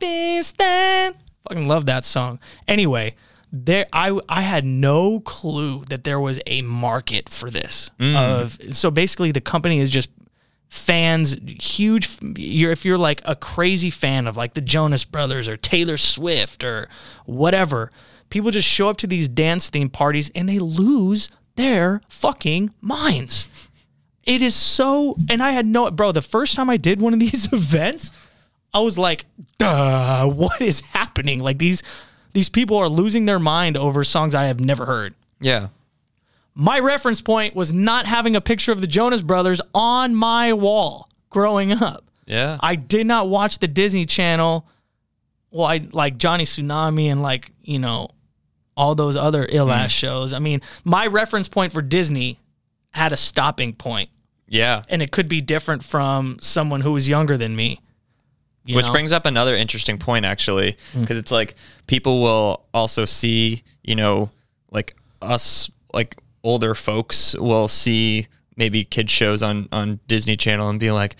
stand. 0.44 1.16
Fucking 1.50 1.68
love 1.68 1.86
that 1.88 2.06
song. 2.06 2.40
Anyway, 2.68 3.16
there 3.52 3.86
I 3.94 4.18
I 4.30 4.42
had 4.42 4.66
no 4.66 5.20
clue 5.20 5.84
that 5.90 6.04
there 6.04 6.20
was 6.20 6.40
a 6.48 6.62
market 6.62 7.30
for 7.30 7.50
this. 7.50 7.90
Mm. 8.00 8.16
Of 8.16 8.76
so 8.76 8.90
basically 8.90 9.32
the 9.32 9.42
company 9.42 9.80
is 9.80 9.90
just 9.90 10.10
fans 10.74 11.38
huge 11.62 12.18
you're 12.36 12.72
if 12.72 12.84
you're 12.84 12.98
like 12.98 13.22
a 13.26 13.36
crazy 13.36 13.92
fan 13.92 14.26
of 14.26 14.36
like 14.36 14.56
the 14.56 14.62
Jonas 14.62 15.06
Brothers 15.06 15.48
or 15.48 15.56
Taylor 15.56 15.98
Swift 15.98 16.64
or 16.64 16.90
whatever 17.26 17.92
people 18.30 18.50
just 18.50 18.68
show 18.68 18.90
up 18.90 18.98
to 18.98 19.08
these 19.08 19.30
dance 19.30 19.70
theme 19.70 19.90
parties 19.90 20.32
and 20.34 20.50
they 20.50 20.58
lose 20.58 21.30
their 21.56 22.02
fucking 22.10 22.74
minds 22.82 23.48
it 24.26 24.42
is 24.42 24.56
so, 24.56 25.18
and 25.30 25.44
I 25.44 25.52
had 25.52 25.66
no, 25.66 25.92
bro. 25.92 26.12
The 26.12 26.22
first 26.22 26.56
time 26.56 26.70
I 26.70 26.78
did 26.78 27.02
one 27.02 27.14
of 27.14 27.20
these 27.20 27.52
events, 27.52 28.12
I 28.74 28.80
was 28.80 28.98
like, 28.98 29.26
"Duh, 29.58 30.28
what 30.28 30.62
is 30.62 30.82
happening?" 30.82 31.40
Like 31.40 31.58
these, 31.58 31.84
these 32.34 32.50
people 32.50 32.78
are 32.78 32.90
losing 32.90 33.26
their 33.26 33.40
mind 33.40 33.78
over 33.78 34.04
songs 34.04 34.34
I 34.34 34.46
have 34.46 34.60
never 34.60 34.86
heard. 34.86 35.14
Yeah. 35.40 35.68
My 36.56 36.80
reference 36.80 37.22
point 37.22 37.56
was 37.56 37.74
not 37.74 38.06
having 38.06 38.36
a 38.36 38.42
picture 38.42 38.72
of 38.72 38.82
the 38.82 38.88
Jonas 38.88 39.22
Brothers 39.22 39.62
on 39.74 40.16
my 40.16 40.54
wall 40.54 41.10
growing 41.30 41.72
up. 41.72 42.06
Yeah. 42.26 42.58
I 42.62 42.76
did 42.76 43.08
not 43.08 43.28
watch 43.28 43.60
the 43.60 43.68
Disney 43.68 44.06
Channel. 44.06 44.68
Well, 45.52 45.68
I 45.68 45.88
like 45.92 46.18
Johnny 46.18 46.46
Tsunami 46.46 47.08
and 47.08 47.22
like 47.22 47.52
you 47.62 47.80
know 47.80 48.10
all 48.76 48.96
those 48.96 49.16
other 49.16 49.48
ill 49.50 49.72
ass 49.72 49.92
mm. 49.94 49.98
shows. 49.98 50.34
I 50.34 50.40
mean, 50.40 50.62
my 50.84 51.08
reference 51.08 51.48
point 51.48 51.74
for 51.74 51.82
Disney 51.82 52.40
had 52.92 53.14
a 53.14 53.18
stopping 53.18 53.74
point 53.74 54.10
yeah. 54.54 54.84
and 54.88 55.02
it 55.02 55.12
could 55.12 55.28
be 55.28 55.42
different 55.42 55.84
from 55.84 56.38
someone 56.40 56.82
who 56.82 56.92
was 56.92 57.08
younger 57.08 57.38
than 57.38 57.56
me. 57.56 57.82
you 58.66 58.76
Which 58.76 58.86
know? 58.86 58.92
brings 58.92 59.12
up 59.12 59.26
another 59.26 59.56
interesting 59.56 59.98
point, 59.98 60.26
actually, 60.26 60.78
mm. 60.94 61.02
because 61.02 61.18
it's 61.18 61.32
like 61.32 61.56
people 61.88 62.22
will 62.22 62.64
also 62.74 63.06
see, 63.06 63.64
you 63.82 63.96
know, 63.96 64.30
like 64.72 64.96
us, 65.22 65.72
like 65.94 66.18
older 66.44 66.76
folks 66.76 67.36
will 67.36 67.68
see 67.68 68.28
maybe 68.56 68.84
kids 68.84 69.12
shows 69.12 69.42
on 69.42 69.68
on 69.72 70.00
Disney 70.08 70.38
Channel 70.38 70.70
and 70.70 70.80
be 70.80 70.92
like, 70.92 71.16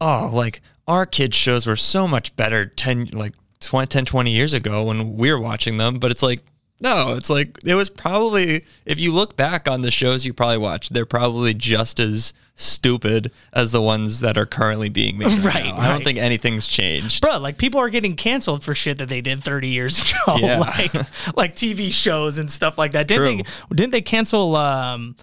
oh, 0.00 0.30
like 0.32 0.60
our 0.86 1.06
kids 1.06 1.36
shows 1.36 1.66
were 1.66 1.76
so 1.76 2.08
much 2.08 2.34
better 2.36 2.66
10 2.66 3.10
like 3.12 3.34
20, 3.60 3.86
10 3.86 4.04
20 4.04 4.30
years 4.30 4.54
ago 4.54 4.84
when 4.84 5.16
we 5.16 5.30
were 5.32 5.40
watching 5.40 5.76
them. 5.76 5.98
But 5.98 6.10
it's 6.10 6.22
like 6.22 6.44
no 6.80 7.14
it's 7.14 7.28
like 7.28 7.58
it 7.64 7.74
was 7.74 7.90
probably 7.90 8.64
if 8.86 9.00
you 9.00 9.12
look 9.12 9.36
back 9.36 9.68
on 9.68 9.82
the 9.82 9.90
shows 9.90 10.24
you 10.24 10.32
probably 10.32 10.58
watched 10.58 10.94
they're 10.94 11.04
probably 11.04 11.52
just 11.52 11.98
as 11.98 12.32
stupid 12.60 13.30
as 13.52 13.70
the 13.70 13.80
ones 13.80 14.18
that 14.20 14.36
are 14.36 14.44
currently 14.44 14.88
being 14.88 15.16
made 15.16 15.28
right, 15.28 15.44
Right, 15.44 15.66
i 15.66 15.70
don't 15.70 15.76
right. 15.78 16.04
think 16.04 16.18
anything's 16.18 16.66
changed 16.66 17.22
bro, 17.22 17.38
like 17.38 17.56
people 17.56 17.78
are 17.80 17.88
getting 17.88 18.16
canceled 18.16 18.64
for 18.64 18.74
shit 18.74 18.98
that 18.98 19.08
they 19.08 19.20
did 19.20 19.44
30 19.44 19.68
years 19.68 20.00
ago, 20.26 20.36
Yeah. 20.38 20.58
like 20.78 20.94
like 21.36 21.54
TV 21.56 21.92
shows 21.92 22.38
and 22.40 22.50
stuff 22.50 22.76
like 22.76 22.90
that. 22.92 23.06
Didn't 23.06 23.22
True. 23.44 23.52
they 23.70 23.76
didn't 23.76 23.92
they 23.92 24.00
cancel 24.02 24.56
um 24.56 25.14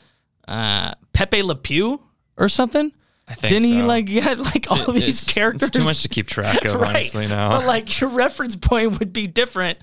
uh 0.48 0.94
Pepe 1.14 1.44
Le 1.44 1.56
Pew 1.56 2.02
or 2.38 2.48
something? 2.48 2.94
I 3.28 3.34
think 3.34 3.52
Didn't 3.54 3.68
he 3.76 3.82
like 3.82 4.08
yeah, 4.10 4.34
like 4.34 4.68
all 4.72 4.90
It- 4.92 4.94
these 4.94 5.24
it's- 5.24 5.34
characters? 5.34 5.70
it's 5.70 5.78
too 5.78 5.84
much 5.84 6.04
to 6.04 6.08
keep 6.10 6.28
track 6.28 6.64
of 6.64 6.82
honestly 6.82 7.28
now 7.28 7.50
But 7.50 7.66
like 7.66 8.00
your 8.00 8.12
reference 8.12 8.56
point 8.56 9.00
would 9.00 9.12
be 9.12 9.28
different 9.28 9.78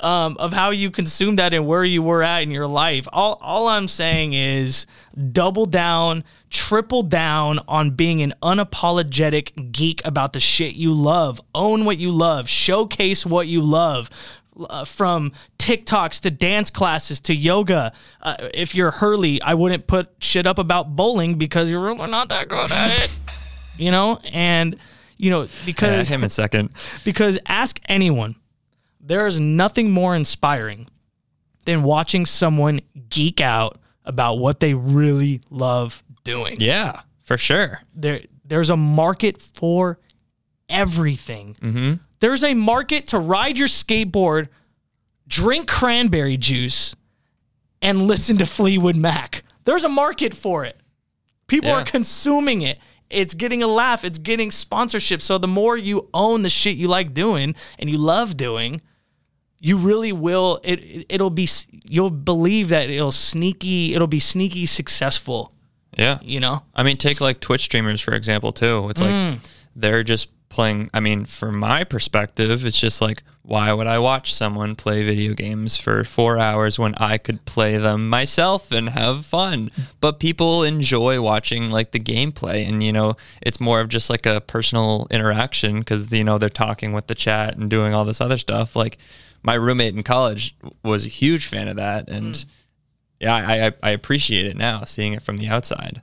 um, 0.00 0.36
of 0.38 0.52
how 0.52 0.70
you 0.70 0.90
consume 0.90 1.36
that 1.36 1.54
and 1.54 1.66
where 1.66 1.84
you 1.84 2.02
were 2.02 2.22
at 2.22 2.42
in 2.42 2.50
your 2.50 2.66
life. 2.66 3.08
All 3.12 3.38
all 3.40 3.68
I'm 3.68 3.88
saying 3.88 4.32
is 4.32 4.86
double 5.32 5.66
down, 5.66 6.24
triple 6.50 7.02
down 7.02 7.60
on 7.68 7.92
being 7.92 8.22
an 8.22 8.34
unapologetic 8.42 9.72
geek 9.72 10.04
about 10.04 10.32
the 10.32 10.40
shit 10.40 10.74
you 10.74 10.92
love. 10.92 11.40
Own 11.54 11.84
what 11.84 11.98
you 11.98 12.10
love. 12.10 12.48
Showcase 12.48 13.24
what 13.24 13.46
you 13.46 13.62
love. 13.62 14.10
Uh, 14.70 14.84
from 14.84 15.32
TikToks 15.58 16.20
to 16.20 16.30
dance 16.30 16.70
classes 16.70 17.18
to 17.18 17.34
yoga. 17.34 17.92
Uh, 18.22 18.36
if 18.54 18.72
you're 18.72 18.92
Hurley, 18.92 19.42
I 19.42 19.54
wouldn't 19.54 19.88
put 19.88 20.10
shit 20.20 20.46
up 20.46 20.60
about 20.60 20.94
bowling 20.94 21.38
because 21.38 21.68
you're 21.68 21.80
really 21.80 22.06
not 22.06 22.28
that 22.28 22.46
good 22.48 22.70
at 22.70 23.04
it. 23.04 23.18
You 23.76 23.90
know, 23.90 24.20
and 24.32 24.76
you 25.16 25.30
know 25.30 25.42
yeah, 25.42 25.48
because 25.66 26.06
him 26.06 26.22
in 26.22 26.30
second 26.30 26.70
because 27.04 27.36
ask 27.46 27.80
anyone, 27.86 28.36
there 29.06 29.26
is 29.26 29.38
nothing 29.38 29.90
more 29.90 30.16
inspiring 30.16 30.86
than 31.66 31.82
watching 31.82 32.24
someone 32.26 32.80
geek 33.10 33.40
out 33.40 33.78
about 34.04 34.34
what 34.38 34.60
they 34.60 34.72
really 34.74 35.40
love 35.50 36.02
doing. 36.24 36.56
yeah 36.60 37.00
for 37.22 37.36
sure 37.38 37.80
There, 37.94 38.20
there's 38.44 38.70
a 38.70 38.76
market 38.76 39.40
for 39.40 39.98
everything. 40.68 41.56
Mm-hmm. 41.60 41.94
There's 42.20 42.42
a 42.42 42.54
market 42.54 43.06
to 43.08 43.18
ride 43.18 43.58
your 43.58 43.68
skateboard, 43.68 44.48
drink 45.26 45.68
cranberry 45.68 46.36
juice, 46.36 46.94
and 47.82 48.06
listen 48.06 48.38
to 48.38 48.46
Fleetwood 48.46 48.96
Mac. 48.96 49.44
There's 49.64 49.84
a 49.84 49.88
market 49.88 50.34
for 50.34 50.64
it. 50.64 50.80
People 51.46 51.70
Yeah. 51.70 51.76
are 51.80 51.84
consuming 51.84 52.62
it. 52.62 52.78
It's 53.10 53.34
getting 53.34 53.62
a 53.62 53.66
laugh. 53.66 54.04
It's 54.04 54.18
getting 54.18 54.50
sponsorship. 54.50 55.20
So 55.22 55.36
the 55.38 55.46
more 55.48 55.76
you 55.76 56.08
own 56.14 56.42
the 56.42 56.50
shit 56.50 56.76
you 56.76 56.88
like 56.88 57.12
doing 57.14 57.54
and 57.78 57.88
you 57.90 57.98
love 57.98 58.36
doing, 58.36 58.80
you 59.60 59.76
really 59.78 60.12
will. 60.12 60.60
It 60.64 60.80
it- 60.80 61.06
it'll 61.08 61.30
be. 61.30 61.48
You'll 61.86 62.10
believe 62.10 62.68
that 62.70 62.90
it'll 62.90 63.12
sneaky. 63.12 63.94
It'll 63.94 64.06
be 64.06 64.20
sneaky 64.20 64.66
successful. 64.66 65.52
yeah 65.98 66.18
You 66.22 66.40
know. 66.40 66.62
I 66.74 66.82
mean, 66.82 66.96
take 66.96 67.20
like 67.20 67.40
Twitch 67.40 67.62
streamers 67.62 68.00
for 68.00 68.14
example 68.14 68.52
too. 68.52 68.88
It's 68.90 69.00
like 69.00 69.10
Mm. 69.10 69.38
they're 69.76 70.02
just 70.04 70.28
playing. 70.48 70.88
I 70.94 71.00
mean, 71.00 71.24
from 71.24 71.58
my 71.58 71.82
perspective, 71.84 72.64
it's 72.64 72.78
just 72.78 73.00
like, 73.00 73.22
why 73.42 73.72
would 73.72 73.86
I 73.88 73.98
watch 73.98 74.32
someone 74.32 74.76
play 74.76 75.04
video 75.04 75.34
games 75.34 75.76
for 75.76 76.04
four 76.04 76.38
hours 76.38 76.78
when 76.78 76.94
I 76.96 77.18
could 77.18 77.44
play 77.44 77.76
them 77.76 78.08
myself 78.08 78.70
and 78.72 78.88
have 78.90 79.26
fun? 79.26 79.70
But 80.00 80.20
people 80.20 80.62
enjoy 80.62 81.20
watching 81.20 81.70
like 81.70 81.90
the 81.90 81.98
gameplay, 82.00 82.66
and 82.68 82.82
you 82.84 82.92
know, 82.92 83.16
it's 83.42 83.60
more 83.60 83.80
of 83.80 83.88
just 83.88 84.08
like 84.10 84.26
a 84.26 84.40
personal 84.40 85.06
interaction 85.10 85.80
because 85.80 86.10
you 86.12 86.22
know 86.24 86.38
they're 86.38 86.48
talking 86.48 86.92
with 86.92 87.06
the 87.08 87.14
chat 87.16 87.56
and 87.56 87.68
doing 87.68 87.92
all 87.94 88.04
this 88.04 88.20
other 88.20 88.38
stuff. 88.38 88.76
Like 88.76 88.96
my 89.44 89.54
roommate 89.54 89.94
in 89.94 90.02
college 90.02 90.56
was 90.82 91.04
a 91.04 91.08
huge 91.08 91.46
fan 91.46 91.68
of 91.68 91.76
that, 91.76 92.08
and 92.08 92.34
Mm. 92.34 92.44
yeah, 93.20 93.34
I, 93.36 93.66
I 93.66 93.72
I 93.82 93.90
appreciate 93.90 94.46
it 94.46 94.56
now, 94.56 94.84
seeing 94.84 95.12
it 95.12 95.22
from 95.22 95.36
the 95.36 95.46
outside. 95.48 96.02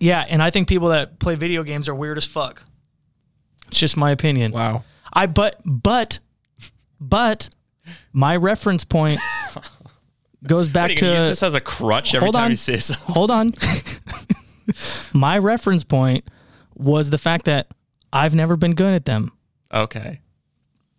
Yeah, 0.00 0.24
and 0.28 0.42
I 0.42 0.50
think 0.50 0.68
people 0.68 0.88
that 0.88 1.18
play 1.18 1.34
video 1.34 1.62
games 1.62 1.88
are 1.88 1.94
weird 1.94 2.16
as 2.18 2.24
fuck. 2.24 2.62
It's 3.68 3.78
just 3.78 3.96
my 3.96 4.10
opinion. 4.10 4.52
Wow. 4.52 4.84
I 5.12 5.26
but 5.26 5.60
but 5.64 6.18
but 7.00 7.50
my 8.12 8.36
reference 8.36 8.84
point 8.84 9.20
goes 10.46 10.68
back 10.68 10.90
What, 10.90 11.00
gonna 11.00 11.12
use 11.12 11.22
to 11.24 11.28
this 11.28 11.42
as 11.42 11.54
a 11.54 11.60
crutch 11.60 12.14
every 12.14 12.26
hold 12.26 12.34
time 12.34 12.44
on. 12.46 12.50
you 12.52 12.56
say 12.56 12.78
something? 12.78 13.14
hold 13.14 13.30
on. 13.30 13.52
my 15.12 15.36
reference 15.38 15.84
point 15.84 16.24
was 16.74 17.10
the 17.10 17.18
fact 17.18 17.44
that 17.44 17.68
I've 18.12 18.34
never 18.34 18.56
been 18.56 18.74
good 18.74 18.94
at 18.94 19.04
them. 19.04 19.32
Okay. 19.72 20.20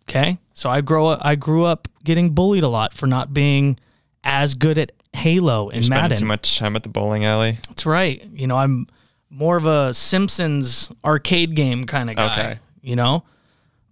Okay, 0.08 0.38
so 0.52 0.68
I 0.70 0.80
grow 0.80 1.06
up. 1.08 1.20
I 1.22 1.34
grew 1.34 1.64
up 1.64 1.88
getting 2.04 2.30
bullied 2.30 2.64
a 2.64 2.68
lot 2.68 2.94
for 2.94 3.06
not 3.06 3.32
being 3.32 3.78
as 4.22 4.54
good 4.54 4.78
at 4.78 4.92
Halo 5.14 5.70
and 5.70 5.84
Spending 5.84 6.02
Madden. 6.02 6.18
too 6.18 6.26
much 6.26 6.58
time 6.58 6.76
at 6.76 6.82
the 6.82 6.88
bowling 6.88 7.24
alley. 7.24 7.58
That's 7.68 7.86
right. 7.86 8.22
You 8.32 8.46
know, 8.46 8.56
I'm 8.56 8.86
more 9.30 9.56
of 9.56 9.66
a 9.66 9.94
Simpsons 9.94 10.92
arcade 11.04 11.54
game 11.56 11.84
kind 11.84 12.10
of 12.10 12.16
guy. 12.16 12.32
Okay. 12.32 12.58
You 12.82 12.96
know, 12.96 13.24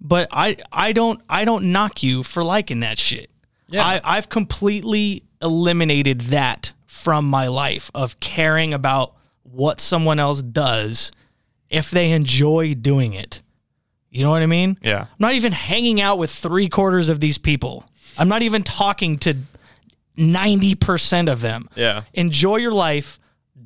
but 0.01 0.29
I 0.31 0.57
I 0.71 0.93
don't 0.93 1.21
I 1.29 1.45
don't 1.45 1.73
knock 1.73 2.03
you 2.03 2.23
for 2.23 2.45
liking 2.45 2.81
that 2.81 2.99
shit. 2.99 3.31
Yeah. 3.69 3.85
I, 3.85 4.01
I've 4.05 4.29
completely 4.29 5.25
eliminated 5.41 6.21
that 6.23 6.73
from 6.87 7.25
my 7.25 7.49
life 7.49 7.91
of 7.95 8.21
caring 8.21 8.75
about 8.75 9.15
what 9.43 9.81
someone 9.81 10.19
else 10.19 10.43
does 10.43 11.11
if 11.71 11.91
they 11.91 12.13
enjoy 12.13 12.75
doing 12.75 13.15
it. 13.15 13.41
You 14.13 14.23
know 14.23 14.31
what 14.31 14.43
I 14.43 14.47
mean? 14.47 14.79
Yeah. 14.83 15.01
I'm 15.01 15.17
not 15.19 15.33
even 15.33 15.53
hanging 15.53 16.01
out 16.01 16.19
with 16.19 16.31
three 16.31 16.69
quarters 16.69 17.09
of 17.09 17.19
these 17.19 17.39
people. 17.39 17.85
I'm 18.19 18.29
not 18.29 18.43
even 18.43 18.63
talking 18.63 19.19
to 19.21 19.35
90% 20.19 21.33
of 21.33 21.41
them. 21.41 21.69
Yeah. 21.75 22.03
Enjoy 22.13 22.57
your 22.57 22.75
life, 22.75 23.19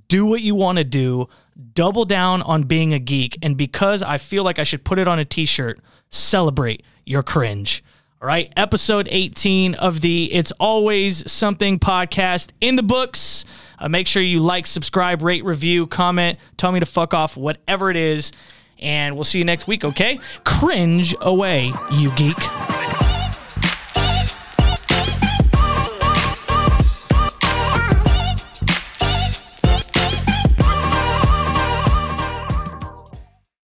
do 0.06 0.24
what 0.24 0.42
you 0.42 0.54
want 0.54 0.78
to 0.78 0.84
do, 0.84 1.28
double 1.74 2.04
down 2.04 2.42
on 2.42 2.62
being 2.62 2.94
a 2.94 3.00
geek. 3.00 3.36
And 3.42 3.56
because 3.56 4.04
I 4.04 4.18
feel 4.18 4.44
like 4.44 4.60
I 4.60 4.62
should 4.62 4.84
put 4.84 5.00
it 5.00 5.08
on 5.08 5.18
a 5.18 5.24
t 5.24 5.46
shirt, 5.46 5.80
celebrate 6.10 6.84
your 7.04 7.24
cringe. 7.24 7.82
All 8.22 8.28
right. 8.28 8.52
Episode 8.56 9.08
18 9.10 9.74
of 9.74 10.00
the 10.00 10.32
It's 10.32 10.52
Always 10.52 11.28
Something 11.30 11.80
podcast 11.80 12.50
in 12.60 12.76
the 12.76 12.84
books. 12.84 13.44
Uh, 13.80 13.88
make 13.88 14.06
sure 14.06 14.22
you 14.22 14.40
like, 14.40 14.68
subscribe, 14.68 15.22
rate, 15.22 15.44
review, 15.44 15.88
comment, 15.88 16.38
tell 16.56 16.70
me 16.70 16.80
to 16.80 16.86
fuck 16.86 17.12
off, 17.12 17.36
whatever 17.36 17.90
it 17.90 17.96
is. 17.96 18.32
And 18.78 19.14
we'll 19.14 19.24
see 19.24 19.38
you 19.38 19.44
next 19.44 19.66
week, 19.66 19.84
okay? 19.84 20.18
Cringe 20.44 21.14
away, 21.20 21.72
you 21.92 22.14
geek. 22.16 22.36